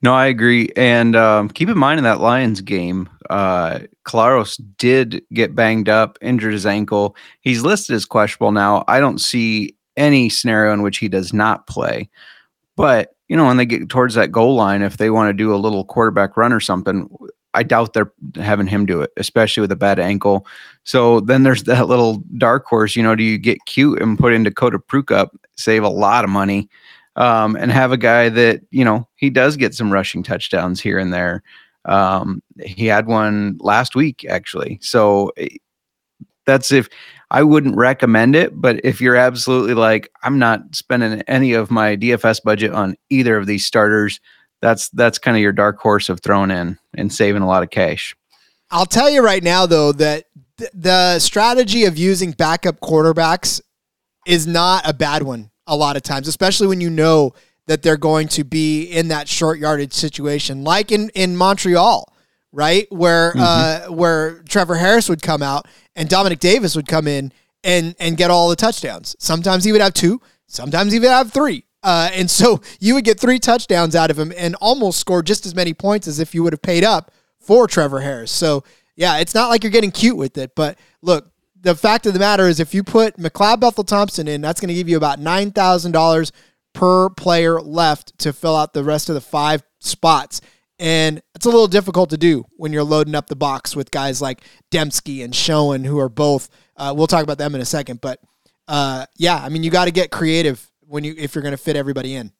No, 0.02 0.14
I 0.14 0.26
agree. 0.26 0.70
And 0.76 1.16
um, 1.16 1.48
keep 1.48 1.68
in 1.68 1.78
mind 1.78 1.98
in 1.98 2.04
that 2.04 2.20
Lions 2.20 2.60
game, 2.60 3.08
uh, 3.30 3.80
did 4.76 5.22
get 5.32 5.54
banged 5.54 5.88
up, 5.88 6.18
injured 6.20 6.52
his 6.52 6.66
ankle. 6.66 7.16
He's 7.40 7.62
listed 7.62 7.96
as 7.96 8.04
questionable 8.04 8.52
now. 8.52 8.84
I 8.88 9.00
don't 9.00 9.20
see 9.20 9.74
any 9.96 10.28
scenario 10.28 10.72
in 10.72 10.82
which 10.82 10.98
he 10.98 11.08
does 11.08 11.32
not 11.32 11.66
play. 11.66 12.10
But, 12.76 13.15
you 13.28 13.36
know, 13.36 13.46
when 13.46 13.56
they 13.56 13.66
get 13.66 13.88
towards 13.88 14.14
that 14.14 14.32
goal 14.32 14.54
line, 14.54 14.82
if 14.82 14.96
they 14.96 15.10
want 15.10 15.28
to 15.28 15.32
do 15.32 15.54
a 15.54 15.56
little 15.56 15.84
quarterback 15.84 16.36
run 16.36 16.52
or 16.52 16.60
something, 16.60 17.08
I 17.54 17.62
doubt 17.62 17.94
they're 17.94 18.12
having 18.36 18.66
him 18.66 18.84
do 18.84 19.00
it, 19.00 19.10
especially 19.16 19.62
with 19.62 19.72
a 19.72 19.76
bad 19.76 19.98
ankle. 19.98 20.46
So 20.84 21.20
then 21.20 21.42
there's 21.42 21.64
that 21.64 21.88
little 21.88 22.22
dark 22.36 22.66
horse. 22.66 22.94
You 22.94 23.02
know, 23.02 23.14
do 23.16 23.24
you 23.24 23.38
get 23.38 23.64
cute 23.66 24.00
and 24.00 24.18
put 24.18 24.34
in 24.34 24.42
Dakota 24.42 24.78
Prukop, 24.78 25.30
save 25.56 25.82
a 25.82 25.88
lot 25.88 26.22
of 26.22 26.30
money, 26.30 26.68
um, 27.16 27.56
and 27.56 27.72
have 27.72 27.92
a 27.92 27.96
guy 27.96 28.28
that 28.28 28.60
you 28.70 28.84
know 28.84 29.08
he 29.16 29.30
does 29.30 29.56
get 29.56 29.74
some 29.74 29.92
rushing 29.92 30.22
touchdowns 30.22 30.80
here 30.80 30.98
and 30.98 31.12
there. 31.12 31.42
Um, 31.86 32.42
he 32.62 32.86
had 32.86 33.06
one 33.06 33.56
last 33.60 33.94
week 33.94 34.26
actually. 34.28 34.78
So 34.82 35.32
eh, 35.38 35.48
that's 36.44 36.70
if 36.70 36.88
I 37.30 37.42
wouldn't 37.42 37.76
recommend 37.76 38.36
it, 38.36 38.60
but 38.60 38.80
if 38.84 39.00
you're 39.00 39.16
absolutely 39.16 39.74
like 39.74 40.10
I'm 40.22 40.38
not 40.38 40.74
spending 40.74 41.22
any 41.22 41.54
of 41.54 41.70
my 41.70 41.96
DFS 41.96 42.42
budget 42.42 42.72
on 42.72 42.96
either 43.10 43.36
of 43.36 43.46
these 43.46 43.66
starters, 43.66 44.20
that's 44.62 44.88
that's 44.90 45.18
kind 45.18 45.36
of 45.36 45.40
your 45.40 45.52
dark 45.52 45.78
horse 45.78 46.08
of 46.08 46.20
throwing 46.20 46.50
in 46.50 46.78
and 46.96 47.12
saving 47.12 47.42
a 47.42 47.46
lot 47.46 47.62
of 47.62 47.70
cash. 47.70 48.14
I'll 48.70 48.86
tell 48.86 49.10
you 49.10 49.24
right 49.24 49.42
now 49.42 49.66
though 49.66 49.92
that 49.92 50.24
th- 50.58 50.70
the 50.72 51.18
strategy 51.18 51.84
of 51.84 51.98
using 51.98 52.32
backup 52.32 52.80
quarterbacks 52.80 53.60
is 54.26 54.46
not 54.46 54.88
a 54.88 54.92
bad 54.92 55.22
one 55.22 55.50
a 55.66 55.76
lot 55.76 55.96
of 55.96 56.02
times, 56.02 56.28
especially 56.28 56.66
when 56.66 56.80
you 56.80 56.90
know 56.90 57.32
that 57.66 57.82
they're 57.82 57.96
going 57.96 58.28
to 58.28 58.44
be 58.44 58.84
in 58.84 59.08
that 59.08 59.28
short 59.28 59.58
yardage 59.58 59.92
situation, 59.92 60.62
like 60.62 60.92
in, 60.92 61.10
in 61.10 61.36
Montreal, 61.36 62.12
right? 62.52 62.86
Where 62.90 63.32
mm-hmm. 63.32 63.90
uh, 63.90 63.94
where 63.94 64.42
Trevor 64.48 64.76
Harris 64.76 65.08
would 65.08 65.22
come 65.22 65.42
out 65.42 65.66
and 65.96 66.08
Dominic 66.08 66.38
Davis 66.38 66.76
would 66.76 66.86
come 66.86 67.08
in 67.08 67.32
and 67.64 67.96
and 67.98 68.16
get 68.16 68.30
all 68.30 68.48
the 68.48 68.56
touchdowns. 68.56 69.16
Sometimes 69.18 69.64
he 69.64 69.72
would 69.72 69.80
have 69.80 69.94
two, 69.94 70.20
sometimes 70.46 70.92
he 70.92 71.00
would 71.00 71.08
have 71.08 71.32
three. 71.32 71.64
Uh, 71.82 72.10
and 72.12 72.30
so 72.30 72.60
you 72.80 72.94
would 72.94 73.04
get 73.04 73.18
three 73.18 73.38
touchdowns 73.38 73.94
out 73.94 74.10
of 74.10 74.18
him 74.18 74.32
and 74.36 74.54
almost 74.56 74.98
score 74.98 75.22
just 75.22 75.46
as 75.46 75.54
many 75.54 75.72
points 75.72 76.08
as 76.08 76.18
if 76.18 76.34
you 76.34 76.42
would 76.42 76.52
have 76.52 76.62
paid 76.62 76.84
up 76.84 77.12
for 77.40 77.66
Trevor 77.66 78.00
Harris. 78.00 78.30
So 78.30 78.64
yeah, 78.96 79.18
it's 79.18 79.34
not 79.34 79.48
like 79.48 79.62
you're 79.62 79.70
getting 79.70 79.90
cute 79.90 80.16
with 80.16 80.36
it, 80.38 80.54
but 80.54 80.78
look, 81.02 81.30
the 81.60 81.74
fact 81.74 82.06
of 82.06 82.12
the 82.12 82.18
matter 82.18 82.48
is 82.48 82.60
if 82.60 82.74
you 82.74 82.82
put 82.82 83.16
McLeod 83.16 83.60
Bethel 83.60 83.84
Thompson 83.84 84.28
in, 84.28 84.40
that's 84.40 84.60
going 84.60 84.68
to 84.68 84.74
give 84.74 84.88
you 84.88 84.96
about 84.96 85.18
nine 85.18 85.50
thousand 85.50 85.92
dollars 85.92 86.32
per 86.72 87.08
player 87.10 87.60
left 87.60 88.18
to 88.18 88.32
fill 88.32 88.54
out 88.56 88.72
the 88.72 88.84
rest 88.84 89.08
of 89.08 89.14
the 89.14 89.20
five 89.20 89.62
spots. 89.80 90.40
And 90.78 91.22
it's 91.34 91.46
a 91.46 91.48
little 91.48 91.68
difficult 91.68 92.10
to 92.10 92.18
do 92.18 92.44
when 92.56 92.72
you're 92.72 92.84
loading 92.84 93.14
up 93.14 93.28
the 93.28 93.36
box 93.36 93.74
with 93.74 93.90
guys 93.90 94.20
like 94.20 94.42
Demski 94.70 95.24
and 95.24 95.34
Schoen, 95.34 95.84
who 95.84 95.98
are 95.98 96.10
both. 96.10 96.50
Uh, 96.76 96.92
we'll 96.94 97.06
talk 97.06 97.22
about 97.22 97.38
them 97.38 97.54
in 97.54 97.60
a 97.60 97.66
second, 97.66 98.00
but 98.00 98.20
uh, 98.68 99.06
yeah, 99.16 99.36
I 99.36 99.48
mean, 99.48 99.62
you 99.62 99.70
got 99.70 99.86
to 99.86 99.90
get 99.90 100.10
creative 100.10 100.70
when 100.80 101.04
you 101.04 101.14
if 101.16 101.34
you're 101.34 101.42
going 101.42 101.52
to 101.52 101.58
fit 101.58 101.76
everybody 101.76 102.14
in. 102.14 102.32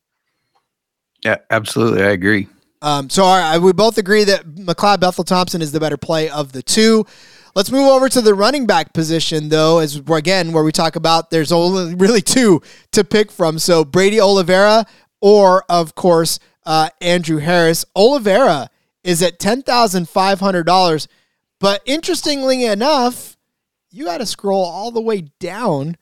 Yeah, 1.24 1.36
absolutely, 1.50 2.02
I 2.02 2.10
agree. 2.10 2.48
Um, 2.82 3.08
so 3.08 3.24
all 3.24 3.38
right, 3.38 3.58
we 3.58 3.72
both 3.72 3.96
agree 3.96 4.24
that 4.24 4.46
McLeod 4.46 5.00
Bethel 5.00 5.24
Thompson 5.24 5.62
is 5.62 5.72
the 5.72 5.80
better 5.80 5.96
play 5.96 6.28
of 6.28 6.52
the 6.52 6.62
two. 6.62 7.06
Let's 7.54 7.70
move 7.72 7.88
over 7.88 8.10
to 8.10 8.20
the 8.20 8.34
running 8.34 8.66
back 8.66 8.92
position, 8.92 9.48
though, 9.48 9.78
as 9.78 9.96
again 10.10 10.52
where 10.52 10.62
we 10.62 10.72
talk 10.72 10.94
about 10.94 11.30
there's 11.30 11.52
only 11.52 11.94
really 11.94 12.20
two 12.20 12.60
to 12.92 13.02
pick 13.02 13.32
from. 13.32 13.58
So 13.58 13.82
Brady 13.82 14.20
Oliveira 14.20 14.84
or, 15.22 15.64
of 15.70 15.94
course, 15.94 16.38
uh, 16.66 16.90
Andrew 17.00 17.38
Harris. 17.38 17.84
Oliveira 17.94 18.68
is 19.02 19.22
at 19.22 19.38
ten 19.38 19.62
thousand 19.62 20.08
five 20.08 20.40
hundred 20.40 20.64
dollars, 20.64 21.08
but 21.60 21.80
interestingly 21.86 22.64
enough, 22.64 23.36
you 23.90 24.04
got 24.04 24.18
to 24.18 24.26
scroll 24.26 24.64
all 24.64 24.90
the 24.90 25.00
way 25.00 25.28
down. 25.38 25.96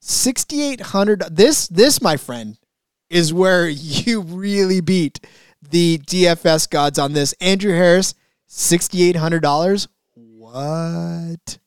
Sixty 0.00 0.62
eight 0.62 0.80
hundred. 0.80 1.22
This 1.30 1.68
this, 1.68 2.02
my 2.02 2.16
friend, 2.16 2.58
is 3.08 3.32
where 3.32 3.68
you 3.70 4.20
really 4.20 4.80
beat 4.80 5.20
the 5.62 5.98
DFS 5.98 6.68
gods 6.68 6.98
on 6.98 7.12
this. 7.14 7.32
Andrew 7.40 7.72
Harris, 7.72 8.14
sixty 8.46 9.02
eight 9.04 9.16
hundred 9.16 9.40
dollars. 9.40 9.88
What? 10.14 11.58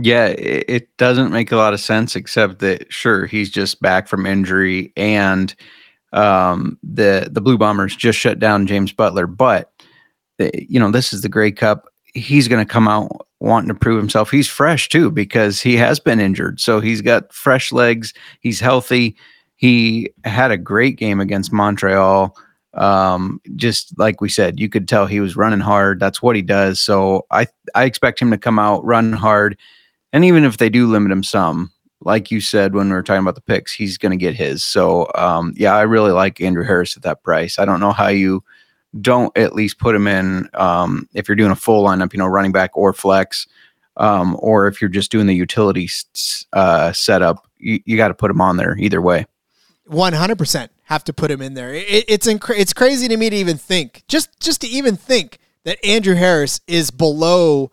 Yeah, 0.00 0.26
it 0.26 0.96
doesn't 0.96 1.32
make 1.32 1.50
a 1.50 1.56
lot 1.56 1.74
of 1.74 1.80
sense 1.80 2.14
except 2.14 2.60
that 2.60 2.92
sure 2.92 3.26
he's 3.26 3.50
just 3.50 3.82
back 3.82 4.06
from 4.06 4.26
injury 4.26 4.92
and 4.96 5.52
um, 6.12 6.78
the 6.82 7.28
the 7.30 7.40
Blue 7.40 7.58
Bombers 7.58 7.94
just 7.94 8.18
shut 8.18 8.38
down 8.38 8.66
James 8.66 8.92
Butler, 8.92 9.26
but 9.26 9.72
you 10.38 10.78
know 10.80 10.90
this 10.90 11.12
is 11.12 11.22
the 11.22 11.28
Grey 11.28 11.52
Cup. 11.52 11.86
He's 12.14 12.48
going 12.48 12.64
to 12.64 12.70
come 12.70 12.88
out 12.88 13.26
wanting 13.40 13.68
to 13.68 13.74
prove 13.74 13.98
himself. 13.98 14.30
He's 14.30 14.48
fresh 14.48 14.88
too 14.88 15.10
because 15.10 15.60
he 15.60 15.76
has 15.76 16.00
been 16.00 16.20
injured, 16.20 16.60
so 16.60 16.80
he's 16.80 17.02
got 17.02 17.32
fresh 17.32 17.72
legs. 17.72 18.14
He's 18.40 18.60
healthy. 18.60 19.16
He 19.56 20.10
had 20.24 20.50
a 20.50 20.56
great 20.56 20.96
game 20.96 21.20
against 21.20 21.52
Montreal. 21.52 22.34
Um, 22.74 23.40
just 23.56 23.98
like 23.98 24.20
we 24.20 24.28
said, 24.28 24.60
you 24.60 24.68
could 24.68 24.86
tell 24.86 25.06
he 25.06 25.20
was 25.20 25.36
running 25.36 25.60
hard. 25.60 25.98
That's 25.98 26.22
what 26.22 26.36
he 26.36 26.42
does. 26.42 26.80
So 26.80 27.26
I 27.30 27.46
I 27.74 27.84
expect 27.84 28.20
him 28.20 28.30
to 28.30 28.38
come 28.38 28.58
out, 28.58 28.84
run 28.84 29.12
hard, 29.12 29.58
and 30.12 30.24
even 30.24 30.44
if 30.44 30.56
they 30.56 30.70
do 30.70 30.86
limit 30.86 31.12
him 31.12 31.22
some, 31.22 31.72
like 32.00 32.30
you 32.30 32.40
said 32.40 32.74
when 32.74 32.88
we 32.88 32.94
were 32.94 33.02
talking 33.02 33.22
about 33.22 33.34
the 33.34 33.40
picks, 33.40 33.72
he's 33.72 33.98
going 33.98 34.10
to 34.10 34.16
get 34.16 34.34
his. 34.34 34.64
So 34.64 35.10
um, 35.14 35.52
yeah, 35.56 35.74
I 35.74 35.82
really 35.82 36.12
like 36.12 36.40
Andrew 36.40 36.64
Harris 36.64 36.96
at 36.96 37.02
that 37.02 37.22
price. 37.22 37.58
I 37.58 37.64
don't 37.64 37.80
know 37.80 37.92
how 37.92 38.08
you 38.08 38.44
don't 39.00 39.36
at 39.36 39.54
least 39.54 39.78
put 39.78 39.94
him 39.94 40.06
in 40.06 40.48
um, 40.54 41.08
if 41.12 41.28
you're 41.28 41.36
doing 41.36 41.50
a 41.50 41.56
full 41.56 41.84
lineup, 41.84 42.12
you 42.12 42.18
know, 42.18 42.26
running 42.26 42.52
back 42.52 42.70
or 42.74 42.92
flex, 42.92 43.46
um, 43.96 44.36
or 44.38 44.66
if 44.66 44.80
you're 44.80 44.88
just 44.88 45.10
doing 45.10 45.26
the 45.26 45.34
utility 45.34 45.88
uh, 46.52 46.92
setup, 46.92 47.46
you, 47.58 47.80
you 47.84 47.96
got 47.96 48.08
to 48.08 48.14
put 48.14 48.30
him 48.30 48.40
on 48.40 48.56
there 48.56 48.76
either 48.78 49.02
way. 49.02 49.26
One 49.86 50.12
hundred 50.12 50.38
percent 50.38 50.70
have 50.84 51.04
to 51.04 51.12
put 51.12 51.30
him 51.30 51.42
in 51.42 51.54
there. 51.54 51.74
It, 51.74 52.04
it's 52.08 52.26
inc- 52.26 52.58
it's 52.58 52.72
crazy 52.72 53.08
to 53.08 53.16
me 53.16 53.30
to 53.30 53.36
even 53.36 53.56
think, 53.56 54.04
just 54.06 54.38
just 54.38 54.60
to 54.60 54.68
even 54.68 54.96
think 54.96 55.38
that 55.64 55.84
Andrew 55.84 56.14
Harris 56.14 56.60
is 56.66 56.90
below 56.90 57.70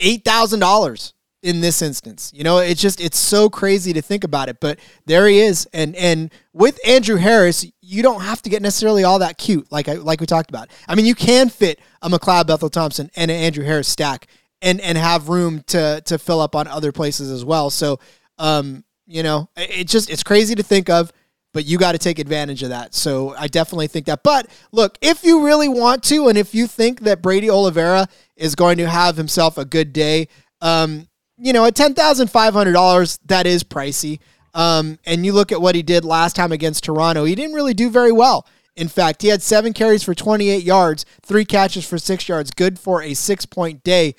eight 0.00 0.24
thousand 0.24 0.60
dollars 0.60 1.12
in 1.42 1.60
this 1.60 1.82
instance. 1.82 2.32
You 2.34 2.44
know, 2.44 2.58
it's 2.58 2.80
just 2.80 3.00
it's 3.00 3.18
so 3.18 3.48
crazy 3.48 3.92
to 3.92 4.02
think 4.02 4.24
about 4.24 4.48
it, 4.48 4.60
but 4.60 4.78
there 5.06 5.26
he 5.26 5.40
is. 5.40 5.66
And 5.72 5.94
and 5.96 6.32
with 6.52 6.78
Andrew 6.86 7.16
Harris, 7.16 7.66
you 7.80 8.02
don't 8.02 8.22
have 8.22 8.42
to 8.42 8.50
get 8.50 8.62
necessarily 8.62 9.04
all 9.04 9.18
that 9.20 9.38
cute 9.38 9.70
like 9.70 9.88
I 9.88 9.94
like 9.94 10.20
we 10.20 10.26
talked 10.26 10.50
about. 10.50 10.70
I 10.88 10.94
mean, 10.94 11.06
you 11.06 11.14
can 11.14 11.48
fit 11.48 11.80
a 12.02 12.08
McLeod 12.08 12.46
Bethel 12.46 12.70
Thompson 12.70 13.10
and 13.16 13.30
an 13.30 13.36
Andrew 13.36 13.64
Harris 13.64 13.88
stack 13.88 14.26
and 14.62 14.80
and 14.80 14.98
have 14.98 15.28
room 15.28 15.62
to 15.68 16.02
to 16.06 16.18
fill 16.18 16.40
up 16.40 16.54
on 16.54 16.66
other 16.66 16.92
places 16.92 17.30
as 17.30 17.44
well. 17.44 17.70
So, 17.70 18.00
um, 18.38 18.84
you 19.06 19.22
know, 19.22 19.48
it 19.56 19.88
just 19.88 20.10
it's 20.10 20.22
crazy 20.22 20.54
to 20.54 20.62
think 20.62 20.90
of 20.90 21.12
but 21.52 21.64
you 21.64 21.78
got 21.78 21.92
to 21.92 21.98
take 21.98 22.20
advantage 22.20 22.62
of 22.62 22.68
that. 22.68 22.94
So 22.94 23.34
I 23.36 23.48
definitely 23.48 23.88
think 23.88 24.06
that. 24.06 24.22
But 24.22 24.46
look, 24.70 24.96
if 25.00 25.24
you 25.24 25.44
really 25.44 25.68
want 25.68 26.04
to, 26.04 26.28
and 26.28 26.38
if 26.38 26.54
you 26.54 26.68
think 26.68 27.00
that 27.00 27.22
Brady 27.22 27.50
Oliveira 27.50 28.06
is 28.36 28.54
going 28.54 28.78
to 28.78 28.88
have 28.88 29.16
himself 29.16 29.58
a 29.58 29.64
good 29.64 29.92
day, 29.92 30.28
um, 30.60 31.08
you 31.40 31.52
know, 31.52 31.64
at 31.64 31.74
ten 31.74 31.94
thousand 31.94 32.30
five 32.30 32.52
hundred 32.52 32.72
dollars, 32.72 33.18
that 33.26 33.46
is 33.46 33.64
pricey. 33.64 34.20
Um, 34.52 34.98
and 35.06 35.24
you 35.24 35.32
look 35.32 35.52
at 35.52 35.60
what 35.60 35.74
he 35.74 35.82
did 35.82 36.04
last 36.04 36.34
time 36.34 36.50
against 36.52 36.84
Toronto, 36.84 37.24
he 37.24 37.34
didn't 37.34 37.54
really 37.54 37.74
do 37.74 37.88
very 37.88 38.12
well. 38.12 38.46
In 38.76 38.88
fact, 38.88 39.22
he 39.22 39.28
had 39.28 39.42
seven 39.42 39.72
carries 39.72 40.02
for 40.02 40.14
28 40.14 40.64
yards, 40.64 41.04
three 41.22 41.44
catches 41.44 41.86
for 41.86 41.98
six 41.98 42.28
yards, 42.28 42.50
good 42.50 42.78
for 42.78 43.02
a 43.02 43.14
six 43.14 43.46
point 43.46 43.84
day 43.84 44.14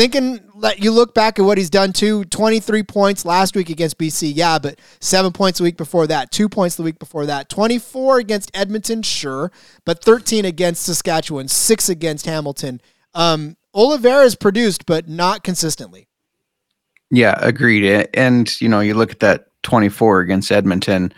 thinking 0.00 0.40
that 0.60 0.78
you 0.78 0.90
look 0.90 1.12
back 1.14 1.38
at 1.38 1.44
what 1.44 1.58
he's 1.58 1.68
done 1.68 1.92
too 1.92 2.24
23 2.24 2.82
points 2.84 3.26
last 3.26 3.54
week 3.54 3.68
against 3.68 3.98
BC, 3.98 4.32
yeah, 4.34 4.58
but 4.58 4.78
seven 4.98 5.30
points 5.30 5.60
a 5.60 5.62
week 5.62 5.76
before 5.76 6.06
that, 6.06 6.30
two 6.30 6.48
points 6.48 6.76
the 6.76 6.82
week 6.82 6.98
before 6.98 7.26
that, 7.26 7.50
24 7.50 8.18
against 8.18 8.50
Edmonton, 8.54 9.02
sure, 9.02 9.52
but 9.84 10.02
13 10.02 10.46
against 10.46 10.84
Saskatchewan, 10.84 11.48
six 11.48 11.90
against 11.90 12.24
Hamilton. 12.24 12.80
Um, 13.12 13.58
Oliveira's 13.74 14.36
produced, 14.36 14.86
but 14.86 15.06
not 15.06 15.44
consistently. 15.44 16.08
Yeah, 17.10 17.36
agreed. 17.40 18.08
And, 18.14 18.60
you 18.60 18.68
know, 18.68 18.80
you 18.80 18.94
look 18.94 19.10
at 19.10 19.20
that 19.20 19.46
24 19.62 20.20
against 20.20 20.52
Edmonton 20.52 21.12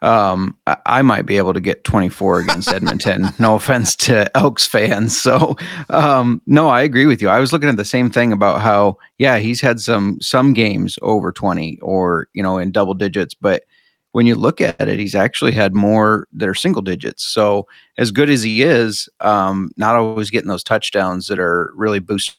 um, 0.00 0.56
I, 0.86 1.02
might 1.02 1.26
be 1.26 1.38
able 1.38 1.54
to 1.54 1.60
get 1.60 1.82
24 1.82 2.40
against 2.40 2.68
Edmonton. 2.68 3.28
no 3.38 3.56
offense 3.56 3.96
to 3.96 4.36
Elks 4.36 4.66
fans. 4.66 5.20
So, 5.20 5.56
um, 5.90 6.40
no, 6.46 6.68
I 6.68 6.82
agree 6.82 7.06
with 7.06 7.20
you. 7.20 7.28
I 7.28 7.40
was 7.40 7.52
looking 7.52 7.68
at 7.68 7.76
the 7.76 7.84
same 7.84 8.08
thing 8.08 8.32
about 8.32 8.60
how, 8.60 8.96
yeah, 9.18 9.38
he's 9.38 9.60
had 9.60 9.80
some 9.80 10.20
some 10.20 10.52
games 10.52 10.98
over 11.02 11.32
20 11.32 11.78
or 11.80 12.28
you 12.32 12.42
know 12.42 12.58
in 12.58 12.70
double 12.70 12.94
digits, 12.94 13.34
but 13.34 13.64
when 14.12 14.26
you 14.26 14.36
look 14.36 14.60
at 14.60 14.88
it, 14.88 14.98
he's 14.98 15.14
actually 15.14 15.52
had 15.52 15.74
more 15.74 16.26
that 16.32 16.48
are 16.48 16.54
single 16.54 16.82
digits. 16.82 17.24
So 17.24 17.66
as 17.98 18.10
good 18.10 18.30
as 18.30 18.42
he 18.42 18.62
is, 18.62 19.08
um, 19.20 19.70
not 19.76 19.96
always 19.96 20.30
getting 20.30 20.48
those 20.48 20.64
touchdowns 20.64 21.26
that 21.26 21.38
are 21.38 21.72
really 21.74 21.98
boosting 21.98 22.36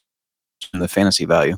the 0.72 0.88
fantasy 0.88 1.26
value. 1.26 1.56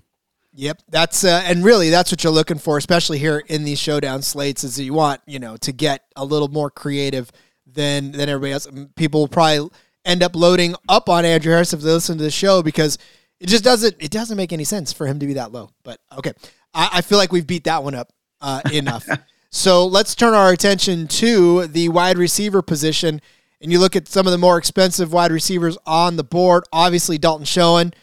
Yep, 0.55 0.83
that's 0.89 1.25
uh, 1.25 1.43
and 1.47 1.65
really 1.65 1.89
that's 1.89 2.13
what 2.13 2.23
you're 2.23 2.33
looking 2.33 2.59
for, 2.59 2.77
especially 2.77 3.19
here 3.19 3.43
in 3.49 3.65
these 3.65 3.79
showdown 3.79 4.21
slates. 4.21 4.65
Is 4.65 4.77
that 4.77 4.85
you 4.85 4.93
want 4.93 5.23
you 5.27 5.39
know 5.39 5.57
to 5.59 5.73
get 5.73 6.05
a 6.15 6.25
little 6.25 6.49
more 6.49 6.71
creative 6.71 7.33
than 7.67 8.13
than 8.13 8.29
everybody 8.29 8.53
else. 8.53 8.69
People 8.97 9.21
will 9.21 9.29
probably 9.29 9.71
end 10.05 10.23
up 10.23 10.37
loading 10.37 10.75
up 10.89 11.09
on 11.09 11.25
Andrew 11.25 11.53
Harris 11.53 11.73
if 11.73 11.81
they 11.81 11.91
listen 11.91 12.19
to 12.19 12.25
the 12.25 12.31
show 12.31 12.63
because 12.63 12.99
it 13.41 13.49
just 13.49 13.65
doesn't 13.65 13.97
it 13.99 14.11
doesn't 14.11 14.37
make 14.37 14.53
any 14.53 14.65
sense 14.65 14.93
for 14.93 15.07
him 15.07 15.19
to 15.21 15.27
be 15.27 15.35
that 15.35 15.53
low. 15.53 15.71
But 15.85 16.01
okay, 16.19 16.33
I, 16.75 16.89
I 16.95 17.01
feel 17.01 17.19
like 17.19 17.33
we've 17.33 17.47
beat 17.47 17.65
that 17.65 17.83
one 17.83 17.95
up 17.95 18.13
uh, 18.41 18.61
enough. 18.73 19.09
so 19.51 19.87
let's 19.87 20.15
turn 20.15 20.35
our 20.35 20.53
attention 20.53 21.09
to 21.09 21.67
the 21.67 21.89
wide 21.89 22.19
receiver 22.19 22.61
position, 22.61 23.21
and 23.61 23.73
you 23.73 23.79
look 23.79 23.97
at 23.97 24.07
some 24.07 24.27
of 24.27 24.33
the 24.33 24.39
more 24.39 24.59
expensive 24.59 25.13
wide 25.13 25.33
receivers 25.33 25.79
on 25.87 26.17
the 26.17 26.25
board. 26.25 26.65
Obviously, 26.73 27.17
Dalton 27.17 27.47
Schoen, 27.47 27.95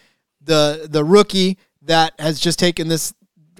the 0.41 0.87
the 0.89 1.03
rookie 1.03 1.59
that 1.83 2.13
has 2.19 2.39
just 2.39 2.59
taken 2.59 2.87
this 2.87 3.13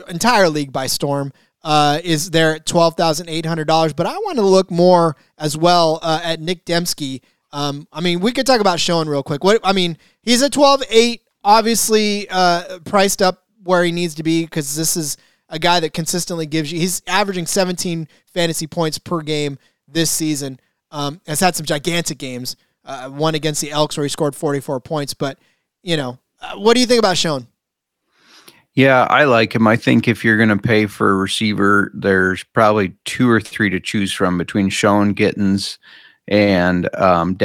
entire 0.08 0.50
league 0.50 0.72
by 0.72 0.88
storm. 0.88 1.32
Uh, 1.64 2.00
is 2.04 2.32
there 2.32 2.56
at 2.56 2.66
twelve 2.66 2.96
thousand 2.96 3.30
eight 3.30 3.46
hundred 3.46 3.68
dollars? 3.68 3.94
But 3.94 4.06
I 4.06 4.14
want 4.14 4.38
to 4.38 4.46
look 4.46 4.72
more 4.72 5.16
as 5.38 5.58
well 5.58 6.00
uh, 6.02 6.22
at 6.24 6.40
Nic 6.40 6.66
Demski. 6.66 7.22
Um, 7.52 7.88
I 7.92 8.02
mean, 8.02 8.20
we 8.20 8.32
could 8.32 8.46
talk 8.46 8.62
about 8.62 8.80
Schoen 8.80 9.10
real 9.10 9.24
quick. 9.24 9.44
What 9.44 9.60
I 9.64 9.74
mean, 9.74 9.98
he's 10.22 10.42
a 10.42 10.50
twelve 10.50 10.82
eight 10.90 11.24
obviously 11.44 12.28
uh, 12.30 12.80
priced 12.80 13.22
up 13.22 13.44
where 13.64 13.84
he 13.84 13.92
needs 13.92 14.16
to 14.16 14.24
be 14.24 14.44
because 14.44 14.76
this 14.76 14.96
is 14.96 15.18
a 15.50 15.60
guy 15.60 15.80
that 15.80 15.94
consistently 15.94 16.46
gives 16.46 16.72
you. 16.72 16.80
He's 16.80 17.02
averaging 17.08 17.46
17 17.46 18.08
fantasy 18.28 18.68
points 18.68 18.98
per 18.98 19.22
game 19.22 19.58
this 19.88 20.12
season. 20.12 20.60
Um, 20.92 21.22
has 21.28 21.40
had 21.40 21.56
some 21.56 21.66
gigantic 21.66 22.18
games. 22.18 22.56
Uh, 22.86 23.10
one 23.10 23.36
against 23.36 23.62
the 23.62 23.72
Elks 23.72 23.98
where 23.98 24.04
he 24.04 24.10
scored 24.10 24.36
44 24.36 24.80
points. 24.80 25.14
But 25.14 25.38
you 25.84 25.98
know, 25.98 26.20
uh, 26.42 26.56
what 26.56 26.76
do 26.76 26.82
you 26.82 26.88
think 26.88 27.00
about 27.00 27.18
Schoen? 27.18 27.48
Yeah, 28.80 29.08
I 29.10 29.26
like 29.26 29.54
him. 29.54 29.68
I 29.68 29.76
think 29.76 30.08
if 30.08 30.24
you're 30.24 30.38
going 30.38 30.48
to 30.48 30.58
pay 30.58 30.86
for 30.86 31.10
a 31.10 31.16
receiver, 31.16 31.92
there's 31.94 32.46
probably 32.46 32.94
two 33.04 33.30
or 33.30 33.42
three 33.42 33.70
to 33.72 33.78
choose 33.82 34.14
from 34.14 34.38
between 34.38 34.70
Schoen, 34.70 35.14
Gittens, 35.14 35.78
and 36.30 36.88
um. 36.96 37.38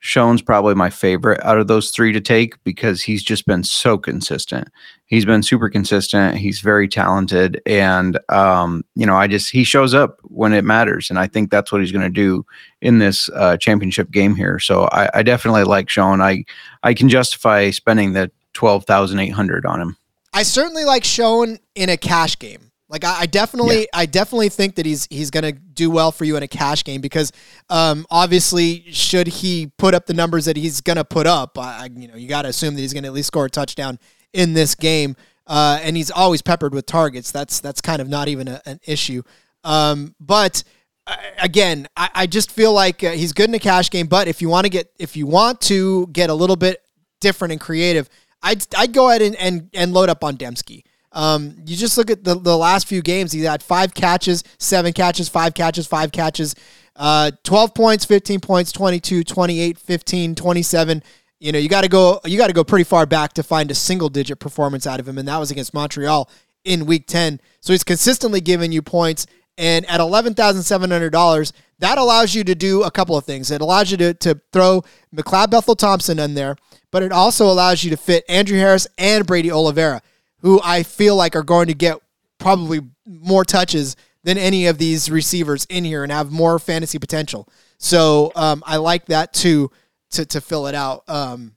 Schoen's 0.00 0.42
probably 0.42 0.74
my 0.74 0.90
favorite 0.90 1.40
out 1.42 1.56
of 1.56 1.68
those 1.68 1.88
three 1.88 2.12
to 2.12 2.20
take 2.20 2.62
because 2.64 3.00
he's 3.00 3.22
just 3.22 3.46
been 3.46 3.64
so 3.64 3.96
consistent. 3.96 4.68
He's 5.06 5.24
been 5.24 5.42
super 5.42 5.70
consistent. 5.70 6.36
He's 6.36 6.60
very 6.60 6.86
talented, 6.86 7.62
and 7.64 8.18
um, 8.28 8.84
you 8.94 9.06
know, 9.06 9.16
I 9.16 9.28
just 9.28 9.50
he 9.50 9.64
shows 9.64 9.94
up 9.94 10.20
when 10.24 10.52
it 10.52 10.66
matters, 10.66 11.08
and 11.08 11.18
I 11.18 11.28
think 11.28 11.50
that's 11.50 11.72
what 11.72 11.80
he's 11.80 11.92
going 11.92 12.04
to 12.04 12.10
do 12.10 12.44
in 12.82 12.98
this 12.98 13.30
uh, 13.34 13.56
championship 13.56 14.10
game 14.10 14.36
here. 14.36 14.58
So 14.58 14.86
I, 14.92 15.08
I 15.14 15.22
definitely 15.22 15.64
like 15.64 15.88
Schoen. 15.88 16.20
I 16.20 16.44
I 16.82 16.92
can 16.92 17.08
justify 17.08 17.70
spending 17.70 18.12
the 18.12 18.30
twelve 18.52 18.84
thousand 18.84 19.18
eight 19.18 19.30
hundred 19.30 19.64
on 19.64 19.80
him. 19.80 19.96
I 20.32 20.42
certainly 20.42 20.84
like 20.84 21.04
Schoen 21.04 21.58
in 21.74 21.88
a 21.88 21.96
cash 21.96 22.38
game. 22.38 22.70
Like 22.88 23.04
I, 23.04 23.20
I 23.20 23.26
definitely, 23.26 23.80
yeah. 23.80 23.86
I 23.94 24.06
definitely 24.06 24.50
think 24.50 24.74
that 24.74 24.84
he's 24.84 25.08
he's 25.10 25.30
going 25.30 25.44
to 25.44 25.52
do 25.52 25.90
well 25.90 26.12
for 26.12 26.24
you 26.24 26.36
in 26.36 26.42
a 26.42 26.48
cash 26.48 26.84
game 26.84 27.00
because 27.00 27.32
um, 27.70 28.06
obviously, 28.10 28.84
should 28.92 29.26
he 29.26 29.72
put 29.78 29.94
up 29.94 30.04
the 30.04 30.12
numbers 30.12 30.44
that 30.44 30.58
he's 30.58 30.82
going 30.82 30.98
to 30.98 31.04
put 31.04 31.26
up, 31.26 31.58
I, 31.58 31.88
you 31.94 32.06
know, 32.06 32.16
you 32.16 32.28
got 32.28 32.42
to 32.42 32.48
assume 32.48 32.74
that 32.74 32.82
he's 32.82 32.92
going 32.92 33.04
to 33.04 33.08
at 33.08 33.14
least 33.14 33.28
score 33.28 33.46
a 33.46 33.50
touchdown 33.50 33.98
in 34.34 34.52
this 34.52 34.74
game. 34.74 35.16
Uh, 35.46 35.80
and 35.82 35.96
he's 35.96 36.10
always 36.10 36.42
peppered 36.42 36.74
with 36.74 36.86
targets. 36.86 37.32
That's 37.32 37.60
that's 37.60 37.80
kind 37.80 38.00
of 38.00 38.08
not 38.08 38.28
even 38.28 38.46
a, 38.46 38.60
an 38.66 38.78
issue. 38.86 39.22
Um, 39.64 40.14
but 40.20 40.62
uh, 41.06 41.16
again, 41.40 41.88
I, 41.96 42.10
I, 42.14 42.26
just 42.26 42.50
feel 42.50 42.72
like 42.72 43.02
uh, 43.02 43.10
he's 43.10 43.32
good 43.32 43.48
in 43.48 43.54
a 43.54 43.58
cash 43.58 43.90
game. 43.90 44.06
But 44.06 44.28
if 44.28 44.40
you 44.40 44.48
want 44.48 44.66
to 44.66 44.70
get 44.70 44.92
if 44.98 45.16
you 45.16 45.26
want 45.26 45.60
to 45.62 46.06
get 46.08 46.30
a 46.30 46.34
little 46.34 46.56
bit 46.56 46.80
different 47.20 47.52
and 47.52 47.60
creative, 47.60 48.08
I'd 48.42 48.66
I'd 48.76 48.92
go 48.92 49.08
ahead 49.08 49.22
and 49.22 49.36
and, 49.36 49.70
and 49.74 49.92
load 49.92 50.08
up 50.08 50.24
on 50.24 50.36
Demski. 50.36 50.84
Um, 51.12 51.56
you 51.66 51.76
just 51.76 51.98
look 51.98 52.10
at 52.10 52.24
the, 52.24 52.34
the 52.34 52.56
last 52.56 52.86
few 52.86 53.02
games. 53.02 53.32
He 53.32 53.42
had 53.42 53.62
five 53.62 53.94
catches, 53.94 54.42
seven 54.58 54.92
catches, 54.92 55.28
five 55.28 55.54
catches, 55.54 55.86
five 55.86 56.10
catches, 56.10 56.54
uh, 56.96 57.30
12 57.44 57.74
points, 57.74 58.04
15 58.04 58.40
points, 58.40 58.72
22, 58.72 59.24
28, 59.24 59.78
15, 59.78 60.34
27. 60.34 61.02
You 61.40 61.52
know, 61.52 61.58
you 61.58 61.68
got 61.68 61.82
to 61.82 61.88
go, 61.88 62.20
you 62.24 62.38
got 62.38 62.46
to 62.46 62.52
go 62.52 62.64
pretty 62.64 62.84
far 62.84 63.04
back 63.04 63.32
to 63.34 63.42
find 63.42 63.70
a 63.70 63.74
single 63.74 64.08
digit 64.08 64.38
performance 64.38 64.86
out 64.86 65.00
of 65.00 65.08
him. 65.08 65.18
And 65.18 65.28
that 65.28 65.38
was 65.38 65.50
against 65.50 65.74
Montreal 65.74 66.30
in 66.64 66.86
week 66.86 67.06
10. 67.06 67.40
So 67.60 67.72
he's 67.72 67.84
consistently 67.84 68.40
giving 68.40 68.72
you 68.72 68.82
points. 68.82 69.26
And 69.58 69.84
at 69.90 70.00
$11,700, 70.00 71.52
that 71.80 71.98
allows 71.98 72.34
you 72.34 72.44
to 72.44 72.54
do 72.54 72.84
a 72.84 72.90
couple 72.90 73.16
of 73.16 73.24
things. 73.24 73.50
It 73.50 73.60
allows 73.60 73.90
you 73.90 73.96
to, 73.98 74.14
to 74.14 74.40
throw 74.52 74.82
McLeod 75.14 75.50
Bethel 75.50 75.76
Thompson 75.76 76.18
in 76.18 76.34
there, 76.34 76.56
but 76.92 77.02
it 77.02 77.10
also 77.10 77.46
allows 77.46 77.82
you 77.82 77.90
to 77.90 77.96
fit 77.96 78.24
Andrew 78.28 78.58
Harris 78.58 78.86
and 78.96 79.26
Brady 79.26 79.50
Oliveira 79.50 80.00
who 80.42 80.60
I 80.62 80.82
feel 80.82 81.16
like 81.16 81.34
are 81.34 81.42
going 81.42 81.68
to 81.68 81.74
get 81.74 81.98
probably 82.38 82.80
more 83.06 83.44
touches 83.44 83.96
than 84.24 84.36
any 84.36 84.66
of 84.66 84.76
these 84.78 85.10
receivers 85.10 85.66
in 85.70 85.84
here 85.84 86.02
and 86.02 86.12
have 86.12 86.30
more 86.30 86.58
fantasy 86.58 86.98
potential. 86.98 87.48
So 87.78 88.30
um, 88.34 88.62
I 88.66 88.76
like 88.76 89.06
that 89.06 89.32
too 89.32 89.70
to 90.10 90.26
to 90.26 90.40
fill 90.40 90.66
it 90.66 90.74
out. 90.74 91.08
Um, 91.08 91.54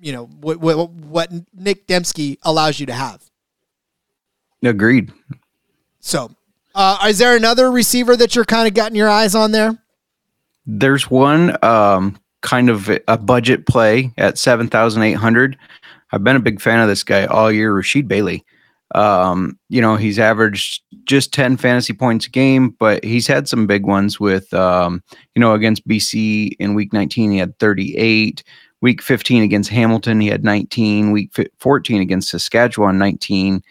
you 0.00 0.12
know 0.12 0.26
what, 0.26 0.58
what 0.58 0.90
what 0.90 1.30
Nic 1.52 1.86
Demski 1.86 2.38
allows 2.42 2.80
you 2.80 2.86
to 2.86 2.94
have. 2.94 3.22
Agreed. 4.62 5.12
So, 6.00 6.30
uh, 6.74 7.06
is 7.08 7.18
there 7.18 7.36
another 7.36 7.70
receiver 7.70 8.16
that 8.16 8.34
you're 8.34 8.44
kind 8.44 8.66
of 8.66 8.74
getting 8.74 8.96
your 8.96 9.08
eyes 9.08 9.34
on 9.34 9.52
there? 9.52 9.78
There's 10.66 11.10
one 11.10 11.56
um, 11.64 12.18
kind 12.42 12.70
of 12.70 12.90
a 13.08 13.18
budget 13.18 13.66
play 13.66 14.12
at 14.18 14.38
seven 14.38 14.68
thousand 14.68 15.02
eight 15.02 15.14
hundred. 15.14 15.56
I've 16.12 16.24
been 16.24 16.36
a 16.36 16.40
big 16.40 16.60
fan 16.60 16.80
of 16.80 16.88
this 16.88 17.04
guy 17.04 17.26
all 17.26 17.52
year, 17.52 17.72
Rasheed 17.72 18.08
Bailey. 18.08 18.44
Um, 18.94 19.58
you 19.68 19.82
know, 19.82 19.96
he's 19.96 20.18
averaged 20.18 20.82
just 21.04 21.32
10 21.34 21.58
fantasy 21.58 21.92
points 21.92 22.26
a 22.26 22.30
game, 22.30 22.70
but 22.78 23.04
he's 23.04 23.26
had 23.26 23.46
some 23.46 23.66
big 23.66 23.84
ones 23.84 24.18
with, 24.18 24.52
um, 24.54 25.02
you 25.34 25.40
know, 25.40 25.52
against 25.52 25.86
BC 25.86 26.52
in 26.58 26.74
week 26.74 26.92
19, 26.92 27.30
he 27.30 27.38
had 27.38 27.58
38. 27.58 28.42
Week 28.80 29.02
15 29.02 29.42
against 29.42 29.70
Hamilton, 29.70 30.20
he 30.20 30.28
had 30.28 30.44
19. 30.44 31.12
Week 31.12 31.30
14 31.58 32.00
against 32.00 32.30
Saskatchewan, 32.30 32.96
19. 32.96 33.62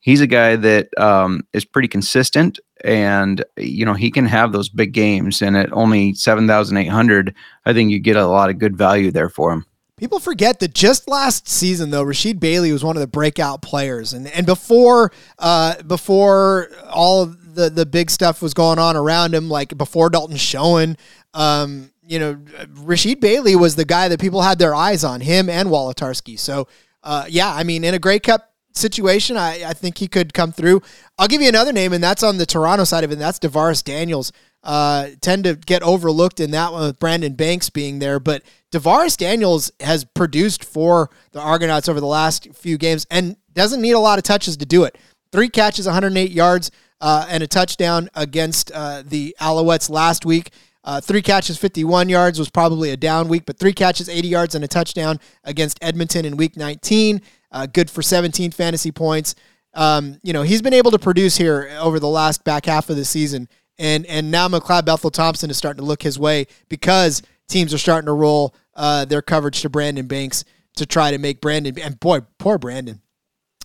He's 0.00 0.20
a 0.20 0.26
guy 0.26 0.56
that 0.56 0.88
um, 0.98 1.42
is 1.52 1.64
pretty 1.64 1.88
consistent 1.88 2.60
and 2.84 3.44
you 3.56 3.84
know 3.84 3.94
he 3.94 4.10
can 4.10 4.26
have 4.26 4.52
those 4.52 4.68
big 4.68 4.92
games 4.92 5.42
and 5.42 5.56
at 5.56 5.72
only 5.72 6.14
7800 6.14 7.34
i 7.66 7.72
think 7.72 7.90
you 7.90 7.98
get 7.98 8.16
a 8.16 8.26
lot 8.26 8.50
of 8.50 8.58
good 8.58 8.76
value 8.76 9.10
there 9.10 9.28
for 9.28 9.52
him 9.52 9.64
People 10.00 10.18
forget 10.18 10.60
that 10.60 10.72
just 10.72 11.08
last 11.08 11.46
season, 11.46 11.90
though, 11.90 12.02
Rasheed 12.02 12.40
Bailey 12.40 12.72
was 12.72 12.82
one 12.82 12.96
of 12.96 13.02
the 13.02 13.06
breakout 13.06 13.60
players, 13.60 14.14
and 14.14 14.26
and 14.28 14.46
before 14.46 15.12
uh, 15.38 15.82
before 15.82 16.70
all 16.90 17.26
the 17.26 17.68
the 17.68 17.84
big 17.84 18.10
stuff 18.10 18.40
was 18.40 18.54
going 18.54 18.78
on 18.78 18.96
around 18.96 19.34
him, 19.34 19.50
like 19.50 19.76
before 19.76 20.08
Dalton 20.08 20.38
Schoen, 20.38 20.96
um, 21.34 21.90
you 22.02 22.18
know, 22.18 22.34
Rasheed 22.34 23.20
Bailey 23.20 23.56
was 23.56 23.76
the 23.76 23.84
guy 23.84 24.08
that 24.08 24.18
people 24.18 24.40
had 24.40 24.58
their 24.58 24.74
eyes 24.74 25.04
on 25.04 25.20
him 25.20 25.50
and 25.50 25.68
Wolitarsky. 25.68 26.38
So, 26.38 26.66
uh, 27.02 27.26
yeah, 27.28 27.54
I 27.54 27.62
mean, 27.62 27.84
in 27.84 27.92
a 27.92 27.98
Grey 27.98 28.20
Cup 28.20 28.49
situation, 28.72 29.36
I, 29.36 29.62
I 29.66 29.72
think 29.72 29.98
he 29.98 30.08
could 30.08 30.34
come 30.34 30.52
through. 30.52 30.82
I'll 31.18 31.28
give 31.28 31.42
you 31.42 31.48
another 31.48 31.72
name, 31.72 31.92
and 31.92 32.02
that's 32.02 32.22
on 32.22 32.38
the 32.38 32.46
Toronto 32.46 32.84
side 32.84 33.04
of 33.04 33.10
it. 33.10 33.14
And 33.14 33.22
that's 33.22 33.38
DaVaris 33.38 33.84
Daniels 33.84 34.32
uh, 34.62 35.08
tend 35.20 35.44
to 35.44 35.54
get 35.54 35.82
overlooked 35.82 36.40
in 36.40 36.50
that 36.52 36.72
one 36.72 36.82
with 36.82 36.98
Brandon 36.98 37.34
Banks 37.34 37.70
being 37.70 37.98
there. 37.98 38.20
But 38.20 38.42
DaVaris 38.72 39.16
Daniels 39.16 39.70
has 39.80 40.04
produced 40.04 40.64
for 40.64 41.10
the 41.32 41.40
Argonauts 41.40 41.88
over 41.88 42.00
the 42.00 42.06
last 42.06 42.48
few 42.54 42.78
games 42.78 43.06
and 43.10 43.36
doesn't 43.54 43.80
need 43.80 43.92
a 43.92 43.98
lot 43.98 44.18
of 44.18 44.24
touches 44.24 44.56
to 44.58 44.66
do 44.66 44.84
it. 44.84 44.96
Three 45.32 45.48
catches, 45.48 45.86
108 45.86 46.30
yards, 46.30 46.70
uh, 47.00 47.26
and 47.28 47.42
a 47.42 47.46
touchdown 47.46 48.08
against 48.14 48.70
uh, 48.72 49.02
the 49.06 49.34
Alouettes 49.40 49.88
last 49.88 50.26
week. 50.26 50.52
Uh, 50.82 51.00
three 51.00 51.22
catches, 51.22 51.58
51 51.58 52.08
yards 52.08 52.38
was 52.38 52.48
probably 52.48 52.90
a 52.90 52.96
down 52.96 53.28
week, 53.28 53.44
but 53.44 53.58
three 53.58 53.72
catches, 53.72 54.08
80 54.08 54.28
yards, 54.28 54.54
and 54.54 54.64
a 54.64 54.68
touchdown 54.68 55.20
against 55.44 55.78
Edmonton 55.82 56.24
in 56.24 56.36
week 56.36 56.56
19. 56.56 57.20
Uh, 57.52 57.66
good 57.66 57.90
for 57.90 58.02
17 58.02 58.50
fantasy 58.52 58.92
points. 58.92 59.34
Um, 59.74 60.18
you 60.22 60.32
know, 60.32 60.42
he's 60.42 60.62
been 60.62 60.74
able 60.74 60.90
to 60.90 60.98
produce 60.98 61.36
here 61.36 61.70
over 61.80 62.00
the 62.00 62.08
last 62.08 62.44
back 62.44 62.66
half 62.66 62.90
of 62.90 62.96
the 62.96 63.04
season 63.04 63.48
and 63.80 64.04
and 64.06 64.30
now 64.30 64.46
McLeod 64.46 64.84
Bethel 64.84 65.10
Thompson 65.10 65.50
is 65.50 65.56
starting 65.56 65.80
to 65.80 65.86
look 65.86 66.02
his 66.02 66.18
way 66.18 66.46
because 66.68 67.22
teams 67.48 67.74
are 67.74 67.78
starting 67.78 68.06
to 68.06 68.12
roll 68.12 68.54
uh, 68.74 69.06
their 69.06 69.22
coverage 69.22 69.62
to 69.62 69.70
Brandon 69.70 70.06
Banks 70.06 70.44
to 70.76 70.86
try 70.86 71.10
to 71.10 71.18
make 71.18 71.40
Brandon 71.40 71.76
and 71.80 71.98
boy, 71.98 72.20
poor 72.38 72.58
Brandon. 72.58 73.00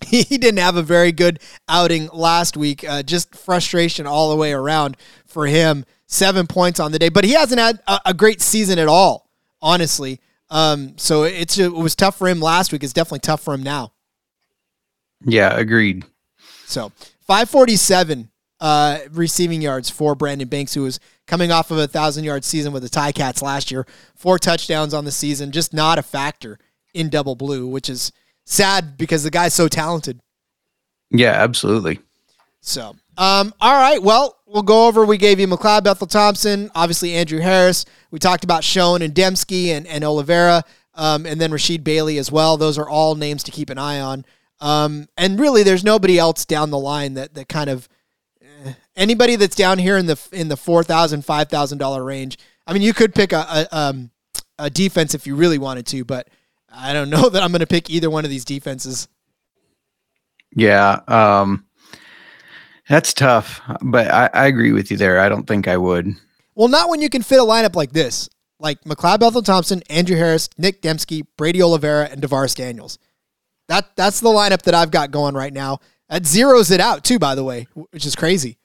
He 0.06 0.24
didn't 0.24 0.60
have 0.60 0.76
a 0.76 0.84
very 0.84 1.12
good 1.12 1.40
outing 1.68 2.10
last 2.14 2.58
week. 2.58 2.88
Uh, 2.88 3.02
just 3.02 3.34
frustration 3.34 4.06
all 4.06 4.30
the 4.30 4.36
way 4.36 4.52
around 4.52 4.98
for 5.26 5.48
him. 5.48 5.86
Seven 6.06 6.48
points 6.48 6.80
on 6.80 6.92
the 6.92 7.00
day, 7.00 7.10
but 7.10 7.24
he 7.24 7.32
hasn't 7.32 7.60
had 7.60 7.80
a, 7.88 8.00
a 8.08 8.14
great 8.14 8.40
season 8.42 8.78
at 8.78 8.88
all, 8.88 9.30
honestly. 9.62 10.20
Um, 10.50 10.98
so 10.98 11.24
it's 11.24 11.58
it 11.58 11.74
was 11.74 11.96
tough 11.96 12.18
for 12.18 12.28
him 12.28 12.40
last 12.40 12.72
week. 12.72 12.84
It's 12.84 12.94
definitely 12.94 13.20
tough 13.20 13.42
for 13.42 13.54
him 13.54 13.64
now. 13.64 13.94
Yeah, 15.26 15.58
agreed. 15.58 16.06
So 16.66 16.92
547 17.22 18.30
uh, 18.60 19.00
receiving 19.12 19.62
yards 19.62 19.90
for 19.90 20.16
Brandon 20.16 20.48
Banks, 20.48 20.74
who 20.74 20.84
was 20.84 21.00
coming 21.28 21.52
off 21.52 21.72
of 21.72 21.78
a 21.78 21.88
thousand 21.88 22.24
yard 22.24 22.44
season 22.44 22.74
with 22.74 22.84
the 22.84 22.90
Ticats 22.90 23.42
last 23.42 23.72
year. 23.72 23.86
Four 24.16 24.40
touchdowns 24.40 24.94
on 24.94 25.06
the 25.06 25.12
season, 25.12 25.52
just 25.52 25.74
not 25.74 26.00
a 26.00 26.04
factor 26.04 26.60
in 26.94 27.10
double 27.10 27.36
blue, 27.36 27.68
which 27.68 27.90
is 27.90 28.12
sad 28.46 28.98
because 28.98 29.24
the 29.24 29.32
guy's 29.32 29.54
so 29.54 29.68
talented. 29.68 30.20
Yeah, 31.12 31.32
absolutely. 31.32 32.00
So, 32.62 32.96
um, 33.18 33.54
all 33.60 33.74
right. 33.74 34.02
Well, 34.02 34.38
we'll 34.46 34.64
go 34.64 34.88
over. 34.88 35.06
We 35.06 35.18
gave 35.18 35.40
you 35.40 35.48
McLeod 35.48 35.84
Bethel 35.84 36.08
Thompson, 36.08 36.72
obviously 36.76 37.14
Andrew 37.14 37.40
Harris. 37.40 37.86
We 38.12 38.20
talked 38.20 38.44
about 38.44 38.64
Schoen 38.64 39.02
and 39.02 39.14
Demski 39.14 39.68
and, 39.68 39.88
and 39.88 40.04
Oliveira, 40.04 40.64
um, 40.94 41.26
and 41.26 41.40
then 41.40 41.52
Rasheed 41.52 41.84
Bailey 41.84 42.18
as 42.18 42.32
well. 42.32 42.58
Those 42.58 42.78
are 42.78 42.88
all 42.88 43.16
names 43.16 43.44
to 43.44 43.52
keep 43.52 43.70
an 43.70 43.78
eye 43.78 44.00
on. 44.00 44.26
Um, 44.60 45.08
and 45.18 45.40
really, 45.40 45.64
there's 45.64 45.84
nobody 45.84 46.18
else 46.18 46.46
down 46.46 46.70
the 46.72 46.80
line 46.80 47.16
that 47.16 47.34
that 47.34 47.50
kind 47.50 47.70
of 47.70 47.90
eh, 48.42 48.74
anybody 48.96 49.36
that's 49.36 49.56
down 49.56 49.80
here 49.80 49.98
in 49.98 50.06
the 50.06 50.20
in 50.32 50.48
the 50.48 50.58
four 50.58 50.84
thousand 50.84 51.26
five 51.26 51.50
thousand 51.50 51.78
dollar 51.78 52.04
range. 52.04 52.38
I 52.66 52.74
mean, 52.74 52.82
you 52.82 52.94
could 52.94 53.14
pick 53.14 53.34
a, 53.34 53.68
a 53.72 53.78
um 53.78 54.12
a 54.58 54.70
defense 54.70 55.14
if 55.14 55.28
you 55.28 55.36
really 55.36 55.58
wanted 55.58 55.86
to, 55.88 56.06
but 56.06 56.30
I 56.74 56.94
don't 56.94 57.10
know 57.12 57.30
that 57.30 57.44
I'm 57.44 57.52
going 57.52 57.60
to 57.60 57.68
pick 57.68 57.90
either 57.90 58.10
one 58.10 58.24
of 58.24 58.32
these 58.32 58.46
defenses. 58.46 59.08
Yeah, 60.56 61.02
um, 61.08 61.66
that's 62.90 63.14
tough, 63.14 63.62
but 63.82 64.12
I, 64.12 64.30
I 64.34 64.46
agree 64.48 64.72
with 64.72 64.92
you 64.92 64.98
there. 64.98 65.20
I 65.20 65.30
don't 65.30 65.46
think 65.46 65.68
I 65.68 65.78
would. 65.78 66.16
Well, 66.56 66.68
not 66.68 66.90
when 66.90 67.02
you 67.02 67.10
can 67.10 67.22
fit 67.22 67.40
a 67.40 67.44
lineup 67.44 67.76
like 67.76 67.92
this, 67.92 68.30
like 68.60 68.82
McLeod 68.84 69.20
Bethel 69.20 69.42
Thompson, 69.42 69.82
Andrew 69.90 70.16
Harris, 70.16 70.50
Nic 70.58 70.82
Demski, 70.82 71.26
Brady 71.38 71.62
Oliveira, 71.62 72.08
and 72.10 72.22
DaVaris 72.22 72.56
Daniels. 72.56 72.98
That 73.68 73.96
that's 73.96 74.20
the 74.20 74.30
lineup 74.30 74.62
that 74.64 74.76
I've 74.76 74.92
got 74.92 75.12
going 75.12 75.36
right 75.36 75.54
now. 75.54 75.80
That 76.10 76.24
zeroes 76.24 76.72
it 76.72 76.80
out 76.80 77.04
too, 77.04 77.18
by 77.20 77.36
the 77.36 77.44
way, 77.44 77.68
which 77.74 78.06
is 78.06 78.16
crazy. 78.16 78.58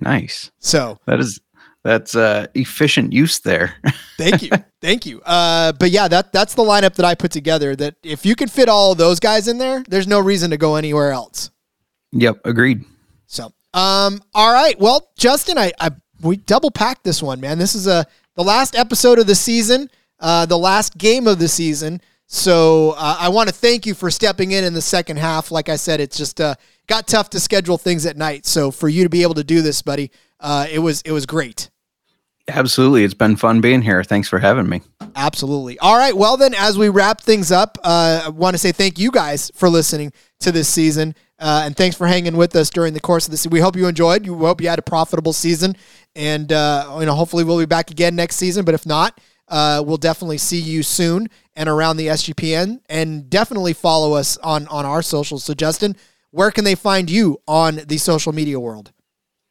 Nice. 0.00 0.50
So 0.58 0.98
That 1.06 1.20
is 1.20 1.40
that's 1.82 2.14
uh, 2.14 2.46
efficient 2.54 3.12
use 3.12 3.38
there. 3.40 3.74
thank 4.18 4.42
you, 4.42 4.50
thank 4.82 5.06
you. 5.06 5.20
Uh, 5.22 5.72
but 5.72 5.90
yeah, 5.90 6.08
that 6.08 6.32
that's 6.32 6.54
the 6.54 6.62
lineup 6.62 6.94
that 6.96 7.06
I 7.06 7.14
put 7.14 7.30
together. 7.30 7.74
That 7.76 7.94
if 8.02 8.26
you 8.26 8.34
can 8.34 8.48
fit 8.48 8.68
all 8.68 8.92
of 8.92 8.98
those 8.98 9.20
guys 9.20 9.48
in 9.48 9.58
there, 9.58 9.82
there's 9.88 10.06
no 10.06 10.20
reason 10.20 10.50
to 10.50 10.56
go 10.56 10.74
anywhere 10.74 11.12
else. 11.12 11.50
yep, 12.12 12.40
agreed. 12.44 12.84
So, 13.26 13.52
um, 13.74 14.22
all 14.34 14.52
right. 14.52 14.78
Well, 14.78 15.10
Justin, 15.16 15.58
I, 15.58 15.72
I 15.80 15.90
we 16.22 16.36
double 16.36 16.70
packed 16.70 17.04
this 17.04 17.22
one, 17.22 17.40
man. 17.40 17.58
This 17.58 17.74
is 17.74 17.86
a 17.86 18.06
the 18.34 18.44
last 18.44 18.76
episode 18.76 19.18
of 19.18 19.26
the 19.26 19.34
season, 19.34 19.90
uh, 20.18 20.46
the 20.46 20.58
last 20.58 20.96
game 20.96 21.26
of 21.26 21.38
the 21.38 21.48
season. 21.48 22.00
So 22.26 22.94
uh, 22.96 23.16
I 23.18 23.28
want 23.28 23.48
to 23.48 23.54
thank 23.54 23.86
you 23.86 23.94
for 23.94 24.08
stepping 24.10 24.52
in 24.52 24.62
in 24.62 24.72
the 24.72 24.80
second 24.80 25.18
half. 25.18 25.50
Like 25.50 25.68
I 25.68 25.74
said, 25.74 26.00
it's 26.00 26.16
just 26.16 26.40
uh, 26.40 26.54
got 26.86 27.08
tough 27.08 27.30
to 27.30 27.40
schedule 27.40 27.76
things 27.76 28.06
at 28.06 28.16
night. 28.16 28.46
So 28.46 28.70
for 28.70 28.88
you 28.88 29.02
to 29.02 29.10
be 29.10 29.22
able 29.22 29.34
to 29.34 29.44
do 29.44 29.62
this, 29.62 29.82
buddy, 29.82 30.12
uh, 30.38 30.66
it 30.70 30.78
was 30.78 31.02
it 31.02 31.12
was 31.12 31.26
great. 31.26 31.70
Absolutely, 32.48 33.04
it's 33.04 33.14
been 33.14 33.36
fun 33.36 33.60
being 33.60 33.82
here. 33.82 34.02
Thanks 34.02 34.28
for 34.28 34.38
having 34.38 34.68
me. 34.68 34.80
Absolutely. 35.14 35.78
All 35.78 35.96
right. 35.96 36.16
Well, 36.16 36.36
then, 36.36 36.54
as 36.54 36.78
we 36.78 36.88
wrap 36.88 37.20
things 37.20 37.52
up, 37.52 37.78
uh, 37.82 38.22
I 38.26 38.28
want 38.28 38.54
to 38.54 38.58
say 38.58 38.72
thank 38.72 38.98
you 38.98 39.10
guys 39.10 39.50
for 39.54 39.68
listening 39.68 40.12
to 40.40 40.52
this 40.52 40.68
season. 40.68 41.14
Uh, 41.40 41.62
and 41.64 41.74
thanks 41.74 41.96
for 41.96 42.06
hanging 42.06 42.36
with 42.36 42.54
us 42.54 42.68
during 42.68 42.92
the 42.92 43.00
course 43.00 43.26
of 43.26 43.30
this. 43.30 43.46
We 43.46 43.60
hope 43.60 43.74
you 43.74 43.86
enjoyed. 43.86 44.28
We 44.28 44.36
hope 44.36 44.60
you 44.60 44.68
had 44.68 44.78
a 44.78 44.82
profitable 44.82 45.32
season. 45.32 45.74
And, 46.14 46.52
uh, 46.52 46.98
you 47.00 47.06
know, 47.06 47.14
hopefully 47.14 47.44
we'll 47.44 47.58
be 47.58 47.66
back 47.66 47.90
again 47.90 48.14
next 48.14 48.36
season. 48.36 48.64
But 48.64 48.74
if 48.74 48.84
not, 48.84 49.18
uh, 49.48 49.82
we'll 49.84 49.96
definitely 49.96 50.38
see 50.38 50.60
you 50.60 50.82
soon 50.82 51.28
and 51.56 51.68
around 51.68 51.96
the 51.96 52.08
SGPN. 52.08 52.80
And 52.90 53.30
definitely 53.30 53.72
follow 53.72 54.12
us 54.12 54.36
on, 54.38 54.66
on 54.68 54.84
our 54.84 55.00
socials. 55.00 55.42
So, 55.42 55.54
Justin, 55.54 55.96
where 56.30 56.50
can 56.50 56.64
they 56.64 56.74
find 56.74 57.10
you 57.10 57.40
on 57.48 57.80
the 57.86 57.96
social 57.96 58.32
media 58.32 58.60
world? 58.60 58.92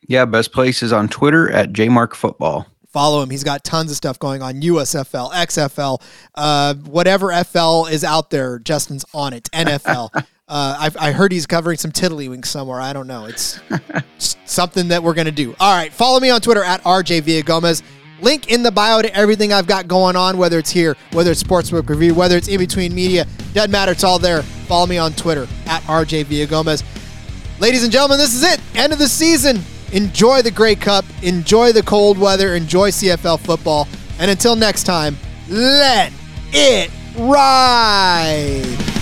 Yeah, 0.07 0.25
best 0.25 0.53
place 0.53 0.83
is 0.83 0.93
on 0.93 1.09
Twitter 1.09 1.51
at 1.51 1.73
jmarkfootball. 1.73 2.65
follow 2.91 3.21
him. 3.21 3.29
He's 3.29 3.43
got 3.43 3.63
tons 3.63 3.91
of 3.91 3.97
stuff 3.97 4.17
going 4.19 4.41
on. 4.41 4.61
USFL, 4.61 5.31
XFL, 5.31 6.01
uh, 6.35 6.75
whatever 6.75 7.31
FL 7.43 7.85
is 7.85 8.03
out 8.03 8.29
there, 8.29 8.59
Justin's 8.59 9.05
on 9.13 9.33
it. 9.33 9.49
NFL. 9.51 10.09
uh, 10.50 10.76
I've, 10.80 10.97
I 10.97 11.12
heard 11.12 11.32
he's 11.32 11.45
covering 11.45 11.78
some 11.78 11.91
tiddlywinks 11.91 12.47
somewhere. 12.47 12.82
I 12.82 12.91
don't 12.91 13.06
know. 13.06 13.26
It's 13.26 13.60
something 14.45 14.88
that 14.88 15.04
we're 15.04 15.14
going 15.14 15.26
to 15.26 15.32
do. 15.32 15.56
All 15.60 15.76
right. 15.76 15.93
Follow 15.93 16.20
me 16.20 16.32
on 16.32 16.41
Twitter 16.41 16.64
at 16.64 16.84
RJ 16.84 17.22
Villagomez. 17.22 17.84
Link 18.22 18.52
in 18.52 18.64
the 18.64 18.72
bio 18.72 19.02
to 19.02 19.16
everything 19.16 19.54
I've 19.54 19.68
got 19.68 19.88
going 19.88 20.16
on, 20.16 20.38
whether 20.38 20.58
it's 20.58 20.72
here, 20.72 20.97
whether 21.14 21.32
it's 21.32 21.41
Sportsbook 21.41 21.88
Review, 21.88 22.14
whether 22.16 22.36
it's 22.36 22.47
in 22.47 22.58
between 22.58 22.93
media. 22.93 23.26
Doesn't 23.54 23.72
matter. 23.72 23.91
It's 23.91 24.04
all 24.04 24.20
there. 24.20 24.41
Follow 24.41 24.88
me 24.88 24.97
on 24.97 25.14
Twitter 25.14 25.47
at 25.68 25.84
RJ 25.84 26.26
Villagomez. 26.26 26.84
Ladies 27.62 27.84
and 27.84 27.91
gentlemen, 27.91 28.18
this 28.18 28.34
is 28.34 28.43
it. 28.43 28.60
End 28.76 28.91
of 28.91 29.00
the 29.00 29.08
season. 29.08 29.62
Enjoy 29.93 30.41
the 30.41 30.52
Grey 30.52 30.76
Cup. 30.76 31.06
Enjoy 31.22 31.72
the 31.72 31.84
cold 31.84 32.18
weather. 32.18 32.56
Enjoy 32.56 32.89
CFL 32.89 33.39
football. 33.39 33.88
And 34.20 34.30
until 34.32 34.56
next 34.56 34.84
time, 34.84 35.16
let 35.47 36.12
it 36.52 36.89
ride. 37.18 38.99